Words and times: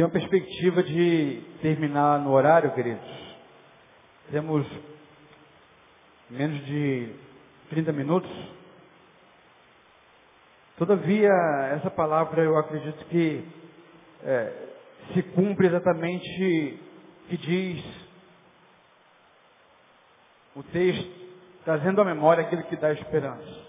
Tem 0.00 0.06
uma 0.06 0.12
perspectiva 0.12 0.82
de 0.82 1.42
terminar 1.60 2.20
no 2.20 2.30
horário, 2.30 2.72
queridos. 2.72 3.36
Temos 4.30 4.66
menos 6.30 6.64
de 6.64 7.12
30 7.68 7.92
minutos. 7.92 8.30
Todavia, 10.78 11.28
essa 11.74 11.90
palavra 11.90 12.42
eu 12.42 12.56
acredito 12.56 13.04
que 13.10 13.46
é, 14.24 14.68
se 15.12 15.22
cumpre 15.34 15.66
exatamente 15.66 16.80
que 17.28 17.36
diz 17.36 17.84
o 20.56 20.62
texto, 20.62 21.12
trazendo 21.62 22.00
à 22.00 22.06
memória 22.06 22.42
aquilo 22.42 22.62
que 22.62 22.76
dá 22.76 22.90
esperança. 22.90 23.59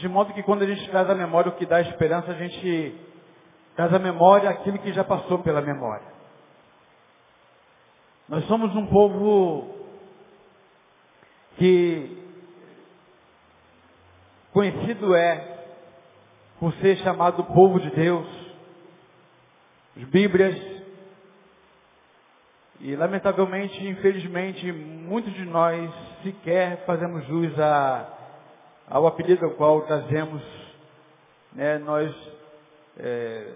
De 0.00 0.08
modo 0.08 0.32
que 0.32 0.42
quando 0.42 0.62
a 0.62 0.66
gente 0.66 0.88
traz 0.90 1.10
à 1.10 1.14
memória 1.14 1.50
o 1.50 1.56
que 1.56 1.66
dá 1.66 1.78
esperança, 1.82 2.30
a 2.30 2.34
gente 2.34 2.98
traz 3.76 3.92
à 3.92 3.98
memória 3.98 4.48
aquilo 4.48 4.78
que 4.78 4.94
já 4.94 5.04
passou 5.04 5.40
pela 5.40 5.60
memória. 5.60 6.06
Nós 8.26 8.42
somos 8.46 8.74
um 8.74 8.86
povo 8.86 9.74
que 11.58 12.16
conhecido 14.54 15.14
é 15.14 15.66
por 16.58 16.72
ser 16.76 16.96
chamado 16.98 17.44
povo 17.44 17.78
de 17.78 17.90
Deus. 17.90 18.26
As 19.98 20.04
Bíblias 20.04 20.56
e 22.80 22.96
lamentavelmente, 22.96 23.86
infelizmente, 23.86 24.72
muitos 24.72 25.34
de 25.34 25.44
nós 25.44 25.92
sequer 26.22 26.86
fazemos 26.86 27.26
jus 27.26 27.58
a 27.60 28.19
ao 28.90 29.06
apelido 29.06 29.46
ao 29.46 29.52
qual 29.52 29.82
trazemos, 29.82 30.42
né, 31.52 31.78
nós 31.78 32.12
é, 32.98 33.54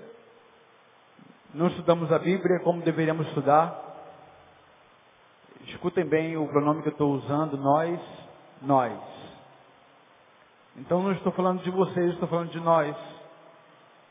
não 1.52 1.66
estudamos 1.66 2.10
a 2.12 2.18
Bíblia 2.20 2.60
como 2.60 2.82
deveríamos 2.82 3.26
estudar. 3.28 3.82
Escutem 5.66 6.04
bem 6.04 6.36
o 6.36 6.46
pronome 6.46 6.82
que 6.82 6.88
eu 6.88 6.92
estou 6.92 7.12
usando, 7.14 7.56
nós, 7.56 8.00
nós. 8.62 8.98
Então 10.76 11.02
não 11.02 11.12
estou 11.12 11.32
falando 11.32 11.62
de 11.62 11.70
vocês, 11.70 12.12
estou 12.12 12.28
falando 12.28 12.50
de 12.50 12.60
nós. 12.60 12.96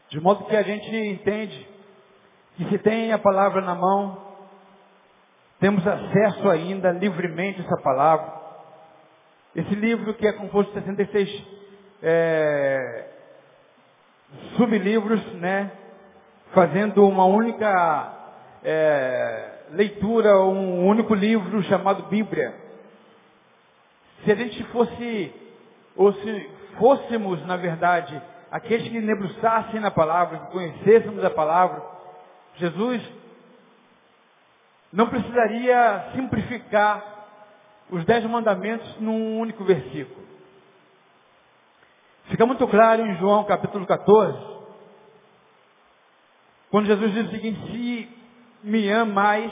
De 0.10 0.20
modo 0.20 0.46
que 0.46 0.56
a 0.56 0.64
gente 0.64 0.94
entende 0.94 1.68
que 2.58 2.70
se 2.70 2.78
tem 2.80 3.14
a 3.14 3.18
palavra 3.18 3.62
na 3.62 3.74
mão, 3.74 4.36
temos 5.60 5.86
acesso 5.88 6.50
ainda 6.50 6.92
livremente 6.92 7.62
a 7.62 7.64
essa 7.64 7.82
palavra. 7.82 8.43
Esse 9.56 9.76
livro 9.76 10.16
que 10.16 10.26
é 10.26 10.34
composto 10.34 10.74
de 10.74 10.80
66 10.80 11.44
é, 12.02 13.06
sublivros, 14.58 15.24
né? 15.36 15.72
Fazendo 16.54 17.08
uma 17.08 17.26
única 17.26 18.14
é, 18.64 19.50
leitura, 19.72 20.40
um 20.42 20.88
único 20.88 21.14
livro 21.14 21.62
chamado 21.64 22.04
Bíblia. 22.10 22.54
Se 24.24 24.32
a 24.32 24.36
gente 24.36 24.64
fosse, 24.66 25.32
ou 25.96 26.12
se 26.14 26.50
fôssemos, 26.80 27.46
na 27.46 27.56
verdade, 27.58 28.20
aqueles 28.52 28.88
que 28.88 29.02
debruçassem 29.02 29.80
na 29.80 29.92
palavra, 29.92 30.40
que 30.40 30.52
conhecêssemos 30.52 31.24
a 31.24 31.30
palavra, 31.30 31.80
Jesus 32.56 33.02
não 34.92 35.08
precisaria 35.10 36.06
simplificar 36.16 37.13
os 37.94 38.04
dez 38.06 38.26
mandamentos 38.26 39.00
num 39.00 39.40
único 39.40 39.64
versículo. 39.64 40.26
Fica 42.26 42.44
muito 42.44 42.68
claro 42.68 43.06
em 43.06 43.16
João 43.18 43.44
capítulo 43.44 43.86
14, 43.86 44.36
quando 46.72 46.88
Jesus 46.88 47.14
diz 47.14 47.28
o 47.28 47.30
seguinte, 47.30 47.72
se 47.72 48.10
me 48.64 48.92
amais, 48.92 49.52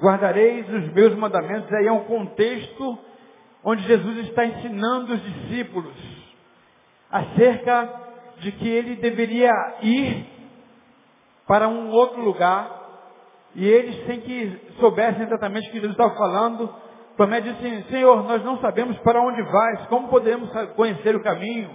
guardareis 0.00 0.68
os 0.68 0.92
meus 0.92 1.16
mandamentos, 1.16 1.72
aí 1.72 1.88
é 1.88 1.92
um 1.92 2.04
contexto 2.04 2.96
onde 3.64 3.82
Jesus 3.82 4.28
está 4.28 4.46
ensinando 4.46 5.14
os 5.14 5.20
discípulos 5.20 5.96
acerca 7.10 7.92
de 8.38 8.52
que 8.52 8.68
ele 8.68 8.94
deveria 8.94 9.50
ir 9.82 10.26
para 11.44 11.66
um 11.66 11.90
outro 11.90 12.20
lugar 12.20 12.77
e 13.54 13.66
eles, 13.66 14.06
sem 14.06 14.20
que 14.20 14.60
soubessem 14.78 15.22
exatamente 15.22 15.68
o 15.68 15.72
que 15.72 15.80
Jesus 15.80 15.92
estava 15.92 16.14
falando, 16.16 16.72
Tomé 17.16 17.40
disse 17.40 17.82
Senhor, 17.90 18.22
nós 18.24 18.44
não 18.44 18.58
sabemos 18.60 18.96
para 18.98 19.20
onde 19.20 19.42
vais, 19.42 19.86
como 19.86 20.08
podemos 20.08 20.48
conhecer 20.76 21.16
o 21.16 21.22
caminho? 21.22 21.68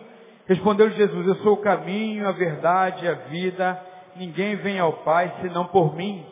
Respondeu 0.47 0.89
Jesus, 0.89 1.28
eu 1.28 1.35
sou 1.38 1.53
o 1.53 1.62
caminho, 1.62 2.28
a 2.28 2.31
verdade, 2.31 3.07
a 3.07 3.13
vida, 3.13 3.79
ninguém 4.16 4.56
vem 4.56 4.79
ao 4.79 4.94
Pai 5.03 5.33
senão 5.41 5.66
por 5.66 5.95
mim. 5.95 6.25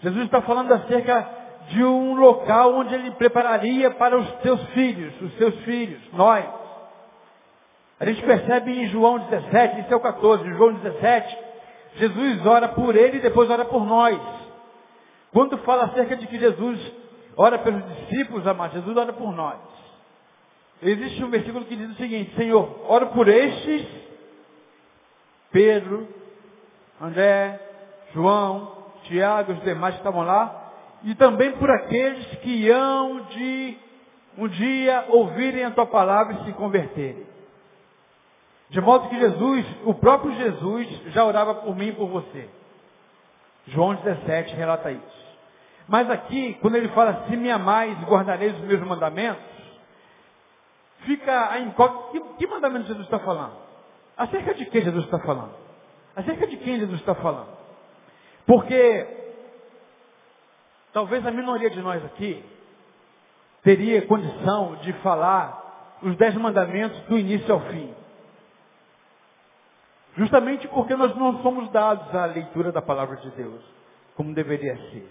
Jesus 0.00 0.24
está 0.24 0.42
falando 0.42 0.72
acerca 0.72 1.28
de 1.68 1.84
um 1.84 2.14
local 2.14 2.74
onde 2.74 2.94
ele 2.94 3.10
prepararia 3.12 3.90
para 3.92 4.18
os 4.18 4.28
seus 4.42 4.60
filhos, 4.70 5.20
os 5.20 5.36
seus 5.36 5.54
filhos, 5.60 6.00
nós. 6.12 6.44
A 8.00 8.04
gente 8.06 8.22
percebe 8.22 8.72
em 8.72 8.88
João 8.88 9.18
17, 9.18 9.80
isso 9.82 9.92
é 9.92 9.96
o 9.96 10.00
14, 10.00 10.48
João 10.54 10.74
17, 10.74 11.38
Jesus 11.96 12.46
ora 12.46 12.68
por 12.68 12.94
ele 12.96 13.18
e 13.18 13.20
depois 13.20 13.50
ora 13.50 13.64
por 13.64 13.84
nós. 13.84 14.18
Quando 15.32 15.58
fala 15.58 15.84
acerca 15.84 16.16
de 16.16 16.26
que 16.26 16.38
Jesus 16.38 16.92
ora 17.36 17.58
pelos 17.58 17.84
discípulos, 17.96 18.46
amados, 18.46 18.74
Jesus 18.74 18.96
ora 18.96 19.12
por 19.12 19.32
nós. 19.32 19.58
Existe 20.82 21.22
um 21.22 21.30
versículo 21.30 21.64
que 21.64 21.76
diz 21.76 21.90
o 21.90 21.94
seguinte, 21.94 22.34
Senhor, 22.34 22.84
oro 22.88 23.08
por 23.08 23.28
estes, 23.28 23.86
Pedro, 25.50 26.06
André, 27.00 27.60
João, 28.12 28.76
Tiago, 29.04 29.52
os 29.52 29.62
demais 29.62 29.94
que 29.94 30.00
estavam 30.00 30.22
lá, 30.22 30.72
e 31.04 31.14
também 31.14 31.52
por 31.52 31.70
aqueles 31.70 32.26
que 32.40 32.70
hão 32.70 33.20
de 33.26 33.78
um 34.36 34.48
dia 34.48 35.06
ouvirem 35.08 35.64
a 35.64 35.70
tua 35.70 35.86
palavra 35.86 36.34
e 36.34 36.44
se 36.44 36.52
converterem. 36.52 37.26
De 38.70 38.80
modo 38.80 39.08
que 39.08 39.18
Jesus, 39.18 39.66
o 39.84 39.94
próprio 39.94 40.32
Jesus, 40.34 40.88
já 41.12 41.24
orava 41.24 41.54
por 41.56 41.74
mim 41.74 41.88
e 41.88 41.92
por 41.92 42.08
você. 42.08 42.48
João 43.68 43.94
17 43.94 44.54
relata 44.54 44.90
isso. 44.90 45.28
Mas 45.86 46.10
aqui, 46.10 46.54
quando 46.60 46.76
ele 46.76 46.88
fala, 46.88 47.24
se 47.28 47.36
me 47.36 47.50
amais, 47.50 47.98
guardareis 48.04 48.54
os 48.54 48.64
meus 48.64 48.80
mandamentos, 48.80 49.42
fica 51.00 51.50
a 51.50 51.60
incógnita, 51.60 52.10
que, 52.10 52.20
que 52.38 52.46
mandamento 52.46 52.86
Jesus 52.86 53.04
está 53.04 53.18
falando? 53.18 53.56
Acerca 54.16 54.54
de 54.54 54.66
quem 54.66 54.82
Jesus 54.82 55.04
está 55.04 55.18
falando? 55.20 55.54
Acerca 56.14 56.46
de 56.46 56.56
quem 56.58 56.78
Jesus 56.78 57.00
está 57.00 57.14
falando? 57.14 57.56
Porque, 58.46 59.06
talvez 60.92 61.24
a 61.26 61.30
minoria 61.30 61.70
de 61.70 61.80
nós 61.80 62.04
aqui, 62.04 62.44
teria 63.62 64.06
condição 64.06 64.76
de 64.76 64.92
falar 64.94 65.98
os 66.02 66.16
dez 66.16 66.34
mandamentos 66.34 66.98
do 67.02 67.18
início 67.18 67.52
ao 67.52 67.60
fim. 67.60 67.94
Justamente 70.18 70.66
porque 70.68 70.96
nós 70.96 71.14
não 71.14 71.40
somos 71.42 71.70
dados 71.70 72.12
à 72.12 72.26
leitura 72.26 72.72
da 72.72 72.82
palavra 72.82 73.16
de 73.18 73.30
Deus, 73.30 73.62
como 74.16 74.34
deveria 74.34 74.76
ser. 74.90 75.08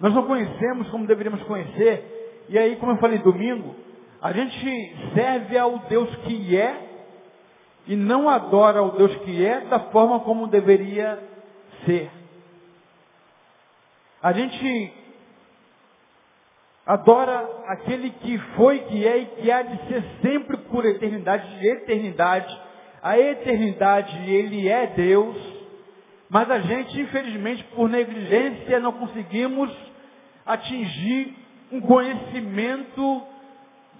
Nós 0.00 0.12
não 0.12 0.26
conhecemos 0.26 0.90
como 0.90 1.06
deveríamos 1.06 1.40
conhecer, 1.44 2.44
e 2.48 2.58
aí, 2.58 2.74
como 2.74 2.92
eu 2.92 2.96
falei 2.96 3.18
domingo, 3.18 3.76
a 4.20 4.32
gente 4.32 4.96
serve 5.14 5.56
ao 5.56 5.78
Deus 5.80 6.12
que 6.24 6.56
é, 6.56 6.88
e 7.86 7.94
não 7.94 8.28
adora 8.28 8.80
ao 8.80 8.90
Deus 8.90 9.14
que 9.18 9.46
é 9.46 9.60
da 9.60 9.78
forma 9.78 10.20
como 10.20 10.48
deveria 10.48 11.22
ser. 11.86 12.10
A 14.20 14.32
gente 14.32 14.92
adora 16.84 17.48
aquele 17.68 18.10
que 18.10 18.38
foi, 18.56 18.80
que 18.80 19.06
é 19.06 19.18
e 19.18 19.26
que 19.26 19.52
há 19.52 19.62
de 19.62 19.86
ser 19.86 20.04
sempre 20.20 20.56
por 20.56 20.84
eternidade, 20.84 21.60
de 21.60 21.68
eternidade, 21.68 22.67
a 23.02 23.18
eternidade, 23.18 24.30
ele 24.30 24.68
é 24.68 24.86
Deus, 24.88 25.36
mas 26.28 26.50
a 26.50 26.58
gente, 26.60 27.00
infelizmente, 27.00 27.64
por 27.74 27.88
negligência, 27.88 28.80
não 28.80 28.92
conseguimos 28.92 29.74
atingir 30.44 31.36
um 31.70 31.80
conhecimento 31.80 33.22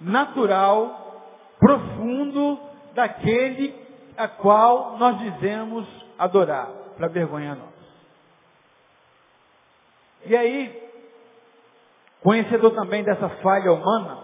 natural, 0.01 1.33
profundo, 1.59 2.59
daquele 2.93 3.73
a 4.17 4.27
qual 4.27 4.97
nós 4.97 5.17
dizemos 5.19 5.87
adorar, 6.17 6.67
para 6.97 7.07
vergonha 7.07 7.55
nossa. 7.55 7.79
E 10.25 10.35
aí, 10.35 10.89
conhecedor 12.21 12.71
também 12.71 13.03
dessa 13.03 13.29
falha 13.41 13.71
humana, 13.71 14.23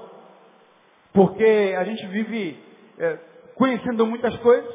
porque 1.13 1.75
a 1.77 1.83
gente 1.85 2.05
vive 2.07 2.59
é, 2.99 3.17
conhecendo 3.55 4.05
muitas 4.05 4.35
coisas. 4.37 4.73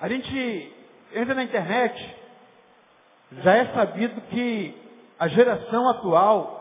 A 0.00 0.08
gente 0.08 0.72
entra 1.14 1.34
na 1.34 1.44
internet, 1.44 2.16
já 3.42 3.54
é 3.54 3.66
sabido 3.74 4.20
que 4.22 4.74
a 5.18 5.28
geração 5.28 5.88
atual 5.88 6.60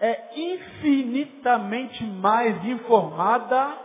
é 0.00 0.30
infinitamente 0.36 2.02
mais 2.04 2.64
informada 2.64 3.78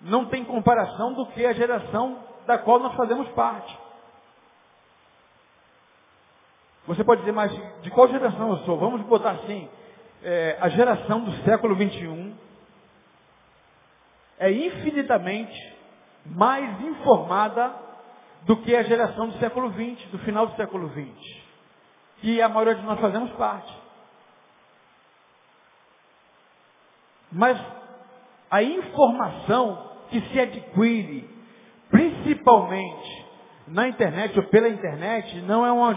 não 0.00 0.26
tem 0.26 0.44
comparação 0.44 1.14
do 1.14 1.26
que 1.26 1.44
a 1.44 1.52
geração 1.52 2.18
da 2.46 2.58
qual 2.58 2.78
nós 2.78 2.94
fazemos 2.94 3.28
parte. 3.30 3.76
Você 6.86 7.02
pode 7.02 7.22
dizer, 7.22 7.32
mas 7.32 7.50
de 7.82 7.90
qual 7.90 8.08
geração 8.08 8.50
eu 8.50 8.58
sou? 8.58 8.78
Vamos 8.78 9.02
botar 9.02 9.32
assim, 9.32 9.68
é, 10.22 10.56
a 10.60 10.68
geração 10.68 11.20
do 11.20 11.32
século 11.44 11.74
21 11.74 12.36
é 14.38 14.50
infinitamente 14.50 15.76
mais 16.24 16.80
informada 16.82 17.74
do 18.42 18.56
que 18.58 18.74
a 18.74 18.82
geração 18.82 19.28
do 19.28 19.38
século 19.38 19.70
20, 19.70 20.06
do 20.08 20.18
final 20.20 20.46
do 20.46 20.56
século 20.56 20.88
20, 20.88 21.44
que 22.20 22.40
a 22.40 22.48
maioria 22.48 22.76
de 22.76 22.82
nós 22.82 23.00
fazemos 23.00 23.30
parte. 23.32 23.72
Mas 27.32 27.60
a 28.50 28.62
informação 28.62 29.90
que 30.10 30.20
se 30.20 30.40
adquire, 30.40 31.28
principalmente 31.90 33.26
na 33.66 33.88
internet 33.88 34.38
ou 34.38 34.46
pela 34.46 34.68
internet, 34.68 35.40
não 35.42 35.66
é 35.66 35.72
uma, 35.72 35.94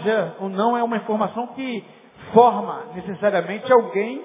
não 0.48 0.76
é 0.76 0.82
uma 0.82 0.96
informação 0.96 1.48
que 1.48 1.84
forma 2.32 2.86
necessariamente 2.94 3.72
alguém 3.72 4.24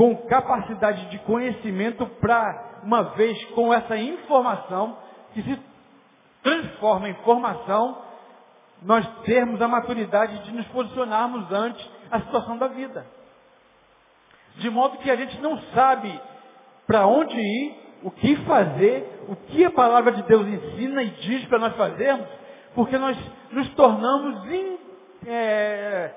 com 0.00 0.16
capacidade 0.16 1.10
de 1.10 1.18
conhecimento 1.18 2.06
para, 2.22 2.80
uma 2.82 3.02
vez 3.02 3.44
com 3.50 3.70
essa 3.70 3.98
informação, 3.98 4.96
que 5.34 5.42
se 5.42 5.60
transforma 6.42 7.10
em 7.10 7.14
formação, 7.16 7.98
nós 8.80 9.06
termos 9.24 9.60
a 9.60 9.68
maturidade 9.68 10.42
de 10.44 10.52
nos 10.52 10.66
posicionarmos 10.68 11.52
ante 11.52 11.90
a 12.10 12.18
situação 12.20 12.56
da 12.56 12.68
vida. 12.68 13.06
De 14.56 14.70
modo 14.70 14.96
que 14.96 15.10
a 15.10 15.16
gente 15.16 15.38
não 15.42 15.60
sabe 15.74 16.18
para 16.86 17.06
onde 17.06 17.38
ir, 17.38 17.76
o 18.02 18.10
que 18.10 18.36
fazer, 18.46 19.26
o 19.28 19.36
que 19.36 19.66
a 19.66 19.70
palavra 19.70 20.12
de 20.12 20.22
Deus 20.22 20.48
ensina 20.48 21.02
e 21.02 21.10
diz 21.10 21.44
para 21.44 21.58
nós 21.58 21.76
fazermos, 21.76 22.26
porque 22.74 22.96
nós 22.96 23.18
nos 23.52 23.68
tornamos 23.74 24.50
in, 24.50 24.78
é, 25.26 26.10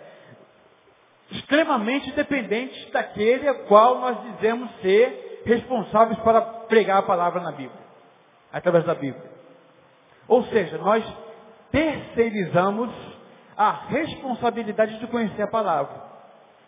extremamente 1.31 2.12
dependentes 2.12 2.92
daquele 2.92 3.48
a 3.48 3.54
qual 3.66 4.00
nós 4.00 4.22
dizemos 4.34 4.70
ser 4.81 5.42
responsáveis 5.46 6.20
para 6.20 6.42
pregar 6.42 7.00
a 7.00 7.04
palavra 7.04 7.42
na 7.42 7.52
Bíblia, 7.52 7.81
através 8.52 8.86
da 8.86 8.94
Bíblia. 8.94 9.31
Ou 10.28 10.44
seja, 10.46 10.78
nós 10.78 11.04
terceirizamos 11.72 12.90
a 13.58 13.72
responsabilidade 13.88 15.00
de 15.00 15.08
conhecer 15.08 15.42
a 15.42 15.48
palavra, 15.48 16.02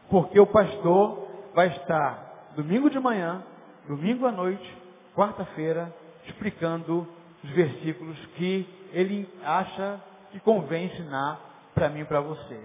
porque 0.09 0.39
o 0.39 0.47
pastor 0.47 1.27
vai 1.53 1.67
estar 1.67 2.51
domingo 2.55 2.89
de 2.89 2.99
manhã 2.99 3.43
domingo 3.87 4.25
à 4.25 4.31
noite, 4.31 4.77
quarta-feira, 5.15 5.93
explicando 6.27 7.07
os 7.43 7.49
versículos 7.51 8.17
que 8.35 8.67
ele 8.91 9.29
acha 9.43 9.99
que 10.31 10.39
convém 10.39 10.85
ensinar 10.87 11.39
para 11.73 11.89
mim 11.89 12.01
e 12.01 12.05
para 12.05 12.21
você. 12.21 12.59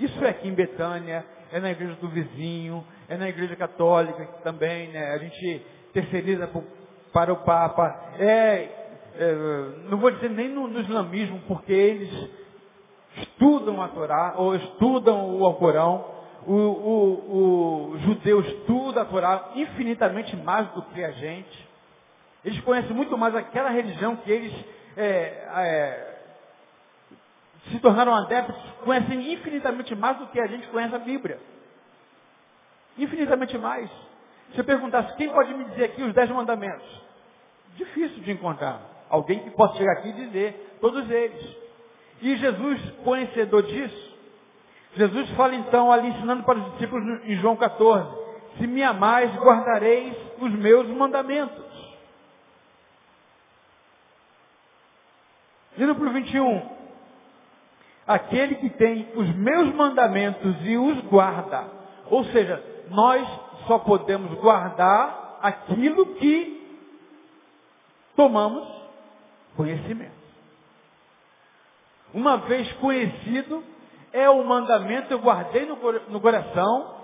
Isso 0.00 0.24
é 0.24 0.30
aqui 0.30 0.48
em 0.48 0.54
Betânia, 0.54 1.24
é 1.52 1.60
na 1.60 1.70
igreja 1.70 1.94
do 1.96 2.08
vizinho, 2.08 2.82
é 3.08 3.16
na 3.16 3.28
igreja 3.28 3.54
católica 3.54 4.24
também, 4.42 4.88
né? 4.88 5.12
A 5.12 5.18
gente 5.18 5.62
terceiriza 5.92 6.50
para 7.12 7.32
o 7.32 7.36
Papa. 7.44 8.14
É, 8.18 8.68
é, 9.14 9.34
não 9.90 9.98
vou 9.98 10.10
dizer 10.10 10.30
nem 10.30 10.48
no, 10.48 10.66
no 10.66 10.80
islamismo, 10.80 11.40
porque 11.46 11.72
eles 11.72 12.30
estudam 13.18 13.82
a 13.82 13.88
Torá, 13.88 14.34
ou 14.38 14.54
estudam 14.56 15.36
o 15.38 15.44
Alcorão, 15.44 16.04
o, 16.46 16.54
o, 16.54 17.92
o 17.92 17.98
judeu 17.98 18.40
estuda 18.40 19.02
a 19.02 19.04
Torá 19.04 19.50
infinitamente 19.54 20.34
mais 20.36 20.66
do 20.68 20.82
que 20.82 21.04
a 21.04 21.10
gente. 21.10 21.68
Eles 22.42 22.58
conhecem 22.60 22.96
muito 22.96 23.18
mais 23.18 23.34
aquela 23.34 23.68
religião 23.68 24.16
que 24.16 24.30
eles 24.30 24.54
é, 24.96 25.46
é, 25.56 26.09
se 27.68 27.78
tornaram 27.78 28.14
adeptos, 28.14 28.56
conhecem 28.84 29.32
infinitamente 29.32 29.94
mais 29.94 30.16
do 30.18 30.26
que 30.28 30.40
a 30.40 30.46
gente 30.46 30.66
conhece 30.68 30.94
a 30.94 30.98
Bíblia. 30.98 31.38
Infinitamente 32.98 33.56
mais. 33.58 33.90
Se 34.52 34.58
eu 34.58 34.64
perguntasse 34.64 35.14
quem 35.16 35.30
pode 35.30 35.54
me 35.54 35.64
dizer 35.64 35.84
aqui 35.84 36.02
os 36.02 36.14
dez 36.14 36.30
mandamentos, 36.30 37.02
difícil 37.76 38.22
de 38.22 38.32
encontrar. 38.32 38.80
Alguém 39.08 39.40
que 39.40 39.50
possa 39.50 39.76
chegar 39.76 39.92
aqui 39.92 40.08
e 40.08 40.12
dizer 40.12 40.78
todos 40.80 41.08
eles. 41.10 41.56
E 42.22 42.36
Jesus, 42.36 42.80
conhecedor 43.04 43.62
disso, 43.62 44.10
Jesus 44.94 45.30
fala 45.30 45.54
então 45.54 45.92
ali 45.92 46.08
ensinando 46.08 46.42
para 46.42 46.58
os 46.58 46.72
discípulos 46.72 47.24
em 47.24 47.36
João 47.36 47.56
14, 47.56 48.18
se 48.58 48.66
me 48.66 48.82
amais, 48.82 49.32
guardareis 49.36 50.16
os 50.38 50.52
meus 50.52 50.86
mandamentos. 50.88 51.64
Indo 55.78 55.94
para 55.94 56.08
o 56.08 56.12
21. 56.12 56.79
Aquele 58.10 58.56
que 58.56 58.70
tem 58.70 59.08
os 59.14 59.36
meus 59.36 59.72
mandamentos 59.72 60.56
e 60.64 60.76
os 60.76 61.00
guarda. 61.02 61.64
Ou 62.06 62.24
seja, 62.24 62.60
nós 62.90 63.24
só 63.68 63.78
podemos 63.78 64.36
guardar 64.40 65.38
aquilo 65.40 66.14
que 66.16 66.60
tomamos 68.16 68.66
conhecimento. 69.56 70.20
Uma 72.12 72.38
vez 72.38 72.72
conhecido, 72.74 73.62
é 74.12 74.28
o 74.28 74.44
mandamento, 74.44 75.12
eu 75.12 75.20
guardei 75.20 75.64
no, 75.66 76.20
coração, 76.20 76.96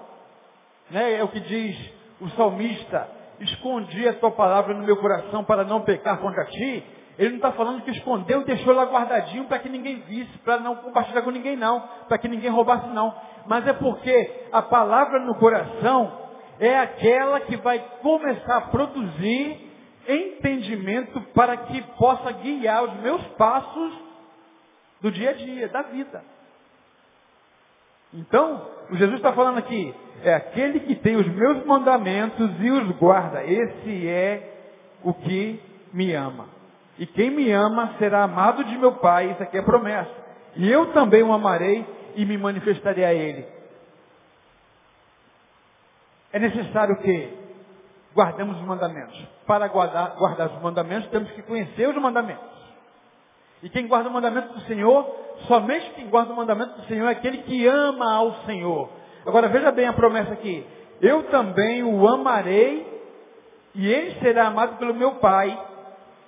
né? 0.90 1.20
é 1.20 1.22
o 1.22 1.28
que 1.28 1.38
diz 1.38 1.92
o 2.20 2.28
salmista, 2.30 3.08
escondi 3.38 4.08
a 4.08 4.14
tua 4.14 4.32
palavra 4.32 4.74
no 4.74 4.84
meu 4.84 4.96
coração 4.96 5.44
para 5.44 5.62
não 5.62 5.82
pecar 5.82 6.18
contra 6.18 6.46
ti. 6.46 6.84
Ele 7.18 7.30
não 7.30 7.36
está 7.36 7.52
falando 7.52 7.82
que 7.82 7.90
escondeu 7.90 8.42
e 8.42 8.44
deixou 8.44 8.74
lá 8.74 8.84
guardadinho 8.84 9.44
para 9.44 9.58
que 9.58 9.68
ninguém 9.68 10.00
visse, 10.00 10.38
para 10.38 10.58
não 10.58 10.76
compartilhar 10.76 11.22
com 11.22 11.30
ninguém 11.30 11.56
não, 11.56 11.80
para 12.08 12.18
que 12.18 12.28
ninguém 12.28 12.50
roubasse 12.50 12.88
não. 12.88 13.14
Mas 13.46 13.66
é 13.66 13.72
porque 13.72 14.48
a 14.52 14.60
palavra 14.60 15.20
no 15.20 15.34
coração 15.36 16.26
é 16.60 16.78
aquela 16.78 17.40
que 17.40 17.56
vai 17.56 17.78
começar 18.02 18.56
a 18.56 18.60
produzir 18.62 19.66
entendimento 20.06 21.20
para 21.34 21.56
que 21.56 21.82
possa 21.98 22.32
guiar 22.32 22.84
os 22.84 23.00
meus 23.00 23.22
passos 23.28 23.92
do 25.00 25.10
dia 25.10 25.30
a 25.30 25.32
dia, 25.32 25.68
da 25.68 25.82
vida. 25.82 26.22
Então, 28.12 28.70
o 28.90 28.96
Jesus 28.96 29.16
está 29.16 29.32
falando 29.32 29.58
aqui, 29.58 29.94
é 30.22 30.34
aquele 30.34 30.80
que 30.80 30.94
tem 30.94 31.16
os 31.16 31.26
meus 31.26 31.64
mandamentos 31.66 32.50
e 32.60 32.70
os 32.70 32.90
guarda. 32.96 33.44
Esse 33.44 34.08
é 34.08 34.52
o 35.02 35.12
que 35.12 35.60
me 35.92 36.12
ama. 36.14 36.55
E 36.98 37.06
quem 37.06 37.30
me 37.30 37.50
ama 37.52 37.94
será 37.98 38.22
amado 38.22 38.64
de 38.64 38.76
meu 38.76 38.92
Pai. 38.92 39.30
Isso 39.32 39.42
aqui 39.42 39.58
é 39.58 39.62
promessa. 39.62 40.10
E 40.56 40.70
eu 40.70 40.92
também 40.92 41.22
o 41.22 41.32
amarei 41.32 41.84
e 42.14 42.24
me 42.24 42.38
manifestarei 42.38 43.04
a 43.04 43.12
ele. 43.12 43.46
É 46.32 46.38
necessário 46.38 46.96
que 46.98 47.46
guardemos 48.14 48.56
os 48.56 48.62
mandamentos. 48.62 49.16
Para 49.46 49.68
guardar, 49.68 50.16
guardar 50.16 50.48
os 50.48 50.62
mandamentos, 50.62 51.08
temos 51.10 51.30
que 51.32 51.42
conhecer 51.42 51.88
os 51.88 51.96
mandamentos. 51.96 52.56
E 53.62 53.68
quem 53.68 53.86
guarda 53.86 54.08
o 54.08 54.12
mandamento 54.12 54.52
do 54.54 54.60
Senhor, 54.62 55.06
somente 55.46 55.90
quem 55.90 56.08
guarda 56.08 56.32
o 56.32 56.36
mandamento 56.36 56.80
do 56.80 56.86
Senhor 56.86 57.06
é 57.08 57.12
aquele 57.12 57.38
que 57.38 57.66
ama 57.66 58.12
ao 58.12 58.34
Senhor. 58.44 58.88
Agora 59.26 59.48
veja 59.48 59.70
bem 59.72 59.86
a 59.86 59.92
promessa 59.92 60.32
aqui. 60.32 60.66
Eu 61.00 61.24
também 61.24 61.82
o 61.82 62.08
amarei, 62.08 62.86
e 63.74 63.90
ele 63.90 64.18
será 64.20 64.46
amado 64.46 64.78
pelo 64.78 64.94
meu 64.94 65.16
Pai, 65.16 65.58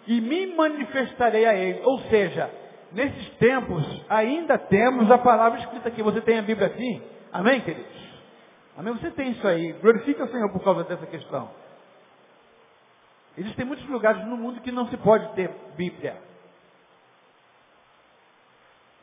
e 0.09 0.21
me 0.21 0.47
manifestarei 0.57 1.47
a 1.47 1.55
ele. 1.55 1.81
Ou 1.85 2.01
seja, 2.11 2.51
nesses 2.91 3.29
tempos 3.37 4.05
ainda 4.09 4.59
temos 4.59 5.09
a 5.09 5.19
palavra 5.19 5.61
escrita 5.61 5.89
aqui. 5.89 6.03
Você 6.03 6.21
tem 6.21 6.39
a 6.39 6.43
Bíblia 6.43 6.67
aqui? 6.67 7.01
Amém, 7.33 7.61
queridos? 7.61 8.09
Amém? 8.77 8.95
Você 8.95 9.13
tem 9.13 9.31
isso 9.31 9.47
aí. 9.47 9.73
Glorifica 9.75 10.25
o 10.25 10.29
Senhor 10.29 10.51
por 10.51 10.65
causa 10.65 10.83
dessa 10.83 11.07
questão. 11.07 11.49
Existem 13.37 13.65
muitos 13.65 13.89
lugares 13.89 14.27
no 14.27 14.37
mundo 14.37 14.61
que 14.63 14.73
não 14.73 14.89
se 14.89 14.97
pode 14.97 15.33
ter 15.35 15.49
Bíblia 15.77 16.29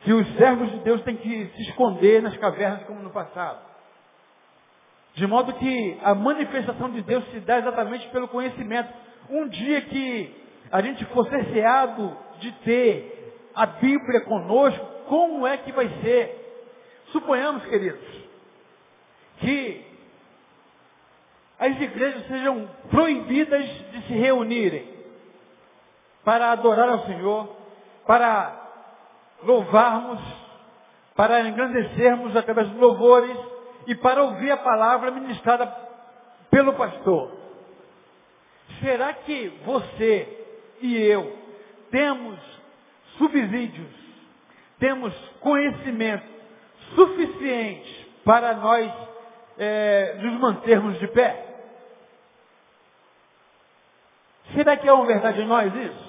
que 0.06 0.12
os 0.12 0.36
servos 0.36 0.70
de 0.70 0.78
Deus 0.84 1.02
têm 1.02 1.16
que 1.16 1.46
se 1.56 1.62
esconder 1.62 2.22
nas 2.22 2.36
cavernas 2.36 2.84
como 2.84 3.02
no 3.02 3.10
passado. 3.10 3.58
De 5.14 5.26
modo 5.26 5.52
que 5.54 5.98
a 6.00 6.14
manifestação 6.14 6.90
de 6.90 7.02
Deus 7.02 7.24
se 7.32 7.40
dá 7.40 7.58
exatamente 7.58 8.06
pelo 8.10 8.28
conhecimento. 8.28 8.88
Um 9.28 9.48
dia 9.48 9.80
que 9.80 10.45
a 10.70 10.80
gente 10.82 11.04
for 11.06 11.28
cerceado 11.28 12.16
de 12.38 12.52
ter 12.52 13.50
a 13.54 13.66
Bíblia 13.66 14.20
conosco, 14.22 14.84
como 15.08 15.46
é 15.46 15.56
que 15.56 15.72
vai 15.72 15.88
ser? 16.02 16.44
Suponhamos, 17.12 17.64
queridos, 17.66 18.00
que 19.38 19.84
as 21.58 21.80
igrejas 21.80 22.26
sejam 22.26 22.68
proibidas 22.90 23.64
de 23.64 24.02
se 24.06 24.12
reunirem 24.12 24.94
para 26.24 26.50
adorar 26.50 26.88
ao 26.88 27.06
Senhor, 27.06 27.48
para 28.06 28.62
louvarmos, 29.42 30.20
para 31.14 31.40
engrandecermos 31.42 32.36
através 32.36 32.68
dos 32.68 32.78
louvores 32.78 33.36
e 33.86 33.94
para 33.94 34.22
ouvir 34.22 34.50
a 34.50 34.56
palavra 34.56 35.10
ministrada 35.10 35.66
pelo 36.50 36.74
pastor. 36.74 37.30
Será 38.80 39.14
que 39.14 39.48
você 39.64 40.35
e 40.80 40.96
eu 40.96 41.36
temos 41.90 42.38
subsídios, 43.18 43.90
temos 44.78 45.14
conhecimento 45.40 46.26
suficiente 46.94 48.10
para 48.24 48.54
nós 48.54 48.92
é, 49.58 50.16
nos 50.20 50.38
mantermos 50.40 50.98
de 50.98 51.08
pé? 51.08 51.44
Será 54.54 54.76
que 54.76 54.88
é 54.88 54.92
uma 54.92 55.06
verdade 55.06 55.40
em 55.40 55.46
nós 55.46 55.74
isso? 55.74 56.06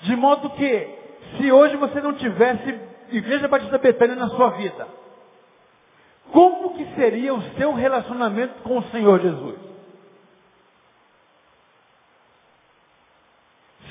De 0.00 0.16
modo 0.16 0.50
que, 0.50 0.98
se 1.36 1.52
hoje 1.52 1.76
você 1.76 2.00
não 2.00 2.14
tivesse 2.14 2.80
Igreja 3.10 3.48
Batista 3.48 3.78
Betânia 3.78 4.16
na 4.16 4.28
sua 4.30 4.50
vida, 4.50 4.88
como 6.32 6.74
que 6.74 6.84
seria 6.96 7.32
o 7.34 7.42
seu 7.56 7.72
relacionamento 7.72 8.62
com 8.62 8.78
o 8.78 8.82
Senhor 8.90 9.20
Jesus? 9.20 9.65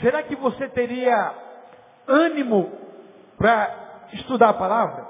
Será 0.05 0.21
que 0.21 0.35
você 0.35 0.69
teria 0.69 1.33
ânimo 2.07 2.71
para 3.39 4.07
estudar 4.13 4.49
a 4.49 4.53
palavra? 4.53 5.03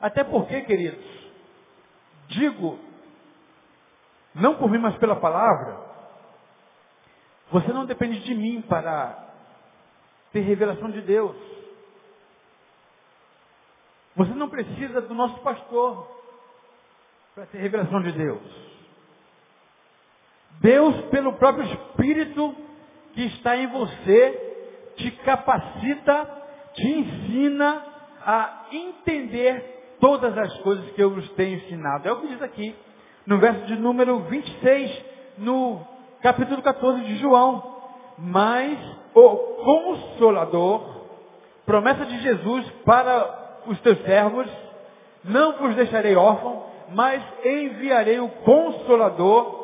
Até 0.00 0.24
porque, 0.24 0.62
queridos, 0.62 1.04
digo, 2.28 2.78
não 4.34 4.54
por 4.54 4.70
mim, 4.70 4.78
mas 4.78 4.96
pela 4.96 5.16
palavra, 5.16 5.78
você 7.50 7.70
não 7.74 7.84
depende 7.84 8.20
de 8.20 8.34
mim 8.34 8.62
para 8.62 9.22
ter 10.32 10.40
revelação 10.40 10.90
de 10.90 11.02
Deus. 11.02 11.36
Você 14.16 14.32
não 14.32 14.48
precisa 14.48 15.02
do 15.02 15.12
nosso 15.12 15.38
pastor 15.42 16.08
para 17.34 17.44
ter 17.44 17.58
revelação 17.58 18.00
de 18.00 18.12
Deus. 18.12 18.40
Deus, 20.52 20.98
pelo 21.10 21.34
próprio 21.34 21.66
Espírito 21.66 22.69
que 23.14 23.22
está 23.26 23.56
em 23.56 23.66
você, 23.66 24.92
te 24.96 25.10
capacita, 25.10 26.28
te 26.74 26.86
ensina 26.86 27.84
a 28.24 28.66
entender 28.72 29.96
todas 30.00 30.36
as 30.36 30.56
coisas 30.58 30.90
que 30.92 31.02
eu 31.02 31.10
vos 31.10 31.28
tenho 31.32 31.56
ensinado. 31.56 32.08
É 32.08 32.12
o 32.12 32.20
que 32.20 32.28
diz 32.28 32.42
aqui, 32.42 32.74
no 33.26 33.38
verso 33.38 33.66
de 33.66 33.76
número 33.76 34.20
26, 34.20 35.04
no 35.38 35.80
capítulo 36.22 36.62
14 36.62 37.02
de 37.02 37.16
João. 37.16 37.78
Mas 38.18 38.78
o 39.14 39.36
Consolador, 39.64 41.06
promessa 41.64 42.04
de 42.04 42.20
Jesus 42.20 42.68
para 42.84 43.62
os 43.66 43.80
teus 43.80 43.98
servos, 44.02 44.46
não 45.24 45.58
vos 45.58 45.74
deixarei 45.74 46.16
órfão, 46.16 46.64
mas 46.92 47.22
enviarei 47.44 48.20
o 48.20 48.28
Consolador, 48.28 49.59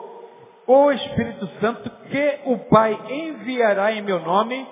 o 0.66 0.90
Espírito 0.90 1.46
Santo, 1.60 1.88
que 2.08 2.40
o 2.44 2.58
Pai 2.68 2.92
enviará 3.08 3.92
em 3.92 4.02
meu 4.02 4.20
nome, 4.20 4.66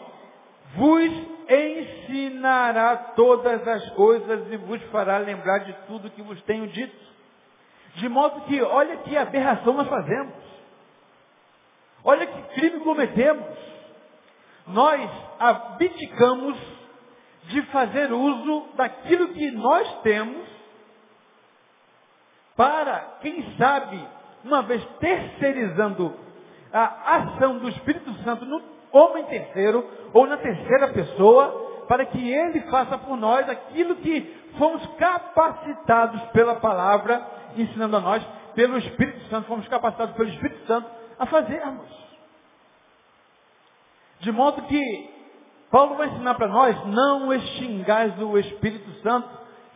vos 0.75 1.11
ensinará 1.49 2.97
todas 3.15 3.67
as 3.67 3.91
coisas 3.91 4.51
e 4.53 4.57
vos 4.57 4.83
fará 4.85 5.19
lembrar 5.19 5.59
de 5.59 5.73
tudo 5.87 6.11
que 6.11 6.23
vos 6.23 6.41
tenho 6.43 6.67
dito. 6.69 7.05
De 7.97 8.09
modo 8.09 8.41
que, 8.43 8.61
olha 8.61 8.97
que 8.99 9.17
aberração 9.17 9.75
nós 9.75 9.89
fazemos. 9.89 10.35
Olha 12.03 12.27
que 12.27 12.43
crime 12.55 12.81
cometemos. 12.81 13.57
Nós 14.67 15.11
abdicamos 15.39 16.59
de 17.45 17.63
fazer 17.67 18.13
uso 18.13 18.69
daquilo 18.75 19.29
que 19.29 19.51
nós 19.53 20.01
temos 20.03 20.49
para, 22.57 23.19
quem 23.21 23.57
sabe, 23.57 24.01
uma 24.45 24.63
vez 24.63 24.85
terceirizando 25.01 26.15
a 26.73 27.17
ação 27.17 27.59
do 27.59 27.69
Espírito 27.69 28.13
Santo 28.25 28.45
no 28.45 28.61
homem 28.93 29.25
terceiro 29.25 29.89
ou 30.13 30.27
na 30.27 30.37
terceira 30.37 30.89
pessoa, 30.89 31.85
para 31.89 32.05
que 32.07 32.31
ele 32.31 32.61
faça 32.63 32.99
por 32.99 33.17
nós 33.17 33.49
aquilo 33.49 33.97
que 33.97 34.21
fomos 34.59 34.85
capacitados 34.97 36.21
pela 36.33 36.57
palavra, 36.57 37.25
ensinando 37.57 37.97
a 37.97 38.01
nós, 38.01 38.27
pelo 38.55 38.79
Espírito 38.79 39.21
Santo, 39.29 39.49
fomos 39.49 39.67
capacitados 39.69 40.15
pelo 40.15 40.29
Espírito 40.29 40.67
Santo 40.67 40.89
a 41.19 41.27
fazermos. 41.27 42.05
De 44.21 44.33
modo 44.33 44.63
que 44.63 45.11
Paulo 45.71 45.97
vai 45.97 46.09
ensinar 46.09 46.35
para 46.35 46.49
nós, 46.49 46.87
não 46.87 47.33
extingais 47.33 48.19
o 48.21 48.39
Espírito 48.39 48.91
Santo, 49.03 49.29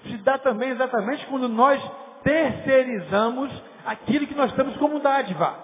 se 0.05 0.17
dá 0.19 0.39
também 0.39 0.71
exatamente 0.71 1.27
quando 1.27 1.49
nós 1.49 1.83
terceirizamos 2.23 3.51
aquilo 3.85 4.27
que 4.27 4.35
nós 4.35 4.53
temos 4.53 4.77
como 4.77 5.01
dádiva, 5.01 5.57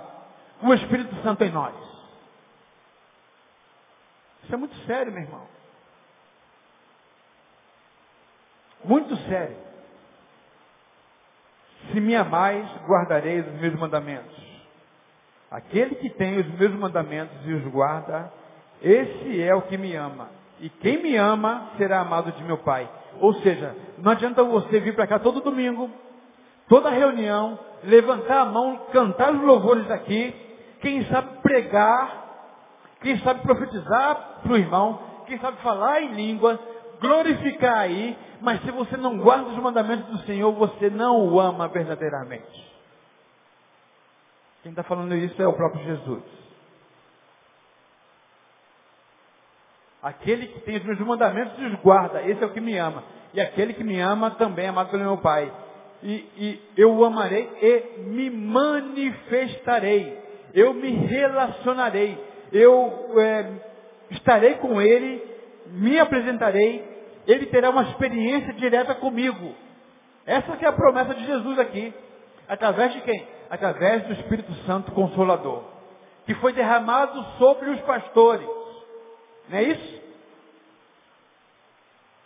o 0.62 0.72
Espírito 0.74 1.14
Santo 1.22 1.44
em 1.44 1.50
nós. 1.50 1.74
Isso 4.44 4.54
é 4.54 4.56
muito 4.56 4.76
sério, 4.86 5.12
meu 5.12 5.22
irmão. 5.22 5.46
Muito 8.84 9.16
sério. 9.28 9.56
Se 11.90 12.00
me 12.00 12.14
amais, 12.14 12.66
guardareis 12.86 13.46
os 13.46 13.60
meus 13.60 13.74
mandamentos. 13.74 14.44
Aquele 15.50 15.94
que 15.94 16.10
tem 16.10 16.38
os 16.38 16.46
meus 16.58 16.72
mandamentos 16.74 17.36
e 17.44 17.52
os 17.52 17.64
guarda, 17.70 18.32
esse 18.82 19.40
é 19.42 19.54
o 19.54 19.62
que 19.62 19.78
me 19.78 19.94
ama. 19.94 20.28
E 20.60 20.68
quem 20.68 21.02
me 21.02 21.16
ama 21.16 21.70
será 21.76 22.00
amado 22.00 22.32
de 22.32 22.42
meu 22.44 22.58
Pai. 22.58 22.88
Ou 23.20 23.34
seja, 23.34 23.74
não 23.98 24.12
adianta 24.12 24.42
você 24.42 24.80
vir 24.80 24.94
para 24.94 25.06
cá 25.06 25.18
todo 25.18 25.40
domingo, 25.40 25.90
toda 26.68 26.90
reunião, 26.90 27.58
levantar 27.86 28.40
a 28.40 28.44
mão, 28.46 28.86
cantar 28.92 29.32
os 29.34 29.42
louvores 29.42 29.90
aqui, 29.90 30.34
quem 30.80 31.04
sabe 31.06 31.38
pregar, 31.42 32.24
quem 33.00 33.18
sabe 33.20 33.40
profetizar 33.42 34.40
para 34.42 34.52
o 34.52 34.56
irmão, 34.56 35.00
quem 35.26 35.38
sabe 35.38 35.58
falar 35.62 36.02
em 36.02 36.14
língua, 36.14 36.58
glorificar 37.00 37.78
aí, 37.78 38.16
mas 38.40 38.60
se 38.62 38.70
você 38.70 38.96
não 38.96 39.18
guarda 39.18 39.50
os 39.50 39.58
mandamentos 39.58 40.06
do 40.06 40.18
Senhor, 40.26 40.52
você 40.52 40.90
não 40.90 41.28
o 41.28 41.40
ama 41.40 41.68
verdadeiramente. 41.68 42.72
Quem 44.62 44.70
está 44.70 44.82
falando 44.82 45.14
isso 45.14 45.40
é 45.40 45.46
o 45.46 45.52
próprio 45.52 45.84
Jesus. 45.84 46.22
Aquele 50.02 50.48
que 50.48 50.60
tem 50.60 50.76
os 50.76 50.84
meus 50.84 50.98
mandamentos 51.00 51.58
os 51.58 51.80
guarda, 51.80 52.22
esse 52.22 52.42
é 52.42 52.46
o 52.46 52.52
que 52.52 52.60
me 52.60 52.76
ama. 52.76 53.02
E 53.32 53.40
aquele 53.40 53.72
que 53.72 53.82
me 53.82 53.98
ama 54.00 54.32
também 54.32 54.66
é 54.66 54.68
amado 54.68 54.90
pelo 54.90 55.02
meu 55.02 55.18
Pai 55.18 55.50
e, 56.04 56.28
e 56.36 56.62
eu 56.76 56.94
o 56.94 57.02
amarei 57.02 57.50
e 57.62 58.00
me 58.00 58.28
manifestarei. 58.28 60.22
Eu 60.52 60.74
me 60.74 60.90
relacionarei. 60.90 62.22
Eu 62.52 63.18
é, 63.18 63.52
estarei 64.10 64.56
com 64.56 64.82
ele, 64.82 65.22
me 65.68 65.98
apresentarei. 65.98 66.84
Ele 67.26 67.46
terá 67.46 67.70
uma 67.70 67.84
experiência 67.84 68.52
direta 68.52 68.94
comigo. 68.94 69.54
Essa 70.26 70.54
que 70.58 70.66
é 70.66 70.68
a 70.68 70.72
promessa 70.72 71.14
de 71.14 71.24
Jesus 71.24 71.58
aqui. 71.58 71.92
Através 72.46 72.92
de 72.92 73.00
quem? 73.00 73.26
Através 73.48 74.02
do 74.04 74.12
Espírito 74.12 74.52
Santo 74.66 74.92
Consolador. 74.92 75.64
Que 76.26 76.34
foi 76.34 76.52
derramado 76.52 77.24
sobre 77.38 77.70
os 77.70 77.80
pastores. 77.80 78.46
Não 79.48 79.56
é 79.56 79.62
isso? 79.62 80.02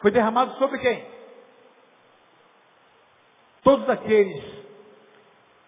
Foi 0.01 0.11
derramado 0.11 0.55
sobre 0.55 0.79
quem? 0.79 1.18
Todos 3.69 3.87
aqueles 3.91 4.43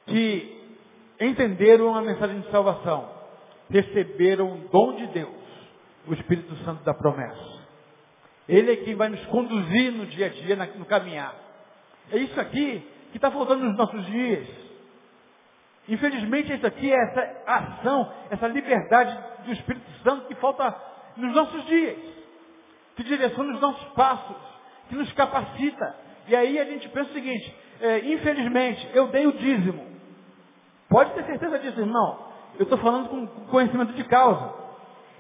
que 0.07 0.75
entenderam 1.21 1.95
a 1.95 2.01
mensagem 2.01 2.41
de 2.41 2.51
salvação, 2.51 3.11
receberam 3.69 4.55
o 4.55 4.69
dom 4.69 4.97
de 4.97 5.07
Deus, 5.09 5.37
o 6.09 6.15
Espírito 6.15 6.57
Santo 6.65 6.83
da 6.83 6.95
promessa. 6.95 7.61
Ele 8.49 8.73
é 8.73 8.77
quem 8.77 8.95
vai 8.95 9.11
nos 9.11 9.23
conduzir 9.27 9.93
no 9.93 10.07
dia 10.07 10.25
a 10.25 10.29
dia, 10.31 10.57
no 10.57 10.87
caminhar. 10.87 11.35
É 12.11 12.17
isso 12.17 12.41
aqui 12.41 12.83
que 13.11 13.19
está 13.19 13.31
faltando 13.31 13.67
nos 13.67 13.77
nossos 13.77 14.07
dias. 14.07 14.49
Infelizmente, 15.87 16.55
isso 16.55 16.67
aqui 16.67 16.91
é 16.91 16.97
essa 16.97 17.43
ação, 17.47 18.15
essa 18.31 18.47
liberdade 18.49 19.45
do 19.45 19.53
Espírito 19.53 19.91
Santo 20.03 20.27
que 20.27 20.35
falta 20.37 20.75
nos 21.19 21.35
nossos 21.35 21.67
dias, 21.67 21.99
que 22.97 23.05
direciona 23.05 23.53
os 23.53 23.61
nossos 23.61 23.93
passos, 23.93 24.39
que 24.89 24.95
nos 24.95 25.13
capacita. 25.13 25.97
E 26.29 26.35
aí 26.35 26.59
a 26.59 26.65
gente 26.65 26.89
pensa 26.89 27.11
o 27.11 27.13
seguinte, 27.13 27.55
é, 27.81 27.99
infelizmente, 28.13 28.91
eu 28.95 29.09
dei 29.09 29.27
o 29.27 29.33
dízimo. 29.33 29.87
Pode 30.89 31.13
ter 31.15 31.25
certeza 31.25 31.59
disso, 31.59 31.81
irmão. 31.81 32.31
Eu 32.59 32.65
estou 32.65 32.79
falando 32.79 33.09
com 33.09 33.27
conhecimento 33.47 33.93
de 33.93 34.05
causa. 34.05 34.53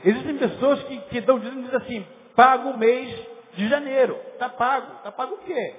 Existem 0.04 0.36
pessoas 0.36 0.82
que, 0.84 0.98
que 1.02 1.20
dão 1.20 1.38
dízimo 1.38 1.60
e 1.60 1.64
dizem 1.64 1.78
assim, 1.78 2.06
pago 2.34 2.70
o 2.70 2.78
mês 2.78 3.08
de 3.54 3.68
janeiro. 3.68 4.18
Está 4.32 4.48
pago. 4.48 4.96
Está 4.96 5.12
pago 5.12 5.34
o 5.34 5.38
quê? 5.38 5.76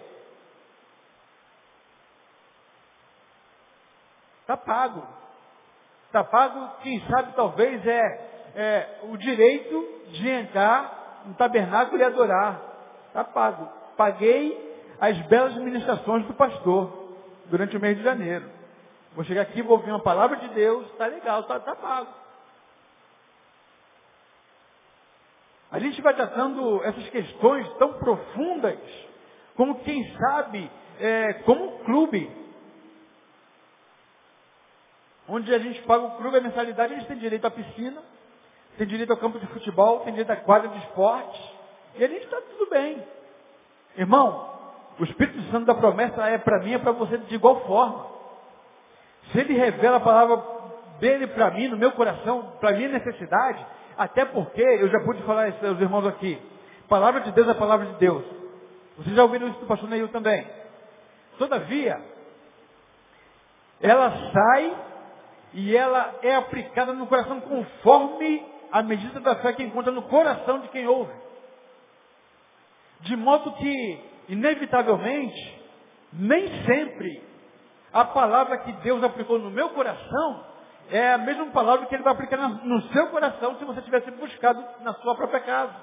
Está 4.42 4.58
pago. 4.58 5.08
Está 6.08 6.24
pago, 6.26 6.70
quem 6.84 7.00
sabe 7.08 7.34
talvez 7.38 7.88
é, 7.88 8.52
é 8.54 9.00
o 9.04 9.16
direito 9.16 10.02
de 10.10 10.28
entrar 10.28 11.24
no 11.26 11.34
tabernáculo 11.36 12.02
e 12.02 12.04
adorar. 12.04 12.60
Está 13.08 13.24
pago. 13.24 13.70
Paguei 13.96 14.71
as 15.02 15.18
belas 15.26 15.56
ministrações 15.56 16.28
do 16.28 16.34
pastor 16.36 17.18
durante 17.48 17.76
o 17.76 17.80
mês 17.80 17.98
de 17.98 18.04
janeiro. 18.04 18.48
Vou 19.16 19.26
chegar 19.26 19.42
aqui, 19.42 19.64
vou 19.64 19.78
ouvir 19.78 19.90
uma 19.90 20.04
palavra 20.04 20.38
de 20.38 20.48
Deus, 20.50 20.90
tá 20.92 21.08
legal, 21.08 21.44
tá, 21.44 21.60
tá 21.60 21.76
pago. 21.76 22.14
A 25.72 25.80
gente 25.80 26.00
vai 26.04 26.14
tratando 26.14 26.84
essas 26.84 27.10
questões 27.10 27.68
tão 27.80 27.94
profundas, 27.94 28.78
como 29.56 29.80
quem 29.80 30.16
sabe, 30.18 30.70
é, 31.00 31.34
como 31.46 31.66
um 31.66 31.84
clube. 31.84 32.30
Onde 35.28 35.52
a 35.52 35.58
gente 35.58 35.82
paga 35.84 36.06
o 36.06 36.18
clube, 36.18 36.38
a 36.38 36.42
mensalidade, 36.42 36.94
a 36.94 36.98
gente 36.98 37.08
tem 37.08 37.18
direito 37.18 37.48
à 37.48 37.52
piscina, 37.52 38.04
tem 38.78 38.86
direito 38.86 39.12
ao 39.12 39.18
campo 39.18 39.40
de 39.40 39.48
futebol, 39.48 40.02
tem 40.02 40.14
direito 40.14 40.32
à 40.32 40.36
quadra 40.36 40.70
de 40.70 40.78
esportes. 40.78 41.42
E 41.96 42.04
a 42.04 42.08
gente 42.08 42.24
está 42.24 42.40
tudo 42.40 42.70
bem. 42.70 43.04
Irmão, 43.98 44.61
o 45.02 45.04
Espírito 45.04 45.42
Santo 45.50 45.66
da 45.66 45.74
promessa 45.74 46.22
é 46.28 46.38
para 46.38 46.60
mim, 46.60 46.74
é 46.74 46.78
para 46.78 46.92
você 46.92 47.18
de 47.18 47.34
igual 47.34 47.62
forma. 47.62 48.06
Se 49.32 49.40
ele 49.40 49.56
revela 49.56 49.98
a 49.98 50.02
palavra 50.02 50.40
dele 51.00 51.26
para 51.26 51.50
mim, 51.50 51.70
no 51.70 51.76
meu 51.76 51.92
coração, 51.94 52.54
para 52.60 52.74
minha 52.74 52.90
necessidade, 52.90 53.66
até 53.98 54.26
porque, 54.26 54.62
eu 54.62 54.88
já 54.90 55.00
pude 55.00 55.24
falar 55.24 55.50
isso 55.50 55.66
aos 55.66 55.82
irmãos 55.82 56.06
aqui, 56.06 56.40
palavra 56.88 57.22
de 57.22 57.32
Deus 57.32 57.48
é 57.48 57.52
a 57.52 57.56
palavra 57.56 57.88
de 57.88 57.94
Deus. 57.96 58.24
Vocês 58.96 59.16
já 59.16 59.24
ouviram 59.24 59.48
isso 59.48 59.60
do 59.60 59.66
pastor 59.66 59.90
Neil 59.90 60.08
também. 60.10 60.48
Todavia, 61.40 62.00
ela 63.82 64.32
sai 64.32 64.78
e 65.54 65.76
ela 65.76 66.14
é 66.22 66.36
aplicada 66.36 66.94
no 66.94 67.08
coração 67.08 67.42
conforme 67.42 68.46
a 68.72 68.84
medida 68.84 69.20
da 69.20 69.36
fé 69.38 69.52
que 69.54 69.64
encontra 69.64 69.92
no 69.92 70.04
coração 70.04 70.60
de 70.60 70.68
quem 70.68 70.88
ouve. 70.88 71.12
De 73.00 73.16
modo 73.16 73.52
que, 73.54 74.11
inevitavelmente, 74.32 75.62
nem 76.14 76.48
sempre 76.66 77.22
a 77.92 78.06
palavra 78.06 78.60
que 78.60 78.72
Deus 78.82 79.04
aplicou 79.04 79.38
no 79.38 79.52
meu 79.52 79.70
coração 79.72 80.46
é 80.90 81.14
a 81.14 81.18
mesma 81.18 81.48
palavra 81.48 81.86
que 81.86 81.94
Ele 81.94 82.04
vai 82.04 82.14
aplicar 82.14 82.38
no 82.38 82.82
seu 82.94 83.08
coração 83.08 83.58
se 83.58 83.66
você 83.66 83.82
tivesse 83.82 84.10
buscado 84.12 84.64
na 84.82 84.94
sua 84.96 85.16
própria 85.16 85.42
casa. 85.42 85.76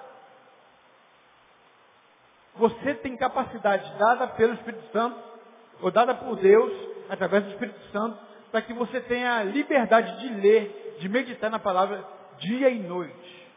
Você 2.56 2.94
tem 2.94 3.16
capacidade 3.16 3.98
dada 3.98 4.26
pelo 4.28 4.54
Espírito 4.54 4.90
Santo, 4.92 5.16
ou 5.80 5.90
dada 5.90 6.14
por 6.14 6.36
Deus, 6.36 6.72
através 7.08 7.44
do 7.44 7.50
Espírito 7.50 7.80
Santo, 7.92 8.18
para 8.50 8.62
que 8.62 8.72
você 8.72 9.00
tenha 9.02 9.44
liberdade 9.44 10.18
de 10.20 10.34
ler, 10.40 10.96
de 10.98 11.08
meditar 11.08 11.50
na 11.50 11.58
palavra 11.58 12.02
dia 12.38 12.70
e 12.70 12.78
noite, 12.78 13.48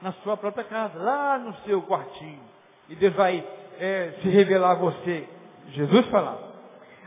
na 0.00 0.12
sua 0.14 0.36
própria 0.36 0.64
casa, 0.64 0.98
lá 0.98 1.38
no 1.38 1.54
seu 1.58 1.82
quartinho. 1.82 2.42
E 2.88 2.96
Deus 2.96 3.14
vai 3.14 3.46
é, 3.78 4.14
se 4.22 4.28
revelar 4.28 4.72
a 4.72 4.74
você. 4.74 5.28
Jesus 5.70 6.06
falava. 6.06 6.52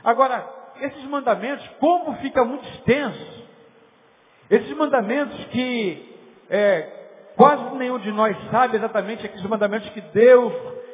Agora, 0.04 0.48
esses 0.82 1.04
mandamentos, 1.06 1.68
como 1.80 2.16
fica 2.18 2.44
muito 2.44 2.68
extenso, 2.70 3.48
esses 4.50 4.76
mandamentos 4.78 5.38
que 5.46 6.16
é, 6.50 6.98
quase 7.36 7.76
nenhum 7.76 8.00
de 8.00 8.12
nós 8.12 8.36
sabe 8.50 8.78
exatamente 8.78 9.26
aqueles 9.26 9.46
mandamentos 9.46 9.90
que 9.90 10.02
Deus 10.02 10.54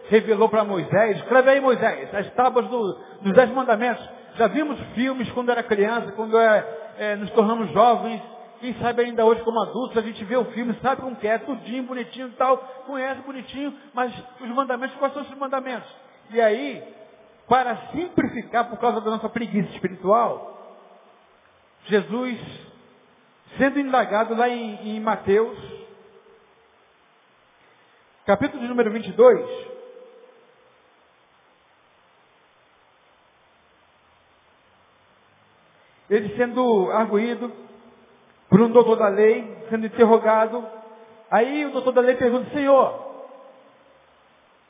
revelou 0.09 0.49
para 0.49 0.63
Moisés. 0.63 1.17
Escreve 1.17 1.49
aí, 1.51 1.61
Moisés, 1.61 2.13
as 2.13 2.29
tábuas 2.31 2.67
do, 2.67 2.99
dos 3.21 3.33
dez 3.33 3.49
mandamentos. 3.51 4.07
Já 4.35 4.47
vimos 4.47 4.79
filmes 4.95 5.31
quando 5.31 5.51
era 5.51 5.61
criança, 5.63 6.11
quando 6.13 6.37
é, 6.37 6.65
é, 6.97 7.15
nos 7.15 7.29
tornamos 7.31 7.71
jovens. 7.71 8.21
Quem 8.63 8.73
sabe 8.76 9.02
ainda 9.04 9.26
hoje 9.26 9.43
como 9.43 9.62
adultos, 9.62 9.97
a 9.97 10.02
gente 10.02 10.23
vê 10.23 10.38
o 10.38 10.45
filme, 10.54 10.73
sabe 10.82 11.02
como 11.02 11.17
que 11.17 11.28
é, 11.28 11.38
tudinho, 11.38 11.84
bonitinho 11.84 12.30
e 12.30 12.32
tal, 12.32 12.58
conhece 12.86 13.19
bonitinho, 13.23 13.78
mas 13.93 14.13
os 14.39 14.47
mandamentos, 14.52 14.95
quais 14.95 15.13
são 15.13 15.21
os 15.21 15.30
mandamentos? 15.32 15.93
E 16.30 16.39
aí, 16.39 16.82
para 17.45 17.76
simplificar 17.91 18.69
por 18.69 18.80
causa 18.80 19.02
da 19.02 19.12
nossa 19.12 19.28
preguiça 19.28 19.69
espiritual, 19.73 20.80
Jesus, 21.88 22.39
sendo 23.58 23.82
indagado 23.82 24.34
lá 24.34 24.47
em, 24.47 24.95
em 24.95 24.99
Mateus, 25.02 25.58
capítulo 28.26 28.62
de 28.62 28.69
número 28.69 28.91
22, 28.91 29.67
ele 36.10 36.34
sendo 36.38 36.89
arguído 36.91 37.63
por 38.53 38.61
um 38.61 38.69
doutor 38.69 38.97
da 38.97 39.07
lei, 39.07 39.65
sendo 39.67 39.87
interrogado, 39.87 40.63
aí 41.31 41.65
o 41.65 41.71
doutor 41.71 41.91
da 41.91 42.01
lei 42.01 42.15
pergunta, 42.15 42.51
Senhor, 42.51 43.03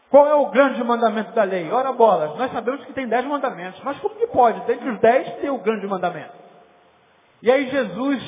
qual 0.09 0.25
é 0.25 0.33
o 0.35 0.51
grande 0.51 0.81
mandamento 0.81 1.33
da 1.33 1.43
lei? 1.43 1.69
Ora 1.69 1.91
bolas, 1.91 2.33
nós 2.37 2.49
sabemos 2.53 2.85
que 2.85 2.93
tem 2.93 3.09
dez 3.09 3.25
mandamentos, 3.25 3.81
mas 3.83 3.99
como 3.99 4.15
que 4.15 4.27
pode, 4.27 4.61
dentre 4.61 4.89
os 4.89 5.01
dez, 5.01 5.29
ter 5.41 5.49
o 5.49 5.57
grande 5.57 5.85
mandamento? 5.85 6.31
E 7.41 7.51
aí 7.51 7.69
Jesus, 7.69 8.23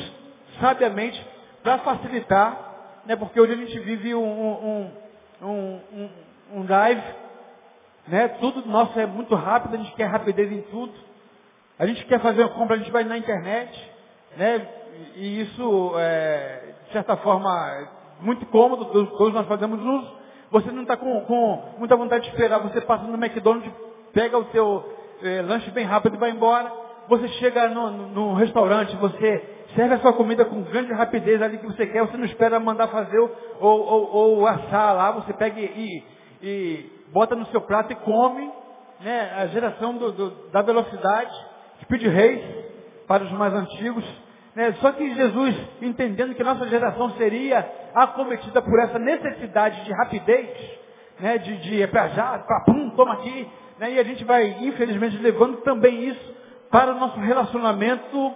sabiamente, 0.60 1.26
para 1.64 1.78
facilitar, 1.78 2.74
né, 3.06 3.16
porque 3.16 3.40
hoje 3.40 3.54
a 3.54 3.56
gente 3.56 3.80
vive 3.80 4.14
um, 4.14 4.26
um, 4.26 4.92
um, 5.42 5.80
um, 5.94 6.10
um 6.56 6.68
live, 6.68 7.02
né, 8.10 8.28
tudo 8.42 8.68
nosso 8.68 9.00
é 9.00 9.06
muito 9.06 9.34
rápido, 9.36 9.76
a 9.76 9.78
gente 9.78 9.94
quer 9.94 10.08
rapidez 10.08 10.52
em 10.52 10.64
tudo. 10.64 10.94
A 11.80 11.86
gente 11.86 12.04
quer 12.08 12.20
fazer 12.20 12.42
uma 12.42 12.50
compra, 12.50 12.76
a 12.76 12.80
gente 12.80 12.92
vai 12.92 13.06
na 13.06 13.18
internet, 13.18 13.92
né, 14.36 14.68
e 15.16 15.42
isso, 15.42 15.94
é, 15.98 16.74
de 16.86 16.94
certa 16.94 17.18
forma, 17.18 17.50
muito 18.22 18.46
cômodo, 18.48 18.86
todos 18.86 19.34
nós 19.34 19.48
fazemos 19.48 19.82
uso. 19.82 20.26
Você 20.52 20.72
não 20.72 20.84
está 20.84 20.96
com, 20.96 21.22
com, 21.22 21.76
muita 21.78 21.96
vontade 21.96 22.26
de 22.26 22.32
esperar. 22.32 22.60
Você 22.60 22.82
passa 22.82 23.04
no 23.04 23.16
McDonald's, 23.16 23.72
pega 24.14 24.38
o 24.38 24.46
seu 24.52 24.94
é, 25.24 25.42
lanche 25.42 25.70
bem 25.72 25.86
rápido 25.86 26.16
e 26.16 26.20
vai 26.20 26.32
embora. 26.32 26.72
Você 27.08 27.28
chega 27.28 27.68
no, 27.70 27.92
no, 27.92 28.08
no, 28.08 28.34
restaurante, 28.34 28.96
você 28.96 29.44
serve 29.76 29.96
a 29.96 30.00
sua 30.00 30.14
comida 30.14 30.46
com 30.46 30.64
grande 30.64 30.94
rapidez 30.94 31.42
ali 31.42 31.58
que 31.58 31.66
você 31.66 31.86
quer. 31.88 32.02
Você 32.02 32.18
não 32.18 32.26
espera 32.26 32.60
mandar 32.60 32.88
fazer 32.88 33.20
ou, 33.20 33.32
ou, 33.60 34.16
ou 34.16 34.48
assar 34.48 34.96
lá. 34.96 35.12
Você 35.12 35.34
pega 35.34 35.60
e, 35.60 36.04
e, 36.42 36.86
bota 37.12 37.36
no 37.36 37.46
seu 37.48 37.62
prato 37.62 37.92
e 37.92 37.96
come. 37.96 38.52
Né? 39.02 39.34
A 39.36 39.48
geração 39.48 39.98
do, 39.98 40.12
do, 40.12 40.30
da 40.52 40.62
velocidade. 40.62 41.32
Speed 41.84 42.04
Race 42.04 42.66
para 43.08 43.24
os 43.24 43.32
mais 43.34 43.54
antigos. 43.54 44.25
Né? 44.56 44.74
Só 44.80 44.92
que 44.94 45.14
Jesus, 45.14 45.56
entendendo 45.82 46.34
que 46.34 46.44
nossa 46.44 46.68
geração 46.68 47.12
seria 47.12 47.70
acometida 47.94 48.62
por 48.62 48.80
essa 48.80 48.98
necessidade 48.98 49.84
de 49.84 49.92
rapidez, 49.92 50.50
né? 51.20 51.38
de, 51.38 51.58
de 51.58 51.82
é 51.82 51.88
para 51.88 52.08
já, 52.10 52.40
para 52.40 52.64
pum, 52.66 52.90
toma 52.92 53.14
aqui, 53.16 53.48
né? 53.78 53.94
e 53.94 54.00
a 54.00 54.04
gente 54.04 54.24
vai, 54.24 54.58
infelizmente, 54.62 55.18
levando 55.18 55.58
também 55.58 56.06
isso 56.06 56.36
para 56.72 56.92
o 56.92 57.00
nosso 57.00 57.20
relacionamento, 57.20 58.34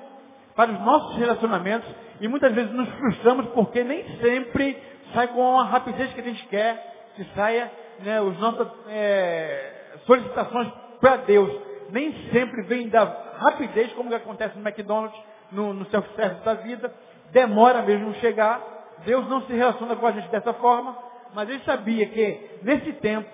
para 0.55 0.71
os 0.71 0.79
nossos 0.81 1.17
relacionamentos, 1.17 1.89
e 2.19 2.27
muitas 2.27 2.53
vezes 2.53 2.71
nos 2.71 2.89
frustramos 2.89 3.47
porque 3.47 3.83
nem 3.83 4.03
sempre 4.19 4.77
sai 5.13 5.27
com 5.27 5.57
a 5.57 5.63
rapidez 5.63 6.13
que 6.13 6.19
a 6.19 6.23
gente 6.23 6.45
quer 6.47 6.89
que 7.15 7.23
saia 7.35 7.71
né, 7.99 8.19
as 8.19 8.39
nossas 8.39 8.67
é, 8.87 9.73
solicitações 10.05 10.71
para 10.99 11.17
Deus. 11.17 11.49
Nem 11.91 12.13
sempre 12.31 12.63
vem 12.63 12.87
da 12.87 13.05
rapidez, 13.39 13.91
como 13.93 14.13
acontece 14.13 14.57
no 14.57 14.67
McDonald's, 14.67 15.19
no, 15.51 15.73
no 15.73 15.85
self-service 15.89 16.43
da 16.43 16.53
vida, 16.55 16.93
demora 17.31 17.81
mesmo 17.81 18.13
chegar. 18.15 18.61
Deus 19.05 19.27
não 19.29 19.41
se 19.43 19.53
relaciona 19.53 19.95
com 19.95 20.05
a 20.05 20.11
gente 20.11 20.29
dessa 20.29 20.53
forma, 20.53 20.97
mas 21.33 21.49
ele 21.49 21.63
sabia 21.63 22.05
que 22.07 22.59
nesse 22.63 22.93
tempo, 22.93 23.29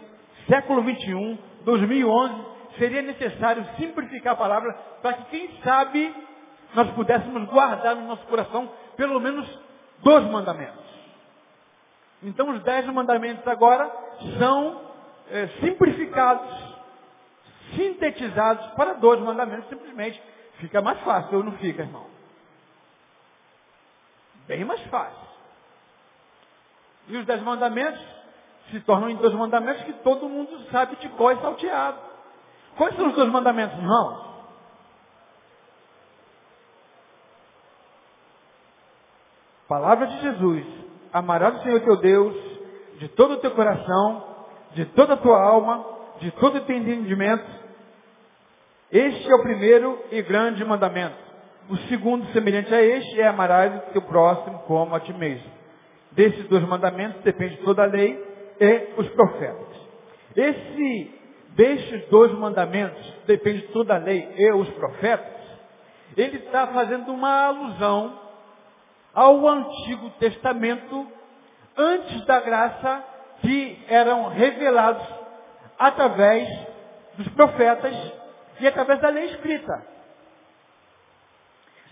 século 0.48 0.84
21, 0.84 1.38
2011, 1.64 2.46
seria 2.78 3.02
necessário 3.02 3.66
simplificar 3.78 4.34
a 4.34 4.38
palavra 4.38 4.74
para 5.02 5.14
que, 5.14 5.24
quem 5.26 5.62
sabe, 5.64 6.14
nós 6.74 6.90
pudéssemos 6.92 7.48
guardar 7.50 7.96
no 7.96 8.08
nosso 8.08 8.26
coração 8.28 8.70
pelo 8.96 9.20
menos 9.20 9.48
dois 10.04 10.24
mandamentos. 10.26 10.86
Então, 12.24 12.50
os 12.50 12.62
dez 12.64 12.86
mandamentos 12.88 13.48
agora 13.48 13.92
são 14.38 14.82
é, 15.32 15.48
simplificados, 15.62 16.75
sintetizados 17.76 18.66
para 18.74 18.94
dois 18.94 19.20
mandamentos, 19.22 19.70
simplesmente 19.70 20.22
Fica 20.58 20.82
mais 20.82 21.00
fácil 21.02 21.38
ou 21.38 21.44
não 21.44 21.52
fica, 21.54 21.82
irmão? 21.82 22.06
Bem 24.48 24.64
mais 24.64 24.82
fácil. 24.84 25.26
E 27.08 27.18
os 27.18 27.26
dez 27.26 27.42
mandamentos 27.42 28.02
se 28.72 28.80
tornam 28.82 29.10
em 29.10 29.16
dois 29.16 29.34
mandamentos 29.34 29.84
que 29.84 29.94
todo 29.94 30.30
mundo 30.30 30.66
sabe 30.72 30.96
de 30.96 31.10
qual 31.10 31.32
é 31.32 31.36
salteado. 31.38 32.00
Quais 32.78 32.96
são 32.96 33.08
os 33.08 33.16
dois 33.16 33.30
mandamentos, 33.30 33.78
irmãos? 33.78 34.26
Palavra 39.68 40.08
de 40.08 40.22
Jesus. 40.22 40.66
Amarás 41.12 41.60
o 41.60 41.64
Senhor 41.64 41.82
teu 41.82 41.98
Deus 41.98 42.36
de 42.98 43.10
todo 43.10 43.34
o 43.34 43.38
teu 43.38 43.52
coração, 43.52 44.46
de 44.72 44.86
toda 44.86 45.16
a 45.16 45.18
tua 45.18 45.42
alma, 45.42 45.86
de 46.20 46.32
todo 46.32 46.58
o 46.58 46.62
teu 46.62 46.78
entendimento 46.78 47.65
este 48.98 49.30
é 49.30 49.36
o 49.36 49.42
primeiro 49.42 50.02
e 50.10 50.22
grande 50.22 50.64
mandamento. 50.64 51.18
O 51.70 51.76
segundo, 51.90 52.26
semelhante 52.32 52.74
a 52.74 52.82
este, 52.82 53.20
é 53.20 53.28
amarás 53.28 53.76
o 53.76 53.92
teu 53.92 54.02
próximo 54.04 54.60
como 54.60 54.96
a 54.96 55.02
ti 55.02 55.12
mesmo. 55.12 55.52
Desses 56.14 56.48
dois 56.48 56.64
mandamentos 56.64 57.22
depende 57.22 57.58
toda 57.58 57.84
a 57.84 57.88
lei 57.88 58.24
e 58.58 58.88
os 58.96 59.10
profetas. 59.10 59.76
Esse, 60.34 61.12
destes 61.58 62.08
dois 62.08 62.32
mandamentos, 62.34 63.14
depende 63.28 63.64
toda 63.74 63.96
a 63.96 63.98
lei 63.98 64.34
e 64.38 64.52
os 64.54 64.70
profetas, 64.70 65.44
ele 66.16 66.38
está 66.38 66.68
fazendo 66.68 67.12
uma 67.12 67.48
alusão 67.48 68.18
ao 69.14 69.46
Antigo 69.46 70.10
Testamento, 70.12 71.06
antes 71.78 72.26
da 72.26 72.40
graça 72.40 73.04
que 73.42 73.78
eram 73.90 74.30
revelados 74.30 75.06
através 75.78 76.48
dos 77.18 77.28
profetas 77.30 77.94
e 78.60 78.68
através 78.68 79.00
da 79.02 79.10
lei 79.10 79.26
escrita. 79.26 79.86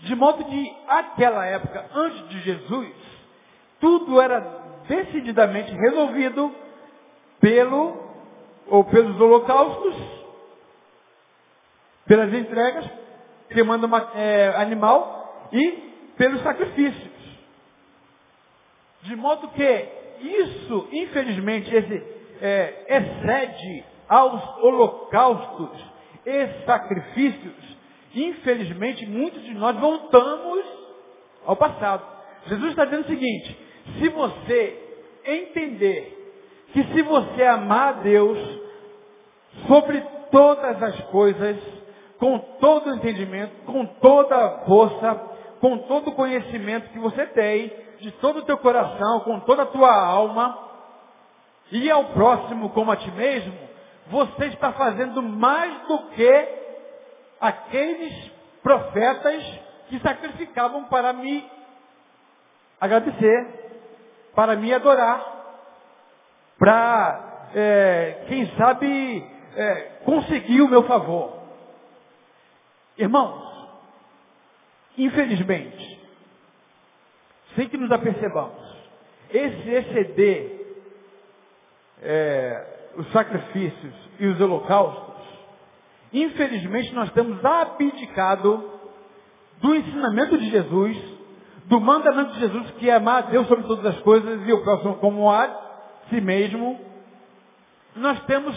De 0.00 0.14
modo 0.14 0.44
que, 0.44 0.76
aquela 0.86 1.46
época, 1.46 1.86
antes 1.94 2.28
de 2.28 2.40
Jesus, 2.40 2.94
tudo 3.80 4.20
era 4.20 4.40
decididamente 4.86 5.72
resolvido 5.72 6.54
pelo 7.40 8.04
ou 8.66 8.84
pelos 8.84 9.18
holocaustos, 9.20 9.96
pelas 12.06 12.32
entregas, 12.32 12.88
queimando 13.48 13.86
uma, 13.86 14.10
é, 14.14 14.54
animal 14.56 15.48
e 15.52 15.70
pelos 16.16 16.42
sacrifícios. 16.42 17.12
De 19.02 19.16
modo 19.16 19.48
que 19.48 19.88
isso, 20.20 20.88
infelizmente, 20.92 21.74
esse, 21.74 21.94
é, 22.40 22.84
excede 22.88 23.84
aos 24.08 24.58
holocaustos 24.58 25.93
e 26.26 26.64
sacrifícios 26.64 27.74
Infelizmente, 28.14 29.04
muitos 29.06 29.42
de 29.42 29.54
nós 29.54 29.76
voltamos 29.76 30.64
ao 31.44 31.56
passado. 31.56 32.04
Jesus 32.46 32.70
está 32.70 32.84
dizendo 32.84 33.04
o 33.04 33.08
seguinte, 33.08 33.58
se 33.98 34.08
você 34.08 35.02
entender 35.24 36.20
que 36.72 36.84
se 36.84 37.02
você 37.02 37.42
amar 37.42 37.88
a 37.88 37.92
Deus 38.02 38.38
sobre 39.66 40.00
todas 40.30 40.80
as 40.82 41.00
coisas, 41.06 41.56
com 42.18 42.38
todo 42.38 42.90
o 42.90 42.94
entendimento, 42.94 43.52
com 43.66 43.84
toda 43.84 44.36
a 44.36 44.58
força, 44.60 45.14
com 45.60 45.78
todo 45.78 46.08
o 46.08 46.14
conhecimento 46.14 46.90
que 46.90 46.98
você 46.98 47.26
tem, 47.26 47.72
de 48.00 48.12
todo 48.12 48.40
o 48.40 48.42
teu 48.42 48.58
coração, 48.58 49.20
com 49.20 49.40
toda 49.40 49.62
a 49.62 49.66
tua 49.66 49.92
alma, 49.92 50.58
e 51.72 51.90
ao 51.90 52.04
próximo 52.06 52.70
como 52.70 52.92
a 52.92 52.96
ti 52.96 53.10
mesmo, 53.10 53.63
você 54.08 54.46
está 54.46 54.72
fazendo 54.72 55.22
mais 55.22 55.86
do 55.86 55.98
que 56.10 56.48
aqueles 57.40 58.30
profetas 58.62 59.44
que 59.88 59.98
sacrificavam 60.00 60.84
para 60.84 61.12
me 61.12 61.50
agradecer, 62.80 63.46
para 64.34 64.56
me 64.56 64.72
adorar, 64.72 65.34
para, 66.58 67.48
é, 67.54 68.24
quem 68.28 68.46
sabe, 68.56 69.26
é, 69.56 69.74
conseguir 70.04 70.62
o 70.62 70.68
meu 70.68 70.84
favor. 70.84 71.42
Irmãos, 72.96 73.68
infelizmente, 74.96 76.00
sem 77.54 77.68
que 77.68 77.76
nos 77.76 77.90
apercebamos, 77.90 78.74
esse 79.30 79.70
exceder 79.70 80.64
é, 82.02 82.83
os 82.96 83.10
sacrifícios 83.12 83.94
e 84.18 84.26
os 84.26 84.40
holocaustos 84.40 85.14
Infelizmente, 86.14 86.94
nós 86.94 87.10
temos 87.10 87.44
abdicado 87.44 88.70
do 89.60 89.74
ensinamento 89.74 90.38
de 90.38 90.48
Jesus, 90.48 90.96
do 91.64 91.80
mandamento 91.80 92.34
de 92.34 92.38
Jesus, 92.38 92.70
que 92.78 92.88
é 92.88 92.94
amar 92.94 93.24
a 93.24 93.26
Deus 93.26 93.48
sobre 93.48 93.66
todas 93.66 93.84
as 93.84 94.00
coisas 94.02 94.46
e 94.46 94.52
o 94.52 94.62
próximo 94.62 94.94
como 94.98 95.28
a 95.28 95.48
si 96.08 96.20
mesmo. 96.20 96.80
Nós 97.96 98.20
temos 98.26 98.56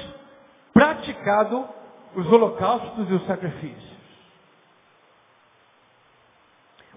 praticado 0.71 1.67
os 2.15 2.31
holocaustos 2.31 3.09
e 3.09 3.13
os 3.13 3.25
sacrifícios. 3.25 3.97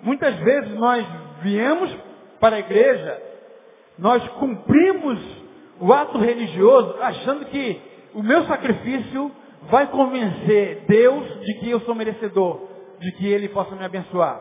Muitas 0.03 0.37
vezes 0.41 0.75
nós 0.75 1.07
viemos 1.41 1.91
para 2.39 2.57
a 2.57 2.61
igreja, 2.61 3.23
nós 3.99 4.27
cumprimos 4.33 5.19
o 5.81 5.93
ato 5.93 6.19
religioso 6.19 6.97
achando 7.01 7.47
que 7.47 7.81
o 8.15 8.23
meu 8.23 8.45
sacrifício 8.45 9.33
vai 9.63 9.87
convencer 9.87 10.85
Deus 10.87 11.41
de 11.41 11.55
que 11.61 11.71
eu 11.71 11.81
sou 11.81 11.95
merecedor, 11.95 12.69
de 12.99 13.13
que 13.13 13.27
Ele 13.27 13.49
possa 13.49 13.75
me 13.75 13.85
abençoar. 13.85 14.41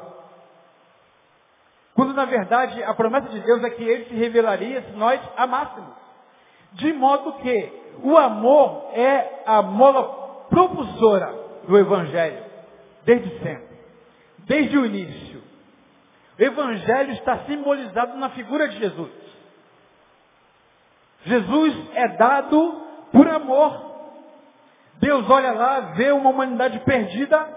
Quando 1.95 2.13
na 2.13 2.25
verdade 2.25 2.83
a 2.83 2.93
promessa 2.93 3.29
de 3.29 3.39
Deus 3.39 3.63
é 3.63 3.69
que 3.69 3.83
Ele 3.83 4.05
se 4.05 4.15
revelaria 4.15 4.81
se 4.81 4.91
nós 4.91 5.19
amássemos. 5.37 5.97
De 6.73 6.93
modo 6.93 7.33
que 7.33 7.71
o 8.03 8.17
amor 8.17 8.91
é 8.93 9.43
a 9.45 9.61
mola 9.61 10.45
propulsora 10.49 11.33
do 11.67 11.77
Evangelho, 11.77 12.43
desde 13.05 13.29
sempre, 13.39 13.77
desde 14.39 14.77
o 14.77 14.85
início. 14.85 15.41
O 16.37 16.41
Evangelho 16.41 17.11
está 17.13 17.39
simbolizado 17.39 18.17
na 18.17 18.29
figura 18.29 18.67
de 18.67 18.77
Jesus. 18.77 19.18
Jesus 21.25 21.75
é 21.95 22.07
dado 22.09 22.81
por 23.11 23.27
amor. 23.27 23.89
Deus 24.99 25.29
olha 25.29 25.51
lá, 25.51 25.79
vê 25.95 26.11
uma 26.11 26.29
humanidade 26.29 26.79
perdida, 26.79 27.47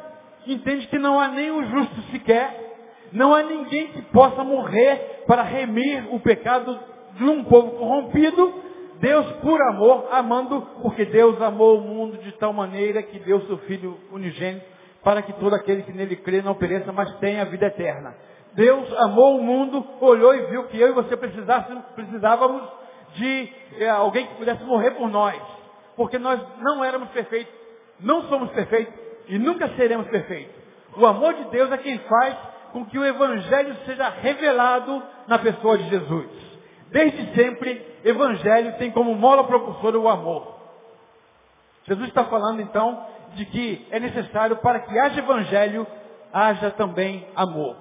entende 0.46 0.86
que 0.86 0.98
não 0.98 1.18
há 1.18 1.28
nem 1.28 1.50
um 1.50 1.64
justo 1.70 2.02
sequer, 2.12 3.08
não 3.12 3.34
há 3.34 3.42
ninguém 3.42 3.88
que 3.88 4.02
possa 4.02 4.44
morrer 4.44 5.24
para 5.26 5.42
remir 5.42 6.14
o 6.14 6.20
pecado 6.20 6.78
de 7.14 7.24
um 7.24 7.44
povo 7.44 7.72
corrompido. 7.72 8.62
Deus, 9.00 9.26
por 9.42 9.60
amor, 9.60 10.08
amando, 10.12 10.62
porque 10.80 11.04
Deus 11.04 11.40
amou 11.42 11.78
o 11.78 11.82
mundo 11.82 12.18
de 12.18 12.32
tal 12.32 12.52
maneira 12.52 13.02
que 13.02 13.18
deu 13.18 13.40
seu 13.42 13.58
Filho 13.58 13.98
unigênito 14.12 14.72
para 15.02 15.22
que 15.22 15.32
todo 15.34 15.54
aquele 15.54 15.82
que 15.82 15.92
nele 15.92 16.16
crê 16.16 16.40
não 16.42 16.54
pereça, 16.54 16.92
mas 16.92 17.12
tenha 17.16 17.42
a 17.42 17.46
vida 17.46 17.66
eterna. 17.66 18.14
Deus 18.54 18.92
amou 18.98 19.38
o 19.38 19.42
mundo, 19.42 19.84
olhou 20.00 20.34
e 20.34 20.46
viu 20.46 20.68
que 20.68 20.78
eu 20.78 20.90
e 20.90 20.92
você 20.92 21.16
precisávamos 21.16 22.62
de 23.14 23.52
é, 23.78 23.88
alguém 23.90 24.26
que 24.26 24.34
pudesse 24.34 24.62
morrer 24.64 24.92
por 24.92 25.08
nós 25.08 25.40
porque 25.96 26.18
nós 26.18 26.40
não 26.58 26.84
éramos 26.84 27.08
perfeitos, 27.10 27.52
não 28.00 28.22
somos 28.28 28.50
perfeitos 28.50 28.94
e 29.28 29.38
nunca 29.38 29.68
seremos 29.76 30.06
perfeitos. 30.08 30.54
O 30.96 31.06
amor 31.06 31.34
de 31.34 31.44
Deus 31.44 31.70
é 31.70 31.78
quem 31.78 31.98
faz 31.98 32.36
com 32.72 32.84
que 32.86 32.98
o 32.98 33.04
Evangelho 33.04 33.76
seja 33.86 34.08
revelado 34.08 35.02
na 35.26 35.38
pessoa 35.38 35.78
de 35.78 35.88
Jesus. 35.88 36.28
Desde 36.90 37.34
sempre, 37.34 37.86
Evangelho 38.04 38.76
tem 38.78 38.90
como 38.90 39.14
mola 39.14 39.44
propulsora 39.44 39.98
o 39.98 40.08
amor. 40.08 40.60
Jesus 41.84 42.08
está 42.08 42.24
falando 42.24 42.60
então 42.60 43.06
de 43.34 43.44
que 43.46 43.86
é 43.90 43.98
necessário 43.98 44.56
para 44.56 44.80
que 44.80 44.98
haja 44.98 45.20
Evangelho, 45.20 45.86
haja 46.32 46.70
também 46.72 47.26
amor. 47.34 47.76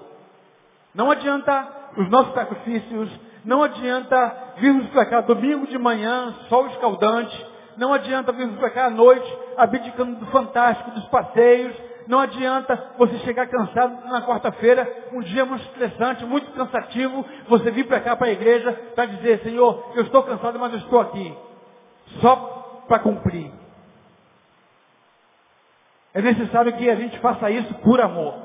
Não 0.93 1.09
adianta 1.11 1.67
os 1.97 2.09
nossos 2.09 2.33
sacrifícios, 2.33 3.09
não 3.43 3.63
adianta 3.63 4.53
virmos 4.57 4.87
para 4.89 5.05
cá 5.05 5.21
domingo 5.21 5.67
de 5.67 5.77
manhã, 5.77 6.35
sol 6.47 6.67
escaldante, 6.67 7.51
não 7.77 7.93
adianta 7.93 8.31
virmos 8.31 8.57
para 8.59 8.69
cá 8.69 8.85
à 8.85 8.89
noite, 8.89 9.37
abdicando 9.57 10.19
do 10.19 10.25
fantástico, 10.27 10.91
dos 10.91 11.05
passeios. 11.07 11.75
Não 12.07 12.19
adianta 12.19 12.91
você 12.97 13.17
chegar 13.19 13.47
cansado 13.47 14.05
na 14.07 14.21
quarta-feira, 14.23 15.07
um 15.13 15.21
dia 15.21 15.45
muito 15.45 15.63
estressante, 15.65 16.25
muito 16.25 16.51
cansativo, 16.51 17.25
você 17.47 17.71
vir 17.71 17.87
para 17.87 18.01
cá 18.01 18.15
para 18.15 18.27
a 18.27 18.31
igreja 18.31 18.73
para 18.95 19.05
dizer, 19.05 19.41
Senhor, 19.43 19.91
eu 19.95 20.03
estou 20.03 20.23
cansado, 20.23 20.59
mas 20.59 20.73
eu 20.73 20.79
estou 20.79 20.99
aqui. 20.99 21.35
Só 22.19 22.83
para 22.87 22.99
cumprir. 22.99 23.51
É 26.13 26.21
necessário 26.21 26.73
que 26.73 26.89
a 26.89 26.95
gente 26.95 27.17
faça 27.19 27.49
isso 27.49 27.73
por 27.75 28.01
amor. 28.01 28.35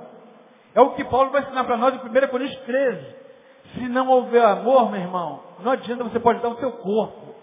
É 0.75 0.81
o 0.81 0.91
que 0.91 1.05
Paulo 1.05 1.31
vai 1.31 1.43
ensinar 1.43 1.65
para 1.65 1.77
nós 1.77 1.95
em 1.95 1.99
1 1.99 2.29
Coríntios 2.29 2.61
13. 2.61 3.26
Se 3.75 3.89
não 3.89 4.09
houver 4.09 4.45
amor, 4.45 4.91
meu 4.91 5.01
irmão, 5.01 5.43
não 5.61 5.73
adianta 5.73 6.05
você 6.05 6.21
pode 6.21 6.41
dar 6.41 6.49
o 6.49 6.59
seu 6.59 6.73
corpo. 6.73 7.35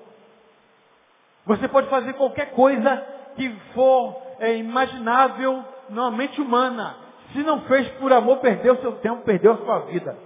Você 1.46 1.68
pode 1.68 1.90
fazer 1.90 2.14
qualquer 2.14 2.52
coisa 2.52 3.06
que 3.36 3.50
for 3.74 4.16
é, 4.40 4.56
imaginável 4.56 5.64
na 5.90 6.10
mente 6.12 6.40
humana. 6.40 6.96
Se 7.34 7.40
não 7.40 7.62
fez 7.62 7.88
por 7.94 8.14
amor, 8.14 8.38
perdeu 8.38 8.78
seu 8.78 8.94
tempo, 8.98 9.24
perdeu 9.24 9.54
a 9.54 9.58
sua 9.58 9.80
vida. 9.80 10.18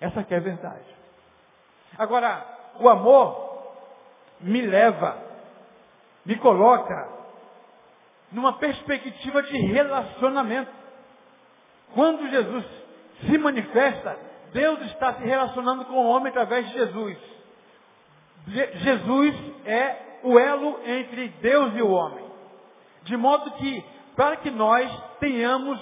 Essa 0.00 0.20
aqui 0.20 0.34
é 0.34 0.38
a 0.38 0.40
verdade. 0.40 0.94
Agora, 1.96 2.44
o 2.80 2.88
amor 2.88 3.44
me 4.40 4.62
leva, 4.62 5.16
me 6.24 6.36
coloca 6.36 7.08
numa 8.32 8.54
perspectiva 8.54 9.42
de 9.42 9.56
relacionamento. 9.58 10.70
Quando 11.94 12.28
Jesus 12.28 12.64
se 13.26 13.38
manifesta, 13.38 14.18
Deus 14.54 14.80
está 14.82 15.14
se 15.14 15.24
relacionando 15.24 15.84
com 15.84 15.94
o 15.94 16.06
homem 16.06 16.28
através 16.28 16.64
de 16.68 16.74
Jesus. 16.74 17.18
Jesus 18.46 19.34
é 19.66 19.96
o 20.22 20.38
elo 20.38 20.78
entre 20.86 21.28
Deus 21.42 21.74
e 21.74 21.82
o 21.82 21.90
homem. 21.90 22.24
De 23.02 23.16
modo 23.16 23.50
que, 23.50 23.84
para 24.14 24.36
que 24.36 24.52
nós 24.52 24.88
tenhamos 25.18 25.80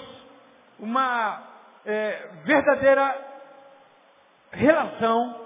uma 0.79 1.43
é, 1.85 2.29
verdadeira 2.45 3.15
relação 4.51 5.39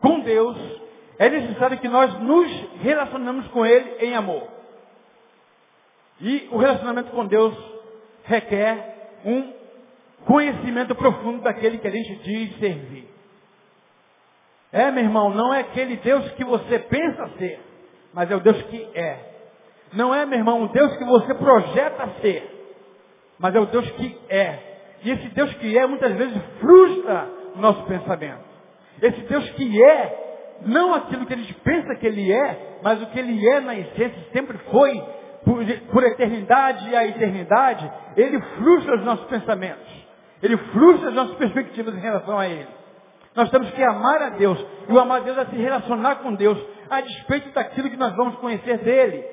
com 0.00 0.18
Deus, 0.18 0.56
é 1.20 1.30
necessário 1.30 1.78
que 1.78 1.88
nós 1.88 2.12
nos 2.18 2.50
relacionemos 2.80 3.46
com 3.48 3.64
Ele 3.64 4.04
em 4.04 4.16
amor. 4.16 4.48
E 6.20 6.48
o 6.50 6.56
relacionamento 6.56 7.12
com 7.12 7.26
Deus 7.26 7.56
requer 8.24 9.20
um 9.24 9.61
conhecimento 10.26 10.94
profundo 10.94 11.42
daquele 11.42 11.78
que 11.78 11.88
a 11.88 11.90
gente 11.90 12.16
diz 12.16 12.58
servir. 12.58 13.08
É, 14.72 14.90
meu 14.90 15.04
irmão, 15.04 15.30
não 15.30 15.52
é 15.52 15.60
aquele 15.60 15.96
Deus 15.96 16.30
que 16.32 16.44
você 16.44 16.78
pensa 16.78 17.28
ser, 17.38 17.60
mas 18.14 18.30
é 18.30 18.36
o 18.36 18.40
Deus 18.40 18.60
que 18.62 18.88
é. 18.94 19.18
Não 19.92 20.14
é, 20.14 20.24
meu 20.24 20.38
irmão, 20.38 20.62
o 20.62 20.68
Deus 20.68 20.96
que 20.96 21.04
você 21.04 21.34
projeta 21.34 22.08
ser, 22.22 22.50
mas 23.38 23.54
é 23.54 23.60
o 23.60 23.66
Deus 23.66 23.90
que 23.92 24.18
é. 24.30 24.58
E 25.04 25.10
esse 25.10 25.28
Deus 25.28 25.52
que 25.54 25.76
é, 25.76 25.86
muitas 25.86 26.12
vezes, 26.14 26.40
frustra 26.60 27.28
o 27.54 27.58
nosso 27.58 27.82
pensamento. 27.84 28.44
Esse 29.02 29.20
Deus 29.22 29.50
que 29.50 29.84
é, 29.84 30.58
não 30.64 30.94
aquilo 30.94 31.26
que 31.26 31.34
a 31.34 31.36
gente 31.36 31.54
pensa 31.54 31.94
que 31.96 32.06
Ele 32.06 32.32
é, 32.32 32.78
mas 32.82 33.02
o 33.02 33.06
que 33.06 33.18
Ele 33.18 33.46
é 33.46 33.60
na 33.60 33.76
essência, 33.76 34.18
sempre 34.32 34.56
foi, 34.70 35.04
por, 35.44 35.64
por 35.92 36.04
eternidade 36.04 36.94
a 36.94 37.06
eternidade, 37.06 37.92
Ele 38.16 38.40
frustra 38.40 38.96
os 38.96 39.04
nossos 39.04 39.26
pensamentos. 39.26 40.01
Ele 40.42 40.56
frustra 40.56 41.10
as 41.10 41.14
nossas 41.14 41.36
perspectivas 41.36 41.94
em 41.94 42.00
relação 42.00 42.38
a 42.38 42.48
Ele. 42.48 42.68
Nós 43.34 43.48
temos 43.50 43.70
que 43.70 43.82
amar 43.82 44.20
a 44.22 44.28
Deus. 44.30 44.58
E 44.88 44.92
o 44.92 44.98
amar 44.98 45.20
a 45.20 45.24
Deus 45.24 45.38
é 45.38 45.46
se 45.46 45.56
relacionar 45.56 46.16
com 46.16 46.34
Deus, 46.34 46.58
a 46.90 47.00
despeito 47.00 47.50
daquilo 47.50 47.88
que 47.88 47.96
nós 47.96 48.14
vamos 48.16 48.36
conhecer 48.36 48.78
dele. 48.78 49.24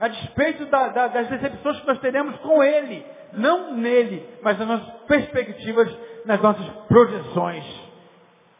A 0.00 0.08
despeito 0.08 0.66
da, 0.66 0.88
da, 0.88 1.08
das 1.08 1.28
decepções 1.28 1.80
que 1.80 1.86
nós 1.86 1.98
teremos 2.00 2.36
com 2.38 2.62
Ele. 2.62 3.04
Não 3.34 3.74
nele, 3.74 4.26
mas 4.42 4.58
nas 4.58 4.66
nossas 4.66 4.88
perspectivas, 5.02 5.94
nas 6.24 6.40
nossas 6.40 6.66
projeções. 6.88 7.64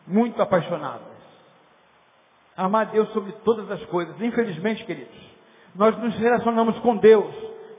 Muito 0.07 0.41
apaixonadas. 0.43 1.09
Amar 2.57 2.89
a 2.89 2.91
Deus 2.91 3.09
sobre 3.13 3.33
todas 3.45 3.71
as 3.71 3.85
coisas. 3.87 4.21
Infelizmente, 4.21 4.85
queridos, 4.85 5.17
nós 5.75 5.97
nos 5.99 6.15
relacionamos 6.19 6.79
com 6.81 6.97
Deus 6.97 7.35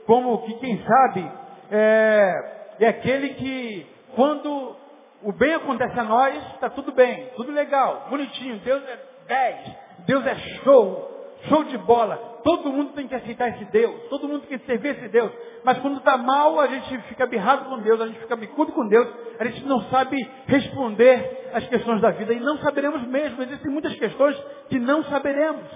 como 0.06 0.42
que, 0.42 0.54
quem 0.54 0.82
sabe, 0.82 1.30
é, 1.70 2.59
é 2.84 2.88
aquele 2.88 3.30
que, 3.34 3.86
quando 4.14 4.76
o 5.22 5.32
bem 5.32 5.54
acontece 5.54 5.98
a 5.98 6.04
nós, 6.04 6.36
está 6.54 6.70
tudo 6.70 6.92
bem, 6.92 7.28
tudo 7.36 7.52
legal, 7.52 8.06
bonitinho, 8.08 8.58
Deus 8.60 8.82
é 8.84 8.98
10, 9.28 9.76
Deus 10.06 10.26
é 10.26 10.34
show, 10.64 11.36
show 11.48 11.64
de 11.64 11.76
bola. 11.78 12.16
Todo 12.42 12.72
mundo 12.72 12.92
tem 12.94 13.06
que 13.06 13.14
aceitar 13.14 13.50
esse 13.50 13.66
Deus, 13.66 14.08
todo 14.08 14.26
mundo 14.26 14.46
tem 14.46 14.58
que 14.58 14.64
servir 14.64 14.96
esse 14.96 15.08
Deus. 15.08 15.30
Mas 15.62 15.78
quando 15.80 15.98
está 15.98 16.16
mal, 16.16 16.58
a 16.58 16.66
gente 16.68 16.98
fica 17.02 17.26
birrado 17.26 17.66
com 17.66 17.78
Deus, 17.80 18.00
a 18.00 18.06
gente 18.06 18.18
fica 18.18 18.34
bicudo 18.34 18.72
com 18.72 18.88
Deus, 18.88 19.06
a 19.38 19.44
gente 19.44 19.64
não 19.66 19.82
sabe 19.90 20.16
responder 20.46 21.50
às 21.52 21.66
questões 21.68 22.00
da 22.00 22.10
vida 22.12 22.32
e 22.32 22.40
não 22.40 22.56
saberemos 22.58 23.06
mesmo. 23.06 23.42
Existem 23.42 23.70
muitas 23.70 23.94
questões 23.96 24.42
que 24.70 24.78
não 24.78 25.04
saberemos. 25.04 25.66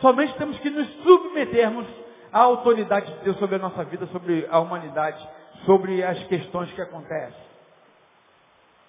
Somente 0.00 0.34
temos 0.34 0.58
que 0.58 0.70
nos 0.70 0.88
submetermos 1.04 1.86
à 2.32 2.40
autoridade 2.40 3.12
de 3.12 3.20
Deus 3.20 3.38
sobre 3.38 3.56
a 3.56 3.58
nossa 3.60 3.84
vida, 3.84 4.06
sobre 4.08 4.46
a 4.50 4.58
humanidade, 4.58 5.24
sobre 5.64 6.02
as 6.02 6.22
questões 6.24 6.70
que 6.72 6.80
acontecem. 6.80 7.48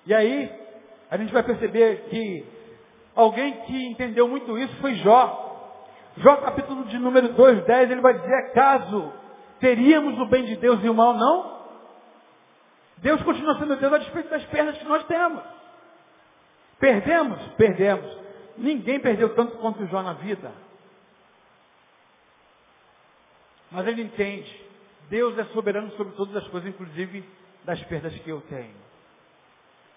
E 0.05 0.13
aí, 0.13 0.51
a 1.09 1.17
gente 1.17 1.33
vai 1.33 1.43
perceber 1.43 2.05
que 2.09 2.45
alguém 3.15 3.53
que 3.61 3.87
entendeu 3.87 4.27
muito 4.27 4.57
isso 4.57 4.75
foi 4.77 4.95
Jó. 4.95 5.47
Jó, 6.17 6.35
capítulo 6.37 6.85
de 6.85 6.97
número 6.97 7.29
2, 7.29 7.65
10, 7.65 7.91
ele 7.91 8.01
vai 8.01 8.13
dizer, 8.13 8.33
acaso 8.33 9.13
teríamos 9.59 10.19
o 10.19 10.25
bem 10.25 10.45
de 10.45 10.55
Deus 10.57 10.83
e 10.83 10.89
o 10.89 10.93
mal 10.93 11.13
não? 11.13 11.59
Deus 12.97 13.21
continua 13.23 13.57
sendo 13.57 13.75
Deus 13.77 13.93
a 13.93 13.97
despeito 13.97 14.29
das 14.29 14.43
perdas 14.45 14.77
que 14.77 14.85
nós 14.85 15.03
temos. 15.05 15.43
Perdemos? 16.79 17.39
Perdemos. 17.57 18.17
Ninguém 18.57 18.99
perdeu 18.99 19.33
tanto 19.35 19.57
quanto 19.57 19.85
Jó 19.87 20.01
na 20.01 20.13
vida. 20.13 20.51
Mas 23.71 23.87
ele 23.87 24.01
entende. 24.01 24.68
Deus 25.09 25.37
é 25.37 25.43
soberano 25.45 25.91
sobre 25.91 26.13
todas 26.13 26.35
as 26.35 26.47
coisas, 26.49 26.69
inclusive 26.69 27.23
das 27.65 27.81
perdas 27.83 28.13
que 28.19 28.29
eu 28.29 28.41
tenho. 28.41 28.75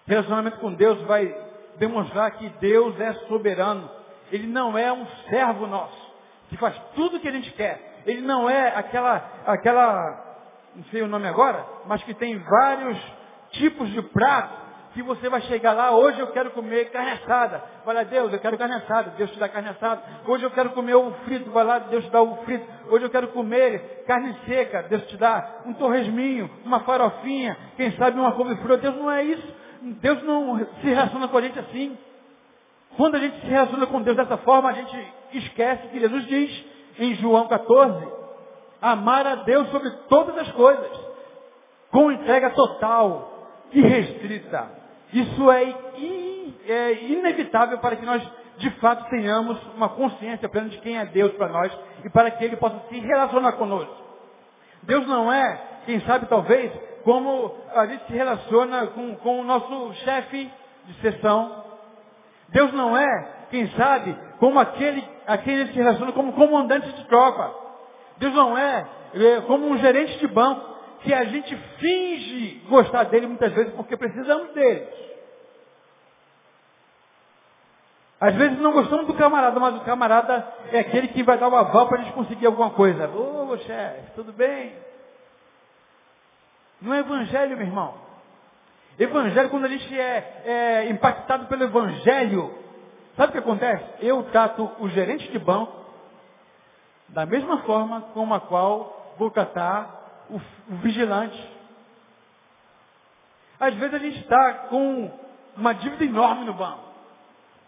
Relacionamento 0.05 0.57
com 0.57 0.73
Deus 0.73 0.99
vai 1.03 1.33
demonstrar 1.77 2.31
que 2.31 2.49
Deus 2.59 2.99
é 2.99 3.13
soberano. 3.27 3.89
Ele 4.31 4.47
não 4.47 4.77
é 4.77 4.91
um 4.91 5.05
servo 5.29 5.67
nosso, 5.67 6.13
que 6.49 6.57
faz 6.57 6.75
tudo 6.95 7.17
o 7.17 7.19
que 7.19 7.27
a 7.27 7.31
gente 7.31 7.51
quer. 7.51 8.01
Ele 8.05 8.21
não 8.21 8.49
é 8.49 8.75
aquela, 8.75 9.43
aquela, 9.45 10.37
não 10.75 10.83
sei 10.85 11.01
o 11.01 11.07
nome 11.07 11.27
agora, 11.27 11.65
mas 11.85 12.03
que 12.03 12.13
tem 12.13 12.37
vários 12.39 12.97
tipos 13.51 13.89
de 13.91 14.01
prato 14.01 14.62
que 14.93 15.01
você 15.01 15.27
vai 15.27 15.41
chegar 15.41 15.73
lá, 15.73 15.91
hoje 15.91 16.19
eu 16.19 16.27
quero 16.27 16.51
comer 16.51 16.91
carne 16.91 17.11
assada. 17.11 17.63
Vai 17.83 17.95
lá, 17.95 18.03
Deus, 18.03 18.31
eu 18.31 18.39
quero 18.39 18.57
carne 18.57 18.75
assada. 18.75 19.13
Deus 19.17 19.31
te 19.31 19.39
dá 19.39 19.49
carne 19.49 19.69
assada. 19.69 20.03
Hoje 20.27 20.43
eu 20.43 20.51
quero 20.51 20.69
comer 20.69 20.93
ovo 20.93 21.11
frito. 21.25 21.49
Vai 21.49 21.63
lá, 21.63 21.79
Deus 21.79 22.05
te 22.05 22.11
dá 22.11 22.21
ovo 22.21 22.43
frito. 22.43 22.65
Hoje 22.89 23.05
eu 23.05 23.09
quero 23.09 23.29
comer 23.29 24.03
carne 24.05 24.35
seca. 24.45 24.83
Deus 24.83 25.03
te 25.07 25.17
dá 25.17 25.61
um 25.65 25.73
torresminho, 25.73 26.49
uma 26.63 26.81
farofinha, 26.81 27.57
quem 27.75 27.91
sabe 27.93 28.19
uma 28.19 28.33
couve-flor. 28.33 28.77
Deus 28.77 28.95
não 28.95 29.11
é 29.11 29.23
isso. 29.23 29.55
Deus 29.81 30.23
não 30.23 30.59
se 30.59 30.87
relaciona 30.87 31.27
com 31.27 31.37
a 31.37 31.41
gente 31.41 31.59
assim. 31.59 31.97
Quando 32.95 33.15
a 33.15 33.19
gente 33.19 33.41
se 33.41 33.47
relaciona 33.47 33.87
com 33.87 34.01
Deus 34.01 34.15
dessa 34.15 34.37
forma, 34.37 34.69
a 34.69 34.73
gente 34.73 35.13
esquece 35.33 35.87
que 35.87 35.99
Jesus 35.99 36.25
diz 36.27 36.65
em 36.99 37.15
João 37.15 37.47
14, 37.47 38.07
amar 38.79 39.25
a 39.25 39.35
Deus 39.35 39.67
sobre 39.69 39.89
todas 40.07 40.37
as 40.37 40.51
coisas, 40.51 40.91
com 41.91 42.11
entrega 42.11 42.51
total 42.51 43.49
e 43.71 43.81
restrita. 43.81 44.82
Isso 45.13 45.51
é, 45.51 45.63
in, 45.97 46.55
é 46.67 46.93
inevitável 47.03 47.77
para 47.77 47.95
que 47.95 48.05
nós, 48.05 48.21
de 48.57 48.69
fato, 48.79 49.09
tenhamos 49.09 49.57
uma 49.75 49.89
consciência 49.89 50.49
plena 50.49 50.69
de 50.69 50.79
quem 50.79 50.97
é 50.97 51.05
Deus 51.05 51.31
para 51.33 51.49
nós 51.49 51.71
e 52.03 52.09
para 52.09 52.31
que 52.31 52.43
Ele 52.43 52.57
possa 52.57 52.79
se 52.89 52.99
relacionar 52.99 53.53
conosco. 53.53 53.95
Deus 54.81 55.07
não 55.07 55.31
é, 55.31 55.61
quem 55.85 56.01
sabe 56.01 56.25
talvez, 56.25 56.71
como 57.03 57.55
a 57.73 57.85
gente 57.85 58.07
se 58.07 58.13
relaciona 58.13 58.87
com, 58.87 59.15
com 59.17 59.41
o 59.41 59.43
nosso 59.43 59.93
chefe 60.03 60.51
de 60.85 60.93
sessão. 61.01 61.63
Deus 62.49 62.73
não 62.73 62.97
é, 62.97 63.27
quem 63.49 63.67
sabe, 63.71 64.17
como 64.39 64.59
aquele 64.59 65.13
a 65.25 65.37
quem 65.37 65.53
ele 65.53 65.71
se 65.71 65.77
relaciona 65.77 66.11
como 66.11 66.33
comandante 66.33 66.91
de 66.91 67.03
tropa. 67.05 67.53
Deus 68.17 68.33
não 68.33 68.57
é, 68.57 68.85
é 69.13 69.41
como 69.41 69.67
um 69.67 69.77
gerente 69.77 70.17
de 70.19 70.27
banco, 70.27 70.73
que 71.03 71.13
a 71.13 71.25
gente 71.25 71.55
finge 71.79 72.61
gostar 72.67 73.03
dele 73.03 73.27
muitas 73.27 73.53
vezes 73.53 73.73
porque 73.73 73.95
precisamos 73.95 74.53
dele. 74.53 74.87
Às 78.19 78.35
vezes 78.35 78.57
não 78.59 78.71
gostamos 78.71 79.05
do 79.05 79.13
camarada, 79.15 79.59
mas 79.59 79.75
o 79.75 79.81
camarada 79.81 80.47
é 80.71 80.79
aquele 80.79 81.09
que 81.09 81.23
vai 81.23 81.37
dar 81.37 81.49
o 81.49 81.55
aval 81.55 81.87
para 81.89 81.99
a 81.99 82.03
gente 82.03 82.13
conseguir 82.13 82.45
alguma 82.45 82.69
coisa. 82.69 83.09
Ô, 83.09 83.57
chefe, 83.57 84.11
tudo 84.15 84.31
bem? 84.31 84.73
Não 86.81 86.93
é 86.93 86.99
evangelho, 86.99 87.57
meu 87.57 87.67
irmão. 87.67 87.95
Evangelho, 88.97 89.49
quando 89.49 89.65
a 89.65 89.69
gente 89.69 89.99
é, 89.99 90.41
é 90.45 90.89
impactado 90.89 91.47
pelo 91.47 91.63
evangelho, 91.63 92.57
sabe 93.17 93.29
o 93.29 93.31
que 93.33 93.39
acontece? 93.39 93.83
Eu 93.99 94.23
trato 94.31 94.71
o 94.79 94.87
gerente 94.87 95.29
de 95.29 95.39
banco 95.39 95.83
da 97.09 97.25
mesma 97.25 97.59
forma 97.63 98.01
com 98.13 98.33
a 98.33 98.39
qual 98.39 99.13
vou 99.17 99.29
tratar 99.29 100.02
o, 100.33 100.73
o 100.73 100.75
vigilante. 100.77 101.51
Às 103.59 103.73
vezes 103.75 103.93
a 103.93 103.99
gente 103.99 104.19
está 104.19 104.53
com 104.69 105.11
uma 105.55 105.73
dívida 105.73 106.03
enorme 106.03 106.45
no 106.45 106.53
banco. 106.53 106.83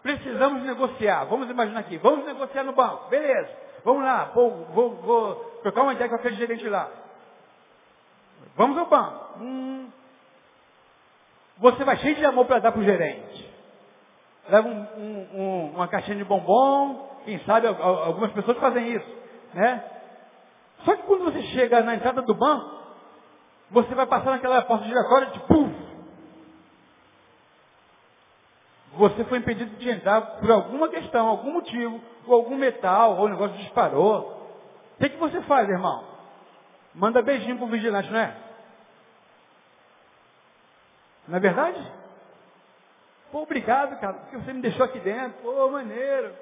Precisamos 0.02 0.62
negociar. 0.62 1.24
Vamos 1.24 1.48
imaginar 1.48 1.80
aqui. 1.80 1.96
Vamos 1.98 2.26
negociar 2.26 2.64
no 2.64 2.72
banco. 2.72 3.08
Beleza. 3.08 3.50
Vamos 3.84 4.04
lá. 4.04 4.24
Vou, 4.34 4.66
vou, 4.66 4.90
vou 4.96 5.34
trocar 5.62 5.82
uma 5.82 5.94
ideia 5.94 6.08
com 6.08 6.16
aquele 6.16 6.36
gerente 6.36 6.68
lá. 6.68 6.90
Vamos 8.56 8.76
ao 8.78 8.86
banco. 8.86 9.38
Hum, 9.40 9.88
você 11.58 11.84
vai 11.84 11.96
cheio 11.98 12.16
de 12.16 12.24
amor 12.24 12.46
para 12.46 12.58
dar 12.58 12.72
para 12.72 12.80
o 12.80 12.84
gerente. 12.84 13.50
Leva 14.48 14.68
um, 14.68 14.86
um, 14.96 15.40
um, 15.40 15.70
uma 15.74 15.88
caixinha 15.88 16.16
de 16.16 16.24
bombom, 16.24 17.20
quem 17.24 17.38
sabe 17.40 17.66
algumas 17.66 18.30
pessoas 18.32 18.58
fazem 18.58 18.94
isso, 18.94 19.16
né? 19.54 19.95
Só 20.86 20.94
que 20.94 21.02
quando 21.02 21.24
você 21.24 21.42
chega 21.48 21.82
na 21.82 21.96
entrada 21.96 22.22
do 22.22 22.32
banco, 22.32 22.70
você 23.72 23.92
vai 23.92 24.06
passar 24.06 24.30
naquela 24.30 24.62
porta 24.62 24.84
giratória 24.84 25.26
de 25.32 25.40
puf. 25.40 25.74
Você 28.92 29.24
foi 29.24 29.38
impedido 29.38 29.76
de 29.76 29.90
entrar 29.90 30.20
por 30.38 30.48
alguma 30.48 30.88
questão, 30.88 31.26
algum 31.26 31.52
motivo, 31.52 32.00
ou 32.24 32.34
algum 32.34 32.56
metal, 32.56 33.16
ou 33.18 33.24
o 33.24 33.28
negócio 33.28 33.56
disparou. 33.58 34.20
O 34.94 34.98
que, 34.98 35.08
que 35.08 35.16
você 35.18 35.42
faz, 35.42 35.68
irmão? 35.68 36.04
Manda 36.94 37.20
beijinho 37.20 37.58
pro 37.58 37.66
vigilante, 37.66 38.10
não 38.10 38.20
é? 38.20 38.36
Não 41.26 41.36
é 41.36 41.40
verdade? 41.40 41.92
Pô, 43.32 43.42
obrigado, 43.42 43.98
cara, 44.00 44.14
porque 44.14 44.36
você 44.36 44.52
me 44.52 44.62
deixou 44.62 44.86
aqui 44.86 45.00
dentro. 45.00 45.42
Pô, 45.42 45.68
maneiro. 45.68 46.32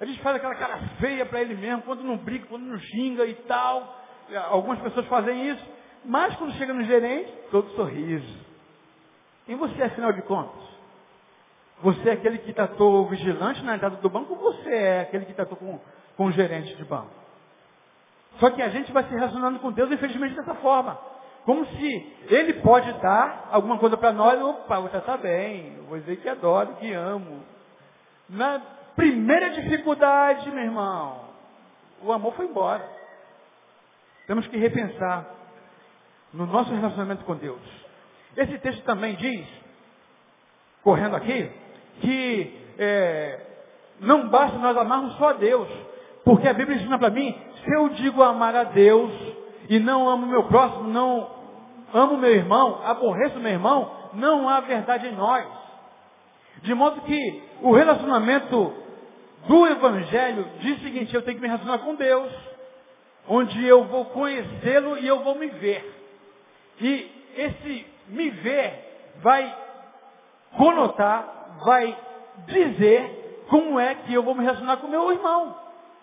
A 0.00 0.04
gente 0.04 0.20
faz 0.22 0.36
aquela 0.36 0.54
cara 0.56 0.78
feia 0.98 1.24
para 1.24 1.40
ele 1.40 1.54
mesmo, 1.54 1.82
quando 1.82 2.02
não 2.02 2.16
briga, 2.16 2.46
quando 2.46 2.64
não 2.64 2.78
xinga 2.78 3.24
e 3.26 3.34
tal. 3.34 4.02
Algumas 4.50 4.80
pessoas 4.80 5.06
fazem 5.06 5.50
isso. 5.50 5.64
Mas 6.04 6.34
quando 6.36 6.52
chega 6.54 6.74
no 6.74 6.84
gerente, 6.84 7.32
todo 7.50 7.70
sorriso. 7.70 8.44
Quem 9.46 9.56
você 9.56 9.80
é, 9.80 9.86
afinal 9.86 10.12
de 10.12 10.22
contas? 10.22 10.62
Você 11.82 12.08
é 12.08 12.12
aquele 12.12 12.38
que 12.38 12.52
tratou 12.52 13.02
o 13.02 13.06
vigilante 13.06 13.62
na 13.62 13.76
entrada 13.76 13.96
do 13.96 14.08
banco 14.08 14.32
ou 14.32 14.38
você 14.38 14.70
é 14.70 15.00
aquele 15.02 15.26
que 15.26 15.34
tratou 15.34 15.56
com, 15.56 15.78
com 16.16 16.26
o 16.26 16.32
gerente 16.32 16.74
de 16.74 16.84
banco? 16.84 17.10
Só 18.38 18.50
que 18.50 18.62
a 18.62 18.68
gente 18.68 18.90
vai 18.92 19.04
se 19.04 19.14
relacionando 19.14 19.58
com 19.60 19.70
Deus, 19.70 19.90
infelizmente, 19.90 20.34
dessa 20.34 20.54
forma. 20.56 20.98
Como 21.44 21.64
se 21.66 22.16
ele 22.28 22.54
pode 22.54 22.90
dar 22.94 23.48
alguma 23.52 23.78
coisa 23.78 23.96
para 23.96 24.12
nós, 24.12 24.40
opa, 24.42 24.80
vou 24.80 24.88
tratar 24.88 25.18
bem, 25.18 25.76
vou 25.88 25.98
dizer 25.98 26.16
que 26.16 26.28
adoro, 26.28 26.74
que 26.76 26.92
amo. 26.92 27.42
Na 28.28 28.60
primeira 28.96 29.50
dificuldade, 29.50 30.50
meu 30.50 30.64
irmão, 30.64 31.20
o 32.02 32.12
amor 32.12 32.34
foi 32.34 32.46
embora. 32.46 32.88
Temos 34.26 34.46
que 34.46 34.56
repensar 34.56 35.26
no 36.32 36.46
nosso 36.46 36.72
relacionamento 36.72 37.24
com 37.24 37.36
Deus. 37.36 37.60
Esse 38.36 38.58
texto 38.58 38.82
também 38.84 39.14
diz, 39.14 39.46
correndo 40.82 41.16
aqui, 41.16 41.50
que 42.00 42.74
é, 42.78 43.40
não 44.00 44.28
basta 44.28 44.58
nós 44.58 44.76
amarmos 44.76 45.16
só 45.16 45.30
a 45.30 45.32
Deus, 45.34 45.68
porque 46.24 46.48
a 46.48 46.54
Bíblia 46.54 46.78
ensina 46.78 46.98
para 46.98 47.10
mim, 47.10 47.36
se 47.64 47.72
eu 47.72 47.88
digo 47.90 48.22
amar 48.22 48.54
a 48.56 48.64
Deus 48.64 49.12
e 49.68 49.78
não 49.78 50.08
amo 50.08 50.26
meu 50.26 50.44
próximo, 50.44 50.88
não 50.88 51.30
amo 51.92 52.16
meu 52.16 52.30
irmão, 52.30 52.80
aborreço 52.84 53.38
meu 53.38 53.52
irmão, 53.52 53.90
não 54.14 54.48
há 54.48 54.60
verdade 54.60 55.06
em 55.06 55.14
nós. 55.14 55.46
De 56.62 56.74
modo 56.74 57.02
que 57.02 57.42
o 57.62 57.72
relacionamento 57.72 58.83
do 59.46 59.66
Evangelho 59.66 60.48
diz 60.60 60.78
o 60.78 60.82
seguinte, 60.82 61.14
eu 61.14 61.22
tenho 61.22 61.36
que 61.36 61.42
me 61.42 61.48
relacionar 61.48 61.78
com 61.78 61.94
Deus, 61.94 62.32
onde 63.28 63.64
eu 63.66 63.84
vou 63.84 64.06
conhecê-lo 64.06 64.98
e 64.98 65.06
eu 65.06 65.20
vou 65.20 65.34
me 65.34 65.48
ver. 65.48 65.94
E 66.80 67.10
esse 67.36 67.86
me 68.08 68.30
ver 68.30 69.12
vai 69.22 69.54
conotar, 70.56 71.58
vai 71.64 71.96
dizer 72.46 73.44
como 73.48 73.78
é 73.78 73.94
que 73.94 74.14
eu 74.14 74.22
vou 74.22 74.34
me 74.34 74.42
relacionar 74.42 74.78
com 74.78 74.86
o 74.86 74.90
meu 74.90 75.12
irmão, 75.12 75.56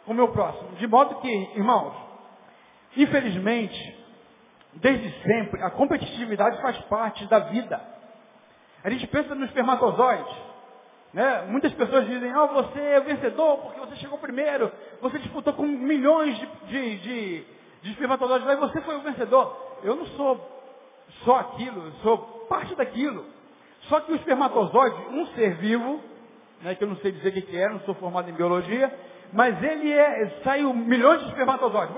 com 0.06 0.12
o 0.12 0.16
meu 0.16 0.30
próximo. 0.30 0.76
De 0.78 0.88
modo 0.88 1.16
que, 1.16 1.28
irmãos, 1.56 1.94
infelizmente, 2.96 4.06
desde 4.74 5.12
sempre, 5.24 5.62
a 5.64 5.72
competitividade 5.72 6.62
faz 6.62 6.78
parte 6.82 7.26
da 7.26 7.40
vida. 7.40 7.82
A 8.84 8.90
gente 8.90 9.08
pensa 9.08 9.36
no 9.36 9.46
espermatozoide. 9.46 10.51
Né? 11.13 11.45
Muitas 11.50 11.74
pessoas 11.74 12.08
dizem, 12.08 12.32
ah, 12.32 12.45
você 12.45 12.80
é 12.80 13.00
vencedor 13.02 13.58
porque 13.58 13.80
você 13.80 13.95
chegou 13.97 14.17
primeiro, 14.17 14.71
você 15.02 15.19
disputou 15.19 15.54
com 15.54 15.63
milhões 15.63 16.38
de, 16.38 16.47
de, 16.67 16.97
de, 17.00 17.45
de 17.82 17.91
espermatozoides 17.91 18.47
e 18.47 18.56
você 18.56 18.82
foi 18.82 18.95
o 18.95 19.02
vencedor. 19.02 19.56
Eu 19.84 19.95
não 19.95 20.06
sou 20.08 20.39
só 21.26 21.36
aquilo, 21.38 21.86
eu 21.86 21.91
sou 22.04 22.17
parte 22.47 22.76
daquilo. 22.76 23.26
Só 23.84 24.00
que 24.00 24.12
o 24.12 24.15
espermatozoide, 24.15 24.95
um 25.10 25.26
ser 25.28 25.56
vivo, 25.56 26.00
né, 26.62 26.76
que 26.76 26.84
eu 26.84 26.88
não 26.88 26.95
sei 26.97 27.12
dizer 27.12 27.30
o 27.30 27.34
que 27.34 27.58
é, 27.58 27.69
não 27.69 27.80
sou 27.82 27.95
formado 27.95 28.30
em 28.30 28.34
biologia, 28.34 28.93
mas 29.34 29.62
ele 29.62 29.91
é, 29.91 30.41
saiu 30.43 30.74
milhões 30.74 31.21
de 31.21 31.30
espermatozoides. 31.30 31.95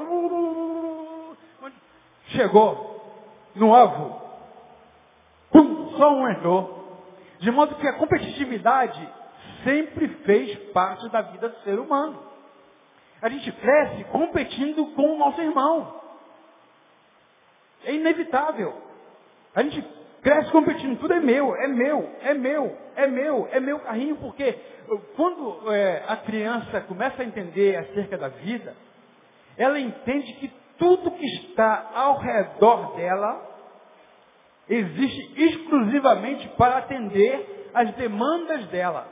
Chegou 2.30 2.94
no 3.56 3.70
ovo, 3.70 4.22
pum, 5.52 5.92
só 5.98 6.12
um 6.14 6.30
entrou. 6.30 6.83
De 7.44 7.52
modo 7.52 7.76
que 7.76 7.86
a 7.86 7.98
competitividade 7.98 9.06
sempre 9.66 10.08
fez 10.24 10.58
parte 10.72 11.10
da 11.10 11.22
vida 11.24 11.50
do 11.50 11.60
ser 11.60 11.78
humano. 11.78 12.18
A 13.22 13.28
gente 13.28 13.52
cresce 13.52 14.06
competindo 14.06 14.86
com 14.96 15.14
o 15.14 15.18
nosso 15.18 15.42
irmão. 15.42 16.02
É 17.84 17.94
inevitável. 17.94 18.82
A 19.54 19.62
gente 19.62 19.86
cresce 20.22 20.50
competindo, 20.52 20.98
tudo 20.98 21.16
é 21.16 21.20
meu, 21.20 21.54
é 21.54 21.68
meu, 21.68 22.10
é 22.22 22.34
meu, 22.34 22.78
é 22.96 23.08
meu, 23.08 23.50
é 23.52 23.60
meu 23.60 23.80
carrinho, 23.82 24.16
porque 24.16 24.58
quando 25.18 25.70
é, 25.74 26.02
a 26.08 26.16
criança 26.16 26.80
começa 26.80 27.24
a 27.24 27.26
entender 27.26 27.76
acerca 27.76 28.18
da 28.18 28.30
vida, 28.30 28.74
ela 29.58 29.78
entende 29.78 30.32
que 30.36 30.50
tudo 30.78 31.12
que 31.12 31.26
está 31.26 31.92
ao 31.94 32.20
redor 32.20 32.96
dela 32.96 33.53
existe 34.70 35.42
exclusivamente 35.42 36.48
para 36.58 36.78
atender 36.78 37.70
as 37.74 37.92
demandas 37.96 38.66
dela. 38.68 39.08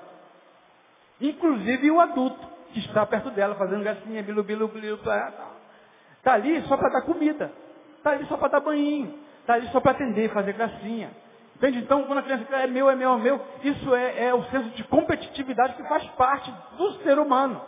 Inclusive 1.19 1.91
o 1.91 1.99
adulto 1.99 2.47
que 2.73 2.79
está 2.79 3.05
perto 3.05 3.29
dela, 3.31 3.55
fazendo 3.55 3.83
gracinha, 3.83 4.23
bilu, 4.23 4.43
bilu, 4.43 4.67
bilu, 4.67 4.95
está 4.95 6.33
ali 6.33 6.61
só 6.63 6.77
para 6.77 6.89
dar 6.89 7.01
comida, 7.01 7.51
está 7.97 8.11
ali 8.11 8.25
só 8.25 8.37
para 8.37 8.47
dar 8.47 8.59
banhinho, 8.61 9.19
está 9.41 9.55
ali 9.55 9.67
só 9.67 9.79
para 9.79 9.91
atender, 9.91 10.31
fazer 10.31 10.53
gracinha. 10.53 11.11
Entende? 11.55 11.79
Então, 11.79 12.03
quando 12.05 12.19
a 12.19 12.23
criança 12.23 12.43
é 12.55 12.65
meu, 12.65 12.89
é 12.89 12.95
meu, 12.95 13.13
é 13.13 13.17
meu, 13.17 13.41
isso 13.63 13.93
é, 13.93 14.25
é 14.25 14.33
o 14.33 14.43
senso 14.45 14.69
de 14.69 14.83
competitividade 14.85 15.75
que 15.75 15.87
faz 15.87 16.03
parte 16.11 16.51
do 16.75 16.93
ser 17.03 17.19
humano. 17.19 17.61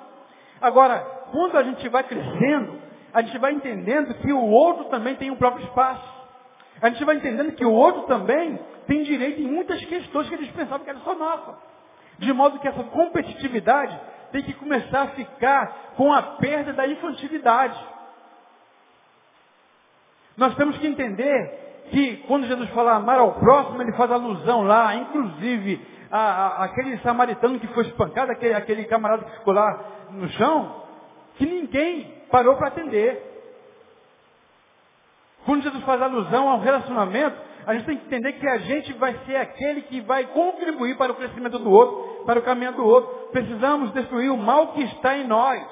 Agora, 0.59 0.99
quando 1.31 1.57
a 1.57 1.63
gente 1.63 1.87
vai 1.89 2.03
crescendo, 2.03 2.81
a 3.13 3.21
gente 3.21 3.37
vai 3.37 3.51
entendendo 3.53 4.15
que 4.15 4.33
o 4.33 4.45
outro 4.45 4.85
também 4.85 5.15
tem 5.15 5.29
um 5.29 5.35
próprio 5.35 5.63
espaço. 5.65 6.22
A 6.83 6.89
gente 6.89 7.05
vai 7.05 7.15
entendendo 7.15 7.53
que 7.53 7.63
o 7.63 7.71
outro 7.71 8.01
também 8.01 8.59
tem 8.85 9.03
direito 9.03 9.41
em 9.41 9.47
muitas 9.47 9.83
questões 9.85 10.27
que 10.27 10.35
eles 10.35 10.51
pensavam 10.51 10.83
que 10.83 10.89
era 10.89 10.99
só 10.99 11.15
nossa. 11.15 11.57
De 12.19 12.33
modo 12.33 12.59
que 12.59 12.67
essa 12.67 12.83
competitividade 12.83 13.97
tem 14.33 14.43
que 14.43 14.53
começar 14.55 15.03
a 15.03 15.07
ficar 15.11 15.93
com 15.95 16.11
a 16.11 16.21
perda 16.21 16.73
da 16.73 16.85
infantilidade. 16.85 17.79
Nós 20.35 20.53
temos 20.55 20.77
que 20.77 20.85
entender 20.85 21.85
que 21.89 22.17
quando 22.27 22.47
Jesus 22.47 22.69
fala 22.71 22.95
amar 22.95 23.17
ao 23.17 23.35
próximo, 23.35 23.81
ele 23.81 23.93
faz 23.93 24.11
alusão 24.11 24.63
lá, 24.63 24.93
inclusive, 24.93 25.79
a, 26.11 26.17
a, 26.17 26.63
aquele 26.65 26.97
samaritano 26.97 27.61
que 27.61 27.67
foi 27.67 27.85
espancado, 27.85 28.29
aquele, 28.33 28.55
aquele 28.55 28.83
camarada 28.83 29.23
que 29.23 29.37
ficou 29.37 29.53
lá 29.53 29.85
no 30.11 30.27
chão, 30.31 30.83
que 31.37 31.45
ninguém 31.45 32.25
parou 32.29 32.57
para 32.57 32.67
atender. 32.67 33.32
Quando 35.45 35.63
Jesus 35.63 35.84
faz 35.84 36.01
alusão 36.01 36.49
ao 36.49 36.60
relacionamento, 36.60 37.36
a 37.65 37.73
gente 37.73 37.86
tem 37.86 37.97
que 37.97 38.06
entender 38.06 38.34
que 38.34 38.47
a 38.47 38.58
gente 38.60 38.93
vai 38.93 39.17
ser 39.25 39.36
aquele 39.38 39.82
que 39.84 40.01
vai 40.01 40.25
contribuir 40.25 40.97
para 40.97 41.12
o 41.12 41.15
crescimento 41.15 41.60
do 41.60 41.71
outro, 41.71 42.25
para 42.25 42.39
o 42.39 42.43
caminho 42.43 42.73
do 42.73 42.86
outro. 42.86 43.29
Precisamos 43.32 43.91
destruir 43.91 44.32
o 44.32 44.38
mal 44.38 44.73
que 44.73 44.84
está 44.84 45.17
em 45.17 45.25
nós. 45.25 45.63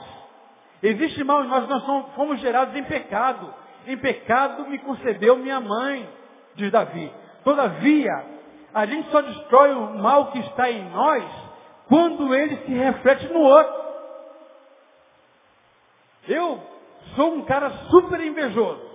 Existe 0.84 1.24
mal 1.24 1.44
em 1.44 1.48
nós, 1.48 1.68
nós 1.68 1.84
fomos 2.16 2.40
gerados 2.40 2.76
em 2.76 2.84
pecado. 2.84 3.54
Em 3.88 3.98
pecado 3.98 4.68
me 4.68 4.78
concebeu 4.80 5.38
minha 5.38 5.60
mãe, 5.60 6.08
diz 6.56 6.72
Davi. 6.72 7.12
Todavia, 7.44 8.26
a 8.74 8.86
gente 8.86 9.10
só 9.10 9.22
destrói 9.22 9.74
o 9.74 9.98
mal 10.00 10.32
que 10.32 10.40
está 10.40 10.70
em 10.70 10.90
nós 10.90 11.24
quando 11.88 12.34
ele 12.34 12.58
se 12.58 12.72
reflete 12.72 13.28
no 13.28 13.40
outro. 13.40 13.82
Eu 16.28 16.60
sou 17.16 17.34
um 17.34 17.46
cara 17.46 17.70
super 17.90 18.22
invejoso. 18.22 18.91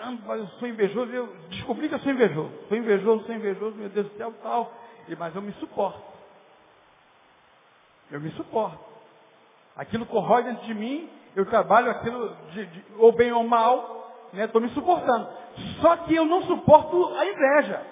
Caramba, 0.00 0.36
eu 0.36 0.46
sou 0.58 0.66
invejoso. 0.66 1.12
Eu 1.12 1.26
descobri 1.50 1.86
que 1.86 1.94
eu 1.94 1.98
sou 1.98 2.10
invejoso. 2.10 2.50
Sou 2.68 2.76
invejoso, 2.76 3.26
sou 3.26 3.34
invejoso, 3.34 3.76
meu 3.76 3.90
Deus 3.90 4.06
do 4.08 4.16
céu, 4.16 4.32
tal. 4.42 4.72
Mas 5.18 5.34
eu 5.36 5.42
me 5.42 5.52
suporto. 5.54 6.00
Eu 8.10 8.18
me 8.18 8.30
suporto. 8.30 8.78
Aquilo 9.76 10.06
corrói 10.06 10.44
dentro 10.44 10.64
de 10.64 10.74
mim, 10.74 11.08
eu 11.36 11.44
trabalho 11.46 11.90
aquilo, 11.90 12.34
de, 12.52 12.66
de, 12.66 12.84
ou 12.96 13.12
bem 13.12 13.30
ou 13.32 13.44
mal, 13.44 14.28
estou 14.32 14.60
né, 14.60 14.66
me 14.66 14.72
suportando. 14.72 15.28
Só 15.80 15.96
que 15.98 16.14
eu 16.14 16.24
não 16.24 16.42
suporto 16.44 17.14
a 17.16 17.26
inveja. 17.26 17.82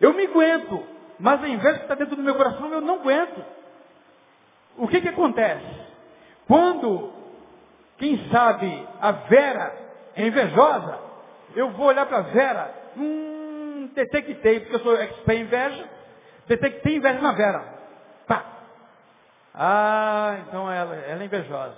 Eu 0.00 0.12
me 0.12 0.26
aguento, 0.26 0.84
mas 1.18 1.42
a 1.42 1.48
inveja 1.48 1.78
que 1.78 1.84
está 1.84 1.94
dentro 1.94 2.16
do 2.16 2.22
meu 2.22 2.34
coração 2.34 2.70
eu 2.70 2.80
não 2.80 2.96
aguento. 2.96 3.44
O 4.76 4.86
que, 4.88 5.00
que 5.00 5.08
acontece? 5.08 5.66
Quando, 6.46 7.12
quem 7.98 8.28
sabe, 8.30 8.88
a 9.00 9.12
Vera 9.12 9.81
é 10.16 10.26
invejosa, 10.26 10.98
eu 11.54 11.70
vou 11.70 11.86
olhar 11.86 12.06
para 12.06 12.22
Vera, 12.22 12.74
hum, 12.96 13.90
detectei, 13.94 14.60
porque 14.60 14.76
eu 14.76 14.80
sou 14.80 14.96
expert 14.96 15.38
em 15.38 15.42
inveja, 15.42 15.88
detectei 16.46 16.96
inveja 16.96 17.20
na 17.20 17.32
Vera. 17.32 17.64
Pá. 18.26 18.44
Ah, 19.54 20.36
então 20.46 20.70
ela, 20.70 20.94
ela 20.96 21.22
é 21.22 21.26
invejosa. 21.26 21.76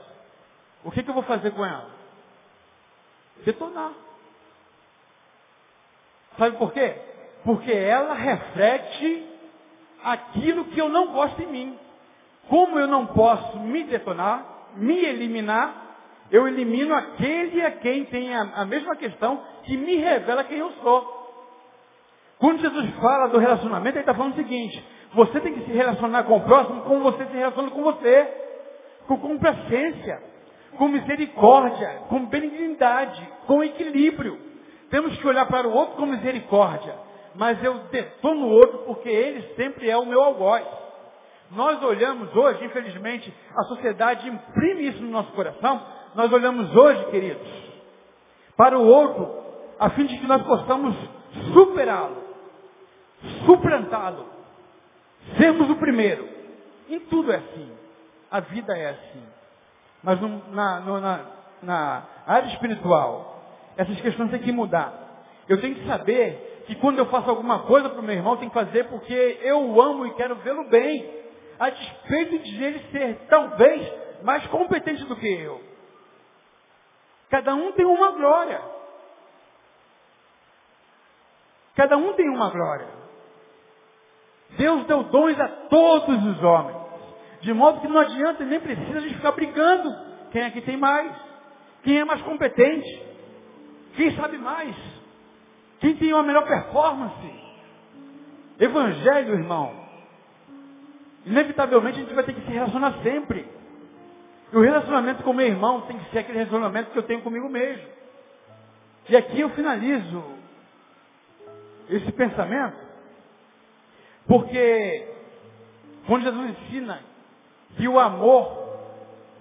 O 0.85 0.91
que, 0.91 1.03
que 1.03 1.11
eu 1.11 1.15
vou 1.15 1.23
fazer 1.23 1.51
com 1.53 1.65
ela? 1.65 1.91
Detonar. 3.45 3.93
Sabe 6.39 6.57
por 6.57 6.73
quê? 6.73 6.97
Porque 7.45 7.73
ela 7.73 8.15
reflete 8.15 9.29
aquilo 10.03 10.67
que 10.67 10.81
eu 10.81 10.89
não 10.89 11.13
gosto 11.13 11.41
em 11.43 11.47
mim. 11.47 11.79
Como 12.49 12.79
eu 12.79 12.87
não 12.87 13.07
posso 13.07 13.59
me 13.59 13.85
detonar, 13.85 14.45
me 14.77 15.05
eliminar, 15.05 15.84
eu 16.31 16.49
elimino 16.49 16.95
aquele 16.95 17.63
a 17.63 17.71
quem 17.73 18.05
tem 18.07 18.35
a, 18.35 18.43
a 18.57 18.65
mesma 18.65 18.97
questão 18.97 19.43
que 19.65 19.77
me 19.77 19.97
revela 19.97 20.45
quem 20.45 20.59
eu 20.59 20.71
sou. 20.83 21.23
Quando 22.39 22.61
Jesus 22.61 22.91
fala 22.97 23.29
do 23.29 23.39
relacionamento, 23.39 23.97
ele 23.97 24.01
está 24.01 24.15
falando 24.15 24.33
o 24.33 24.37
seguinte, 24.37 24.85
você 25.15 25.41
tem 25.41 25.55
que 25.55 25.65
se 25.65 25.73
relacionar 25.73 26.25
com 26.25 26.37
o 26.37 26.41
próximo 26.43 26.83
como 26.83 27.01
você 27.01 27.25
se 27.27 27.33
relaciona 27.33 27.71
com 27.71 27.83
você. 27.83 28.41
Com 29.07 29.19
complacência, 29.19 30.23
com 30.79 30.89
misericórdia, 30.89 32.03
com 32.09 32.27
benignidade, 32.27 33.29
com 33.47 33.63
equilíbrio. 33.63 34.41
Temos 34.91 35.17
que 35.19 35.27
olhar 35.27 35.47
para 35.47 35.69
o 35.69 35.73
outro 35.73 35.97
com 35.97 36.07
misericórdia. 36.07 36.95
Mas 37.35 37.63
eu 37.63 37.75
detono 37.91 38.47
o 38.47 38.51
outro 38.51 38.79
porque 38.87 39.09
ele 39.09 39.43
sempre 39.55 39.91
é 39.91 39.97
o 39.97 40.07
meu 40.07 40.23
algoz. 40.23 40.65
Nós 41.51 41.83
olhamos 41.83 42.35
hoje, 42.35 42.65
infelizmente, 42.65 43.33
a 43.57 43.63
sociedade 43.65 44.29
imprime 44.29 44.89
isso 44.89 45.03
no 45.03 45.11
nosso 45.11 45.31
coração, 45.33 45.85
nós 46.15 46.33
olhamos 46.33 46.75
hoje, 46.75 47.05
queridos, 47.07 47.49
para 48.57 48.79
o 48.79 48.87
outro, 48.87 49.43
a 49.79 49.91
fim 49.91 50.07
de 50.07 50.19
que 50.19 50.27
nós 50.27 50.43
possamos 50.43 50.95
superá-lo, 51.53 52.23
suplantá-lo, 53.45 54.27
sermos 55.37 55.69
o 55.71 55.77
primeiro. 55.77 56.29
Em 56.89 57.01
tudo 57.01 57.33
é 57.33 57.37
assim. 57.37 57.73
A 58.31 58.41
vida 58.41 58.77
é 58.77 58.91
assim. 58.91 59.23
Mas 60.03 60.21
no, 60.21 60.43
na, 60.53 60.81
no, 60.81 61.01
na, 61.01 61.21
na 61.63 62.03
área 62.27 62.49
espiritual, 62.49 63.43
essas 63.77 64.01
questões 64.01 64.31
têm 64.31 64.41
que 64.41 64.53
mudar. 64.53 64.93
Eu 65.49 65.61
tenho 65.61 65.75
que 65.75 65.87
saber 65.87 66.65
que 66.67 66.75
quando 66.77 66.99
eu 66.99 67.07
faço 67.07 67.29
alguma 67.29 67.61
coisa 67.61 67.89
para 67.89 68.01
o 68.01 68.03
meu 68.03 68.15
irmão, 68.15 68.37
tenho 68.37 68.51
que 68.51 68.59
fazer 68.59 68.85
porque 68.85 69.39
eu 69.43 69.61
o 69.61 69.83
amo 69.83 70.07
e 70.07 70.15
quero 70.15 70.37
vê-lo 70.37 70.69
bem. 70.69 71.25
A 71.59 71.71
despeito 71.71 72.39
de 72.39 72.63
ele 72.63 72.79
ser 72.91 73.27
talvez 73.29 73.93
mais 74.23 74.47
competente 74.49 75.05
do 75.05 75.17
que 75.17 75.27
eu. 75.27 75.74
Cada 77.35 77.53
um 77.53 77.73
tem 77.73 77.85
uma 77.85 78.13
glória. 78.13 78.63
Cada 81.75 81.97
um 81.97 82.13
tem 82.13 82.29
uma 82.31 82.49
glória. 82.49 82.87
Deus 84.51 84.87
deu 84.87 85.03
dons 85.03 85.41
a 85.41 85.49
todos 85.69 86.25
os 86.27 86.45
homens. 86.45 86.77
De 87.41 87.53
modo 87.53 87.81
que 87.81 87.89
não 87.89 87.99
adianta 87.99 88.45
nem 88.45 88.61
precisa 88.61 88.99
a 88.99 89.01
gente 89.01 89.17
ficar 89.17 89.33
brigando. 89.33 89.93
Quem 90.31 90.43
é 90.43 90.51
que 90.53 90.61
tem 90.61 90.77
mais? 90.77 91.13
Quem 91.83 91.99
é 91.99 92.05
mais 92.05 92.23
competente? 92.23 93.03
Quem 93.97 94.15
sabe 94.15 94.39
mais? 94.39 94.77
Quem 95.81 95.97
tem 95.97 96.13
uma 96.13 96.23
melhor 96.23 96.47
performance? 96.47 97.35
Evangelho, 98.61 99.35
irmão. 99.35 99.75
Inevitavelmente 101.27 101.99
a 101.99 102.03
gente 102.03 102.15
vai 102.15 102.23
ter 102.23 102.35
que 102.35 102.43
se 102.43 102.53
relacionar 102.53 103.03
sempre. 103.03 103.45
E 104.55 104.57
o 104.57 104.61
relacionamento 104.61 105.25
com 105.25 105.33
meu 105.33 105.49
irmão 105.49 105.81
tem 105.81 105.99
que 105.99 106.11
ser 106.13 106.21
aquele 106.21 106.39
relacionamento 106.39 106.93
que 106.93 106.99
eu 106.99 107.03
tenho 107.03 107.23
comigo 107.23 107.49
mesmo. 107.49 107.89
E 109.09 109.17
aqui 109.17 109.41
eu 109.41 109.51
finalizo 109.51 110.23
esse 111.91 112.13
pensamento, 112.13 112.77
porque 114.29 115.13
quando 116.07 116.23
Jesus 116.23 116.51
ensina 116.51 117.01
que 117.77 117.89
o 117.89 117.99
amor 117.99 118.79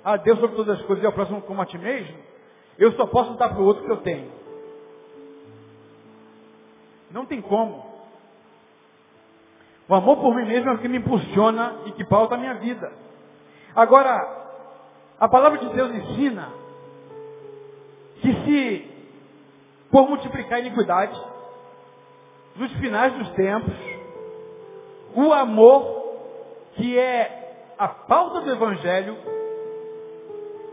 a 0.03 0.17
Deus 0.17 0.39
sobre 0.39 0.55
todas 0.55 0.79
as 0.79 0.85
coisas 0.87 1.03
e 1.03 1.05
ao 1.05 1.13
próximo 1.13 1.43
como 1.43 1.61
a 1.61 1.65
ti 1.67 1.77
mesmo, 1.77 2.17
eu 2.79 2.91
só 2.93 3.05
posso 3.05 3.35
dar 3.35 3.49
para 3.49 3.61
o 3.61 3.65
outro 3.65 3.85
que 3.85 3.91
eu 3.91 3.97
tenho. 3.97 4.31
Não 7.11 7.27
tem 7.27 7.39
como. 7.39 7.85
O 9.87 9.93
amor 9.93 10.17
por 10.17 10.33
mim 10.33 10.45
mesmo 10.45 10.71
é 10.71 10.73
o 10.73 10.79
que 10.79 10.87
me 10.87 10.97
impulsiona 10.97 11.81
e 11.85 11.91
que 11.91 12.03
pauta 12.03 12.33
a 12.33 12.39
minha 12.39 12.55
vida. 12.55 12.91
Agora, 13.75 14.42
a 15.19 15.27
palavra 15.27 15.59
de 15.59 15.69
Deus 15.69 15.91
ensina 15.93 16.49
que 18.21 18.33
se 18.45 18.93
por 19.93 20.09
multiplicar 20.09 20.57
a 20.57 20.59
iniquidade, 20.59 21.15
nos 22.55 22.71
finais 22.73 23.13
dos 23.13 23.29
tempos, 23.33 23.75
o 25.13 25.31
amor, 25.31 26.15
que 26.73 26.97
é 26.97 27.73
a 27.77 27.87
pauta 27.87 28.41
do 28.41 28.51
Evangelho, 28.51 29.15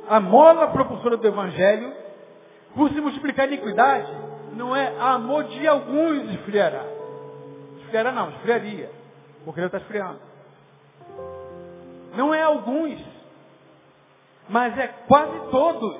a 0.08 0.20
mola 0.20 0.68
propulsora 0.68 1.18
do 1.18 1.28
Evangelho, 1.28 1.92
por 2.74 2.88
se 2.88 2.98
multiplicar 2.98 3.44
a 3.44 3.48
iniquidade, 3.48 4.10
não 4.54 4.74
é 4.74 4.98
amor 4.98 5.44
de 5.44 5.66
alguns 5.66 6.30
esfriará. 6.32 6.84
Esfriará 7.82 8.12
não, 8.12 8.30
esfriaria. 8.30 8.90
Porque 9.44 9.60
ele 9.60 9.66
está 9.66 9.78
esfriando. 9.78 10.18
Não 12.16 12.34
é 12.34 12.42
alguns, 12.42 12.98
mas 14.50 14.76
é 14.76 14.88
quase 15.06 15.50
todos. 15.50 15.96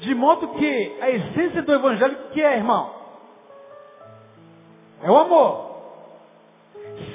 De 0.00 0.14
modo 0.14 0.48
que 0.54 0.98
a 1.00 1.10
essência 1.10 1.62
do 1.62 1.74
Evangelho, 1.74 2.28
que 2.32 2.40
é, 2.40 2.56
irmão? 2.56 2.94
É 5.02 5.10
o 5.10 5.16
amor. 5.16 5.76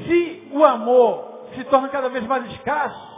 Se 0.05 0.49
o 0.51 0.63
amor 0.65 1.45
se 1.55 1.63
torna 1.65 1.87
cada 1.89 2.09
vez 2.09 2.25
mais 2.25 2.45
escasso, 2.51 3.13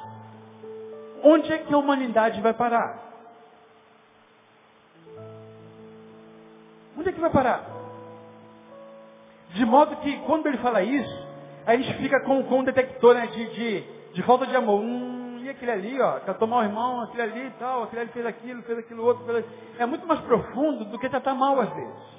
onde 1.23 1.51
é 1.51 1.59
que 1.59 1.73
a 1.73 1.77
humanidade 1.77 2.41
vai 2.41 2.53
parar? 2.53 3.03
Onde 6.97 7.09
é 7.09 7.11
que 7.11 7.19
vai 7.19 7.29
parar? 7.29 7.63
De 9.53 9.65
modo 9.65 9.95
que, 9.97 10.17
quando 10.19 10.47
ele 10.47 10.57
fala 10.57 10.83
isso, 10.83 11.27
a 11.65 11.75
gente 11.75 11.93
fica 11.99 12.19
com, 12.21 12.43
com 12.43 12.59
um 12.59 12.63
detector 12.63 13.15
né, 13.15 13.27
de, 13.27 13.45
de, 13.49 13.83
de, 14.13 14.23
falta 14.23 14.45
de 14.45 14.55
amor. 14.55 14.81
Hum, 14.81 15.14
e 15.45 15.49
aquele 15.49 15.71
ali, 15.71 16.01
ó, 16.01 16.19
tratou 16.21 16.47
mal 16.47 16.61
o 16.61 16.63
irmão, 16.63 17.01
aquele 17.01 17.21
ali 17.21 17.47
e 17.47 17.51
tal, 17.51 17.83
aquele 17.83 18.01
ali 18.01 18.11
fez 18.11 18.25
aquilo, 18.25 18.63
fez 18.63 18.79
aquilo 18.79 19.05
outro. 19.05 19.23
Fez... 19.25 19.45
É 19.77 19.85
muito 19.85 20.07
mais 20.07 20.19
profundo 20.21 20.85
do 20.85 20.97
que 20.97 21.07
tratar 21.07 21.35
mal 21.35 21.59
às 21.59 21.69
vezes. 21.73 22.15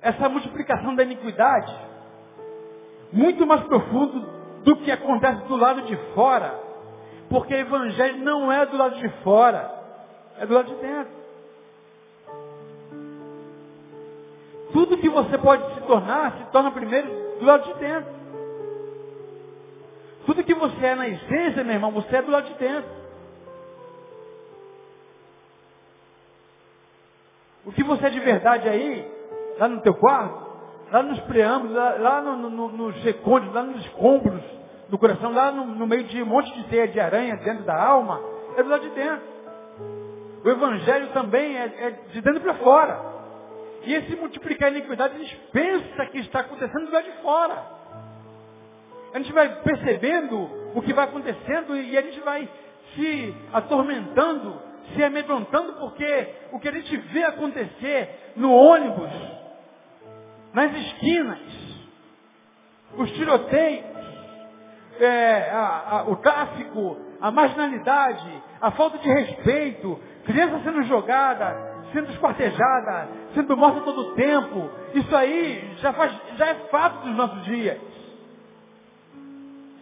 Essa 0.00 0.28
multiplicação 0.28 0.94
da 0.94 1.02
iniquidade, 1.02 1.74
muito 3.12 3.46
mais 3.46 3.62
profundo 3.64 4.20
do 4.64 4.76
que 4.76 4.90
acontece 4.90 5.42
do 5.46 5.56
lado 5.56 5.82
de 5.82 5.96
fora. 6.14 6.58
Porque 7.28 7.52
o 7.52 7.58
evangelho 7.58 8.24
não 8.24 8.50
é 8.50 8.64
do 8.64 8.78
lado 8.78 8.96
de 8.96 9.08
fora, 9.22 9.70
é 10.38 10.46
do 10.46 10.54
lado 10.54 10.74
de 10.74 10.80
dentro. 10.80 11.18
Tudo 14.72 14.98
que 14.98 15.08
você 15.10 15.36
pode 15.36 15.74
se 15.74 15.80
tornar, 15.82 16.32
se 16.38 16.44
torna 16.50 16.70
primeiro 16.70 17.08
do 17.38 17.44
lado 17.44 17.64
de 17.64 17.74
dentro. 17.74 18.17
Tudo 20.28 20.44
que 20.44 20.52
você 20.52 20.84
é 20.84 20.94
na 20.94 21.08
essência, 21.08 21.64
meu 21.64 21.72
irmão, 21.72 21.90
você 21.90 22.16
é 22.16 22.20
do 22.20 22.30
lado 22.30 22.48
de 22.48 22.54
dentro. 22.58 22.90
O 27.64 27.72
que 27.72 27.82
você 27.82 28.08
é 28.08 28.10
de 28.10 28.20
verdade 28.20 28.68
aí, 28.68 29.10
lá 29.58 29.68
no 29.68 29.80
teu 29.80 29.94
quarto, 29.94 30.38
lá 30.92 31.02
nos 31.02 31.18
preâmbulos, 31.20 31.74
lá, 31.74 31.94
lá 31.94 32.20
no, 32.20 32.50
no, 32.50 32.68
nos 32.68 33.02
recontos, 33.02 33.50
lá 33.54 33.62
nos 33.62 33.82
escombros 33.86 34.42
do 34.90 34.98
coração, 34.98 35.32
lá 35.32 35.50
no, 35.50 35.64
no, 35.64 35.86
meio 35.86 36.04
de 36.04 36.22
um 36.22 36.26
monte 36.26 36.52
de 36.52 36.64
teia 36.64 36.88
de 36.88 37.00
aranha 37.00 37.34
dentro 37.36 37.64
da 37.64 37.82
alma, 37.82 38.20
é 38.58 38.62
do 38.62 38.68
lado 38.68 38.82
de 38.82 38.90
dentro. 38.90 39.26
O 40.44 40.48
evangelho 40.50 41.08
também 41.14 41.56
é, 41.56 41.64
é 41.64 41.90
de 42.12 42.20
dentro 42.20 42.42
para 42.42 42.54
fora. 42.56 43.00
E 43.82 43.94
esse 43.94 44.14
multiplicar 44.14 44.68
a 44.68 44.72
iniquidade, 44.72 45.14
a 45.14 45.18
gente 45.20 45.36
pensa 45.50 46.04
que 46.04 46.18
está 46.18 46.40
acontecendo 46.40 46.84
do 46.84 46.92
lado 46.92 47.04
de 47.04 47.22
fora. 47.22 47.77
A 49.12 49.18
gente 49.18 49.32
vai 49.32 49.48
percebendo 49.62 50.50
o 50.74 50.82
que 50.82 50.92
vai 50.92 51.04
acontecendo 51.04 51.76
e 51.76 51.96
a 51.96 52.02
gente 52.02 52.20
vai 52.20 52.48
se 52.94 53.34
atormentando, 53.52 54.60
se 54.94 55.02
amedrontando, 55.02 55.74
porque 55.74 56.34
o 56.52 56.58
que 56.58 56.68
a 56.68 56.72
gente 56.72 56.96
vê 56.96 57.24
acontecer 57.24 58.32
no 58.36 58.52
ônibus, 58.52 59.10
nas 60.52 60.74
esquinas, 60.74 61.38
os 62.96 63.10
tiroteios, 63.12 63.84
é, 65.00 65.50
a, 65.50 65.84
a, 65.90 66.10
o 66.10 66.16
tráfico, 66.16 66.96
a 67.20 67.30
marginalidade, 67.30 68.42
a 68.60 68.70
falta 68.72 68.98
de 68.98 69.08
respeito, 69.08 69.98
criança 70.24 70.60
sendo 70.64 70.82
jogada, 70.84 71.56
sendo 71.92 72.10
esquartejada, 72.10 73.08
sendo 73.34 73.56
morta 73.56 73.80
todo 73.80 74.00
o 74.00 74.14
tempo, 74.14 74.70
isso 74.94 75.14
aí 75.14 75.76
já, 75.78 75.92
faz, 75.92 76.12
já 76.36 76.46
é 76.48 76.54
fato 76.70 77.04
dos 77.04 77.16
nossos 77.16 77.44
dias. 77.44 77.78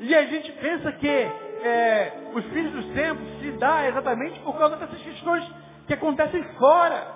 E 0.00 0.14
a 0.14 0.24
gente 0.26 0.52
pensa 0.52 0.92
que 0.92 1.08
é, 1.08 2.12
os 2.34 2.44
filhos 2.46 2.72
dos 2.72 2.86
tempos 2.94 3.26
se 3.40 3.50
dá 3.52 3.88
exatamente 3.88 4.38
por 4.40 4.56
causa 4.58 4.76
dessas 4.76 5.00
questões 5.00 5.50
que 5.86 5.94
acontecem 5.94 6.42
fora. 6.58 7.14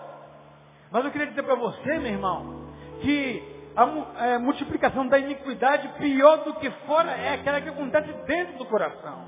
Mas 0.91 1.05
eu 1.05 1.11
queria 1.11 1.26
dizer 1.26 1.43
para 1.43 1.55
você, 1.55 1.99
meu 1.99 2.12
irmão, 2.12 2.70
que 3.01 3.43
a 3.76 4.26
é, 4.26 4.39
multiplicação 4.39 5.07
da 5.07 5.18
iniquidade 5.18 5.89
pior 5.99 6.39
do 6.39 6.55
que 6.55 6.70
fora 6.87 7.11
é 7.12 7.35
aquela 7.35 7.61
que 7.61 7.68
acontece 7.68 8.12
dentro 8.26 8.59
do 8.59 8.64
coração. 8.66 9.24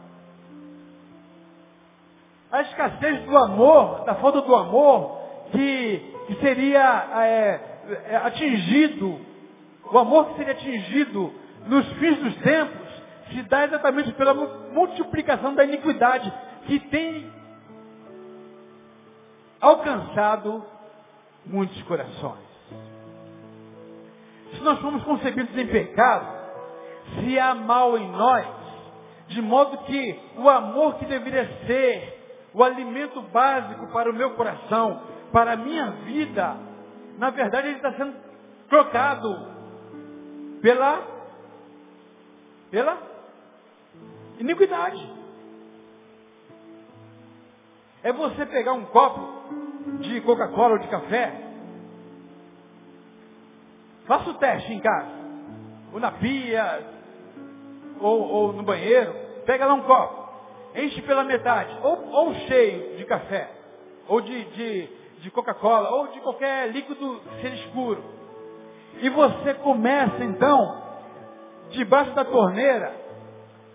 A 2.51 2.63
escassez 2.63 3.23
do 3.25 3.37
amor, 3.37 4.05
da 4.05 4.15
falta 4.17 4.43
do 4.43 4.55
amor, 4.55 5.21
que, 5.53 6.15
que 6.27 6.35
seria 6.41 7.07
é, 7.23 7.61
é, 8.11 8.17
atingido, 8.17 9.21
o 9.91 9.99
amor 9.99 10.29
que 10.29 10.37
seria 10.37 10.53
atingido 10.53 11.33
nos 11.67 11.87
fins 11.95 12.19
dos 12.19 12.35
tempos, 12.37 12.82
se 13.33 13.43
dá 13.43 13.65
exatamente 13.65 14.13
pela 14.13 14.35
multiplicação 14.35 15.55
da 15.55 15.65
iniquidade, 15.65 16.33
que 16.67 16.79
tem 16.81 17.31
alcançado 19.61 20.65
muitos 21.47 21.81
corações. 21.83 22.53
Se 24.55 24.61
nós 24.63 24.79
fomos 24.81 25.03
concebidos 25.05 25.57
em 25.57 25.67
pecado, 25.67 26.27
se 27.21 27.39
há 27.39 27.55
mal 27.55 27.97
em 27.97 28.11
nós, 28.11 28.47
de 29.29 29.41
modo 29.41 29.79
que 29.79 30.21
o 30.37 30.49
amor 30.49 30.97
que 30.97 31.07
deveria 31.07 31.49
ser 31.67 32.21
o 32.53 32.63
alimento 32.63 33.23
básico 33.23 33.91
para 33.93 34.11
o 34.11 34.15
meu 34.15 34.33
coração, 34.35 35.03
para 35.33 35.53
a 35.53 35.57
minha 35.57 35.91
vida, 36.05 36.57
na 37.19 37.31
verdade 37.31 37.69
ele 37.69 37.77
está 37.77 37.93
sendo 37.95 38.15
trocado 38.69 39.29
pela 40.61 41.13
pela 42.71 43.12
iniquidade. 44.39 45.13
É 48.03 48.13
você 48.13 48.45
pegar 48.47 48.73
um 48.73 48.85
copo 48.87 50.01
de 50.01 50.21
Coca-Cola 50.23 50.75
ou 50.75 50.79
de 50.79 50.89
café. 50.89 51.41
Faça 54.07 54.31
o 54.31 54.35
teste 54.35 54.73
em 54.73 54.81
casa. 54.81 55.23
ou 55.93 56.01
na 56.01 56.11
pia, 56.13 56.87
ou, 58.01 58.21
ou 58.21 58.53
no 58.53 58.63
banheiro, 58.63 59.15
pega 59.47 59.67
lá 59.67 59.75
um 59.75 59.83
copo, 59.83 60.29
enche 60.75 61.01
pela 61.03 61.23
metade, 61.23 61.77
ou, 61.83 62.09
ou 62.11 62.35
cheio 62.35 62.97
de 62.97 63.05
café, 63.05 63.51
ou 64.09 64.21
de, 64.21 64.45
de, 64.45 64.87
de 65.21 65.31
Coca-Cola, 65.31 65.91
ou 65.91 66.09
de 66.09 66.21
qualquer 66.21 66.71
líquido 66.71 67.21
ser 67.41 67.53
escuro. 67.55 68.03
E 69.01 69.09
você 69.09 69.55
começa 69.55 70.25
então, 70.25 70.83
debaixo 71.71 72.13
da 72.15 72.25
torneira, 72.25 73.02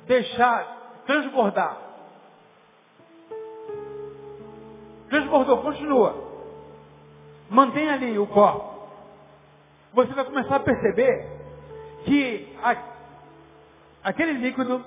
deixar 0.07 0.65
transbordar. 1.05 1.77
Transbordou, 5.09 5.61
continua. 5.61 6.27
Mantém 7.49 7.89
ali 7.89 8.17
o 8.17 8.27
copo. 8.27 8.77
Você 9.93 10.13
vai 10.13 10.25
começar 10.25 10.57
a 10.57 10.59
perceber 10.59 11.27
que 12.05 12.57
a, 12.61 12.75
aquele 14.03 14.33
líquido 14.33 14.83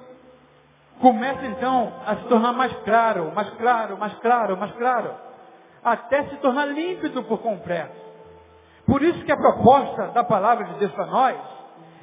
começa 1.01 1.47
então 1.47 1.93
a 2.07 2.17
se 2.17 2.25
tornar 2.25 2.53
mais 2.53 2.73
claro, 2.85 3.33
mais 3.35 3.51
claro, 3.51 3.97
mais 3.99 4.15
claro, 4.19 4.57
mais 4.57 4.73
claro, 4.73 5.15
até 5.83 6.29
se 6.29 6.37
tornar 6.37 6.67
límpido 6.67 7.23
por 7.25 7.39
completo. 7.39 7.99
Por 8.87 9.03
isso 9.03 9.25
que 9.25 9.33
a 9.33 9.37
proposta 9.37 10.09
da 10.09 10.23
palavra 10.23 10.67
de 10.67 10.75
Deus 10.75 10.93
para 10.93 11.07
nós 11.07 11.37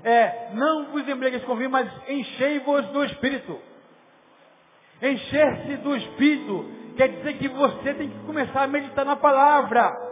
é, 0.03 0.49
não 0.53 0.85
vos 0.91 1.07
embriagueis 1.07 1.43
com 1.43 1.55
vinho, 1.55 1.69
mas 1.69 1.89
enchei-vos 2.07 2.85
do 2.87 3.03
Espírito. 3.05 3.59
Encher-se 5.01 5.77
do 5.77 5.95
Espírito 5.95 6.65
quer 6.95 7.09
dizer 7.09 7.33
que 7.37 7.47
você 7.47 7.93
tem 7.93 8.09
que 8.09 8.19
começar 8.25 8.63
a 8.63 8.67
meditar 8.67 9.05
na 9.05 9.15
palavra. 9.15 10.07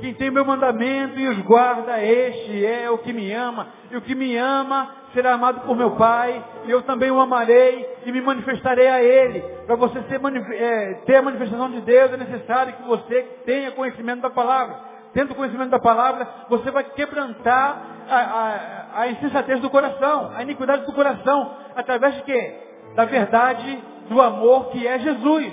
Quem 0.00 0.14
tem 0.14 0.30
meu 0.30 0.44
mandamento 0.44 1.18
e 1.18 1.28
os 1.28 1.38
guarda, 1.42 2.02
este 2.02 2.64
é 2.64 2.90
o 2.90 2.98
que 2.98 3.12
me 3.12 3.32
ama. 3.32 3.68
E 3.90 3.96
o 3.96 4.00
que 4.00 4.14
me 4.14 4.36
ama 4.36 4.90
será 5.12 5.34
amado 5.34 5.60
por 5.60 5.76
meu 5.76 5.92
Pai. 5.92 6.42
E 6.64 6.70
eu 6.70 6.82
também 6.82 7.10
o 7.10 7.20
amarei 7.20 7.86
e 8.04 8.12
me 8.12 8.20
manifestarei 8.20 8.88
a 8.88 9.02
Ele. 9.02 9.40
Para 9.66 9.76
você 9.76 10.02
ser, 10.02 10.20
é, 10.54 10.94
ter 11.06 11.16
a 11.16 11.22
manifestação 11.22 11.70
de 11.70 11.80
Deus 11.82 12.12
é 12.12 12.16
necessário 12.16 12.74
que 12.74 12.82
você 12.84 13.22
tenha 13.44 13.72
conhecimento 13.72 14.22
da 14.22 14.30
palavra. 14.30 14.91
Tendo 15.12 15.34
conhecimento 15.34 15.70
da 15.70 15.78
palavra, 15.78 16.26
você 16.48 16.70
vai 16.70 16.84
quebrantar 16.84 17.82
a, 18.08 18.16
a, 18.16 19.00
a 19.02 19.08
insensatez 19.08 19.60
do 19.60 19.68
coração, 19.68 20.32
a 20.34 20.42
iniquidade 20.42 20.86
do 20.86 20.92
coração. 20.92 21.56
Através 21.76 22.14
de 22.16 22.22
quê? 22.22 22.60
Da 22.94 23.04
verdade, 23.04 23.82
do 24.08 24.20
amor 24.20 24.70
que 24.70 24.86
é 24.86 24.98
Jesus. 24.98 25.52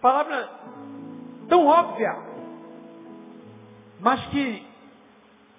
Palavra 0.00 0.48
tão 1.48 1.66
óbvia, 1.66 2.16
mas 4.00 4.24
que 4.26 4.66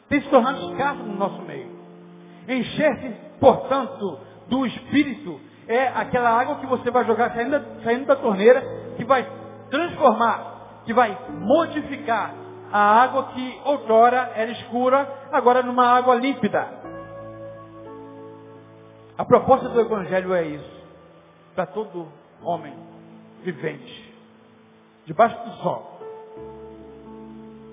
tem 0.10 0.22
se 0.22 0.30
tornado 0.30 0.72
escassa 0.72 1.04
no 1.04 1.16
nosso 1.16 1.42
meio. 1.44 1.70
Encher-se, 2.48 3.16
portanto, 3.40 4.20
do 4.48 4.66
Espírito 4.66 5.40
é 5.68 5.88
aquela 5.88 6.30
água 6.30 6.56
que 6.56 6.66
você 6.66 6.90
vai 6.92 7.06
jogar 7.06 7.34
saindo, 7.34 7.64
saindo 7.84 8.06
da 8.06 8.16
torneira, 8.16 8.62
que 8.98 9.06
vai 9.06 9.26
transformar, 9.70 10.61
que 10.86 10.94
vai 10.94 11.18
modificar 11.30 12.34
a 12.72 13.02
água 13.04 13.32
que 13.34 13.62
outrora 13.66 14.32
era 14.36 14.52
escura, 14.52 15.28
agora 15.32 15.62
numa 15.62 15.86
água 15.86 16.16
límpida. 16.16 16.82
A 19.18 19.26
proposta 19.26 19.70
do 19.70 19.80
Evangelho 19.80 20.34
é 20.34 20.44
isso, 20.44 20.84
para 21.54 21.66
todo 21.66 22.08
homem 22.42 22.74
vivente 23.44 24.16
debaixo 25.06 25.38
do 25.44 25.52
sol. 25.58 26.00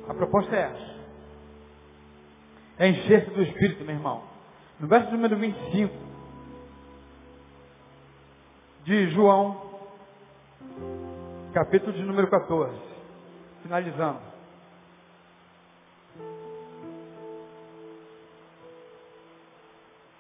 A 0.09 0.15
proposta 0.15 0.57
é 0.57 0.61
essa. 0.61 0.99
É 2.79 2.89
encher-se 2.89 3.31
do 3.31 3.43
Espírito, 3.43 3.85
meu 3.85 3.95
irmão. 3.95 4.23
No 4.81 4.89
verso 4.89 5.11
número 5.11 5.37
25 5.37 5.95
de 8.85 9.11
João, 9.11 9.61
capítulo 11.53 11.93
de 11.93 12.03
número 12.03 12.29
14, 12.29 12.73
finalizando. 13.63 14.21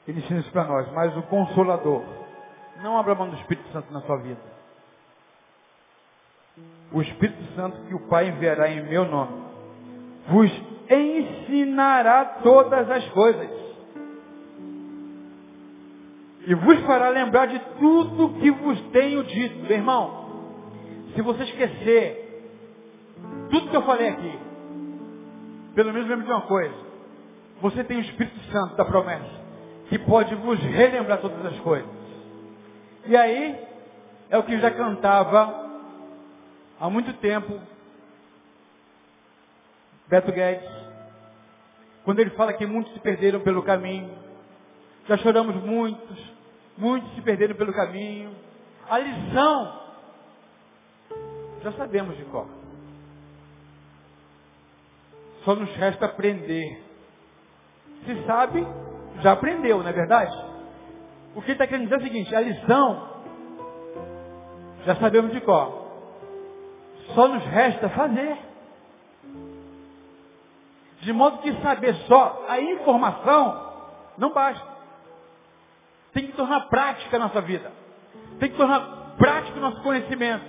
Ele 0.07 0.21
ensina 0.21 0.41
isso 0.41 0.51
para 0.53 0.65
nós, 0.65 0.91
mas 0.93 1.17
o 1.17 1.23
Consolador, 1.25 2.03
não 2.83 2.97
abra 2.99 3.15
mão 3.15 3.29
do 3.29 3.37
Espírito 3.37 3.71
Santo 3.73 3.93
na 3.93 4.01
sua 4.03 4.17
vida 4.19 4.59
o 6.93 7.03
Espírito 7.03 7.43
Santo 7.55 7.77
que 7.87 7.95
o 7.95 8.01
Pai 8.09 8.29
enviará 8.29 8.71
em 8.71 8.83
meu 8.85 9.05
nome, 9.05 9.43
vos 10.29 10.51
ensinará 10.91 12.25
todas 12.43 12.91
as 12.91 13.07
coisas. 13.11 13.51
E 16.47 16.55
vos 16.55 16.81
fará 16.87 17.11
lembrar 17.11 17.47
de 17.47 17.59
tudo 17.79 18.41
que 18.41 18.51
vos 18.51 18.81
tenho 18.91 19.23
dito. 19.23 19.59
Meu 19.59 19.73
irmão, 19.73 20.29
se 21.15 21.21
você 21.21 21.43
esquecer 21.43 22.28
tudo 23.51 23.71
que 23.71 23.77
eu 23.77 23.83
falei 23.83 24.09
aqui, 24.09 24.39
pelo 25.75 25.93
menos 25.93 26.09
lembre 26.09 26.27
de 26.27 26.33
uma 26.33 26.43
coisa. 26.43 26.75
Você 27.61 27.83
tem 27.85 27.99
o 27.99 28.03
Espírito 28.03 28.39
Santo 28.53 28.77
da 28.77 28.85
promessa, 28.85 29.31
que 29.89 29.99
pode 29.99 30.35
vos 30.37 30.59
relembrar 30.61 31.21
todas 31.21 31.45
as 31.47 31.59
coisas. 31.61 31.89
E 33.07 33.17
aí, 33.17 33.59
é 34.31 34.39
o 34.39 34.43
que 34.43 34.59
já 34.61 34.71
cantava 34.71 35.69
há 36.79 36.91
muito 36.91 37.13
tempo, 37.15 37.59
Beto 40.09 40.33
Guedes, 40.33 40.69
quando 42.05 42.21
ele 42.21 42.31
fala 42.31 42.53
que 42.53 42.67
muitos 42.67 42.93
se 42.93 43.01
perderam 43.01 43.41
pelo 43.41 43.63
caminho, 43.63 44.11
já 45.07 45.17
choramos 45.19 45.57
muitos, 45.57 46.33
muitos 46.77 47.15
se 47.15 47.23
perderam 47.23 47.55
pelo 47.55 47.73
caminho. 47.73 48.35
A 48.89 48.99
lição, 48.99 49.81
já 51.63 51.73
sabemos 51.73 52.17
de 52.17 52.25
qual. 52.25 52.58
Só 55.49 55.55
nos 55.55 55.75
resta 55.77 56.05
aprender. 56.05 56.79
Se 58.05 58.23
sabe, 58.27 58.67
já 59.23 59.33
aprendeu, 59.33 59.79
não 59.79 59.89
é 59.89 59.93
verdade? 59.95 60.37
O 61.35 61.41
que 61.41 61.47
ele 61.47 61.53
está 61.53 61.67
querendo 61.67 61.85
dizer 61.85 61.95
é 61.95 61.99
o 61.99 62.03
seguinte, 62.03 62.37
a 62.37 62.41
lição, 62.43 63.09
já 64.85 64.97
sabemos 64.97 65.33
de 65.33 65.41
qual. 65.41 65.91
Só 67.15 67.29
nos 67.29 67.43
resta 67.47 67.89
fazer. 67.89 68.37
De 71.01 71.15
modo 71.15 71.39
que 71.39 71.51
saber 71.63 71.95
só 72.07 72.45
a 72.47 72.61
informação 72.61 73.73
não 74.19 74.35
basta. 74.35 74.69
Tem 76.13 76.27
que 76.27 76.33
tornar 76.35 76.69
prática 76.69 77.17
a 77.17 77.21
nossa 77.21 77.41
vida. 77.41 77.73
Tem 78.39 78.51
que 78.51 78.57
tornar 78.59 79.15
prático 79.17 79.57
o 79.57 79.63
nosso 79.63 79.83
conhecimento. 79.83 80.45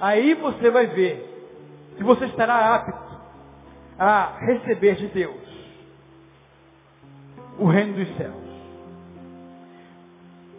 Aí 0.00 0.34
você 0.34 0.70
vai 0.70 0.86
ver 0.86 1.90
que 1.96 2.04
você 2.04 2.26
estará 2.26 2.76
apto 2.76 3.07
a 3.98 4.36
receber 4.38 4.94
de 4.96 5.08
Deus 5.08 5.48
o 7.58 7.66
reino 7.66 7.94
dos 7.94 8.16
céus. 8.16 8.48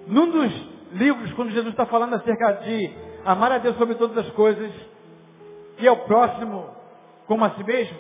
Num 0.08 0.32
dos 0.32 0.70
livros, 0.94 1.32
quando 1.34 1.52
Jesus 1.52 1.72
está 1.72 1.86
falando 1.86 2.16
acerca 2.16 2.52
de 2.64 2.92
amar 3.24 3.52
a 3.52 3.58
Deus 3.58 3.78
sobre 3.78 3.96
todas 3.96 4.18
as 4.18 4.34
coisas, 4.34 4.72
e 5.78 5.88
ao 5.88 5.98
próximo 5.98 6.70
como 7.26 7.46
a 7.46 7.52
si 7.52 7.64
mesmo. 7.64 7.98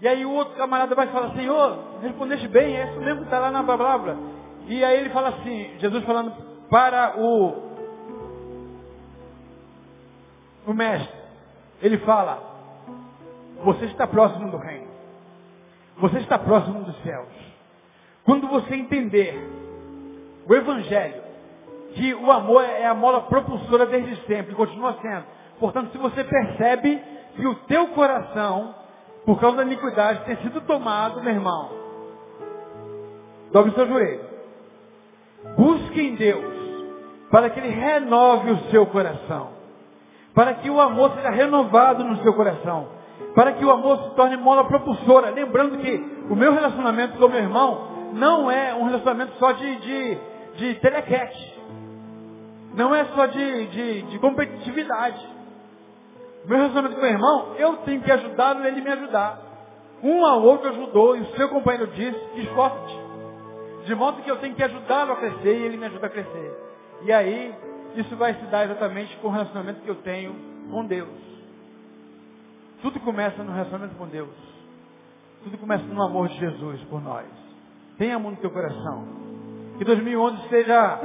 E 0.00 0.08
aí 0.08 0.24
o 0.24 0.32
outro 0.32 0.54
camarada 0.54 0.94
vai 0.94 1.08
falar, 1.08 1.34
Senhor, 1.34 2.00
respondeste 2.00 2.48
bem, 2.48 2.76
é 2.76 2.88
isso 2.88 3.00
mesmo 3.00 3.18
que 3.18 3.24
está 3.24 3.38
lá 3.38 3.50
na 3.50 3.62
palavra. 3.62 4.16
E 4.66 4.82
aí 4.82 5.00
ele 5.00 5.10
fala 5.10 5.28
assim, 5.28 5.76
Jesus 5.78 6.04
falando 6.04 6.32
para 6.70 7.14
o, 7.18 7.72
o 10.66 10.72
mestre, 10.72 11.14
ele 11.82 11.98
fala, 11.98 12.51
você 13.62 13.86
está 13.86 14.06
próximo 14.06 14.50
do 14.50 14.56
reino. 14.56 14.88
Você 15.98 16.18
está 16.18 16.38
próximo 16.38 16.82
dos 16.84 16.96
céus. 17.02 17.28
Quando 18.24 18.48
você 18.48 18.74
entender 18.74 19.34
o 20.48 20.54
Evangelho, 20.54 21.22
que 21.94 22.14
o 22.14 22.30
amor 22.30 22.64
é 22.64 22.86
a 22.86 22.94
mola 22.94 23.22
propulsora 23.22 23.86
desde 23.86 24.16
sempre, 24.26 24.54
continua 24.54 24.96
sendo. 25.02 25.24
Portanto, 25.58 25.92
se 25.92 25.98
você 25.98 26.24
percebe 26.24 27.02
que 27.36 27.46
o 27.46 27.54
teu 27.66 27.88
coração, 27.88 28.74
por 29.24 29.38
causa 29.38 29.58
da 29.58 29.64
iniquidade, 29.64 30.24
tem 30.24 30.36
sido 30.38 30.60
tomado, 30.62 31.22
meu 31.22 31.32
irmão, 31.32 31.70
dobre 33.52 33.70
o 33.70 33.74
seu 33.74 33.86
joelho. 33.86 34.24
Busque 35.56 36.00
em 36.00 36.14
Deus, 36.14 36.54
para 37.30 37.50
que 37.50 37.60
Ele 37.60 37.68
renove 37.68 38.50
o 38.52 38.58
seu 38.70 38.86
coração. 38.86 39.50
Para 40.34 40.54
que 40.54 40.70
o 40.70 40.80
amor 40.80 41.12
seja 41.14 41.30
renovado 41.30 42.04
no 42.04 42.22
seu 42.22 42.32
coração. 42.32 42.88
Para 43.34 43.52
que 43.52 43.64
o 43.64 43.70
amor 43.70 43.98
se 44.04 44.14
torne 44.14 44.36
mola 44.36 44.64
propulsora. 44.64 45.30
Lembrando 45.30 45.78
que 45.78 46.24
o 46.30 46.36
meu 46.36 46.52
relacionamento 46.52 47.18
com 47.18 47.26
o 47.26 47.30
meu 47.30 47.40
irmão 47.40 48.12
não 48.12 48.50
é 48.50 48.74
um 48.74 48.84
relacionamento 48.84 49.32
só 49.38 49.52
de, 49.52 49.76
de, 49.76 50.18
de 50.56 50.74
telequete. 50.76 51.60
Não 52.74 52.94
é 52.94 53.04
só 53.06 53.26
de, 53.26 53.66
de, 53.66 54.02
de 54.02 54.18
competitividade. 54.18 55.26
Meu 56.44 56.56
relacionamento 56.56 56.96
com 56.96 57.02
meu 57.02 57.10
irmão, 57.10 57.54
eu 57.58 57.76
tenho 57.78 58.00
que 58.00 58.10
ajudá-lo 58.10 58.64
e 58.64 58.66
ele 58.66 58.80
me 58.80 58.90
ajudar. 58.90 59.40
Um 60.02 60.26
ao 60.26 60.42
outro 60.42 60.68
ajudou, 60.70 61.16
e 61.16 61.20
o 61.20 61.36
seu 61.36 61.48
companheiro 61.48 61.86
disse, 61.92 62.18
esforça-te. 62.34 62.98
De 63.86 63.94
modo 63.94 64.22
que 64.22 64.30
eu 64.30 64.36
tenho 64.36 64.54
que 64.54 64.62
ajudá-lo 64.62 65.12
a 65.12 65.16
crescer 65.16 65.56
e 65.56 65.62
ele 65.62 65.76
me 65.76 65.86
ajuda 65.86 66.06
a 66.06 66.10
crescer. 66.10 66.58
E 67.02 67.12
aí, 67.12 67.54
isso 67.96 68.16
vai 68.16 68.34
se 68.34 68.44
dar 68.46 68.64
exatamente 68.64 69.16
com 69.18 69.28
o 69.28 69.30
relacionamento 69.30 69.80
que 69.80 69.88
eu 69.88 69.96
tenho 69.96 70.34
com 70.70 70.84
Deus. 70.86 71.31
Tudo 72.82 72.98
começa 73.00 73.42
no 73.44 73.52
relacionamento 73.52 73.94
com 73.94 74.08
Deus. 74.08 74.34
Tudo 75.44 75.56
começa 75.56 75.84
no 75.84 76.02
amor 76.02 76.28
de 76.28 76.38
Jesus 76.38 76.82
por 76.84 77.00
nós. 77.00 77.26
Tenha 77.96 78.16
amor 78.16 78.32
no 78.32 78.38
teu 78.38 78.50
coração. 78.50 79.06
Que 79.78 79.84
2011 79.84 80.48
seja 80.48 81.00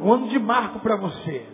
um 0.00 0.12
ano 0.12 0.28
de 0.28 0.38
marco 0.38 0.78
para 0.78 0.94
você. 0.96 1.44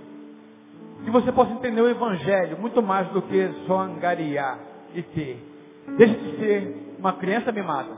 Que 1.05 1.11
você 1.11 1.33
possa 1.33 1.53
entender 1.53 1.81
o 1.81 1.89
Evangelho 1.89 2.59
muito 2.59 2.83
mais 2.83 3.09
do 3.09 3.23
que 3.23 3.51
só 3.67 3.81
angariar 3.81 4.59
e 4.95 5.03
ter. 5.03 5.43
Deixe 5.97 6.15
de 6.15 6.37
ser 6.37 6.95
uma 6.99 7.15
criança 7.15 7.51
mimada. 7.51 7.97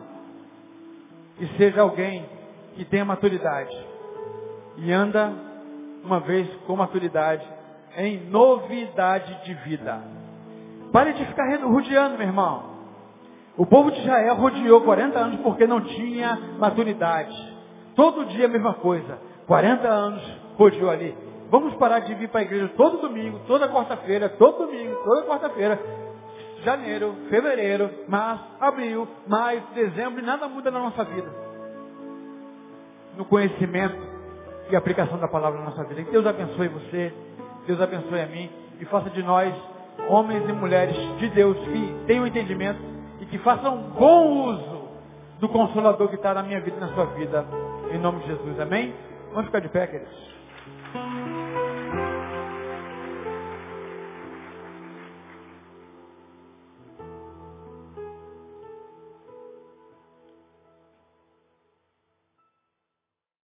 E 1.41 1.47
seja 1.59 1.83
alguém 1.83 2.25
que 2.77 2.85
tenha 2.85 3.05
maturidade. 3.05 3.77
E 4.77 4.93
anda, 4.93 5.33
uma 6.05 6.21
vez 6.21 6.49
com 6.67 6.77
maturidade, 6.77 7.45
em 7.97 8.29
novidade 8.31 9.45
de 9.45 9.55
vida. 9.55 10.24
Pare 10.95 11.13
de 11.13 11.25
ficar 11.25 11.53
rodeando, 11.57 12.17
meu 12.17 12.29
irmão. 12.29 12.63
O 13.57 13.67
povo 13.67 13.91
de 13.91 13.99
Israel 13.99 14.37
rodeou 14.37 14.81
40 14.83 15.19
anos 15.19 15.41
porque 15.41 15.67
não 15.67 15.81
tinha 15.81 16.39
maturidade. 16.57 17.35
Todo 17.97 18.27
dia 18.27 18.47
a 18.47 18.49
mesma 18.49 18.75
coisa. 18.75 19.19
40 19.49 19.89
anos 19.89 20.23
rodeou 20.57 20.89
ali. 20.89 21.13
Vamos 21.51 21.75
parar 21.75 21.99
de 21.99 22.15
vir 22.15 22.29
para 22.29 22.43
a 22.43 22.43
igreja 22.45 22.71
todo 22.77 22.99
domingo, 22.99 23.41
toda 23.49 23.69
quarta-feira, 23.69 24.29
todo 24.29 24.67
domingo, 24.67 24.95
toda 25.03 25.27
quarta-feira. 25.27 25.81
Janeiro, 26.63 27.13
fevereiro, 27.29 27.91
março, 28.07 28.45
abril, 28.61 29.09
maio, 29.27 29.65
dezembro, 29.75 30.21
e 30.21 30.25
nada 30.25 30.47
muda 30.47 30.71
na 30.71 30.79
nossa 30.79 31.03
vida. 31.03 31.29
No 33.17 33.25
conhecimento 33.25 33.99
e 34.71 34.77
aplicação 34.77 35.19
da 35.19 35.27
palavra 35.27 35.59
na 35.59 35.71
nossa 35.71 35.83
vida. 35.83 36.05
Que 36.05 36.13
Deus 36.13 36.25
abençoe 36.25 36.69
você, 36.69 37.13
Deus 37.67 37.81
abençoe 37.81 38.21
a 38.21 38.27
mim 38.27 38.49
e 38.79 38.85
faça 38.85 39.11
de 39.11 39.25
nós 39.25 39.53
homens 40.09 40.49
e 40.49 40.53
mulheres 40.53 40.97
de 41.19 41.29
Deus 41.31 41.57
que 41.59 41.95
tenham 42.07 42.27
entendimento 42.27 42.81
e 43.21 43.27
que 43.27 43.39
façam 43.39 43.77
bom 43.99 44.49
uso 44.49 44.85
do 45.41 45.49
Consolador 45.49 46.09
que 46.09 46.17
está 46.17 46.35
na 46.35 46.43
minha 46.43 46.61
vida 46.61 46.77
e 46.77 46.81
na 46.81 46.89
sua 46.89 47.07
vida. 47.07 47.45
Em 47.93 47.99
nome 47.99 48.21
de 48.21 48.27
Jesus, 48.27 48.61
amém? 48.61 48.95
Vamos 49.31 49.47
ficar 49.47 49.61
de 49.61 49.69
pé, 49.69 49.87
queridos. 49.87 51.34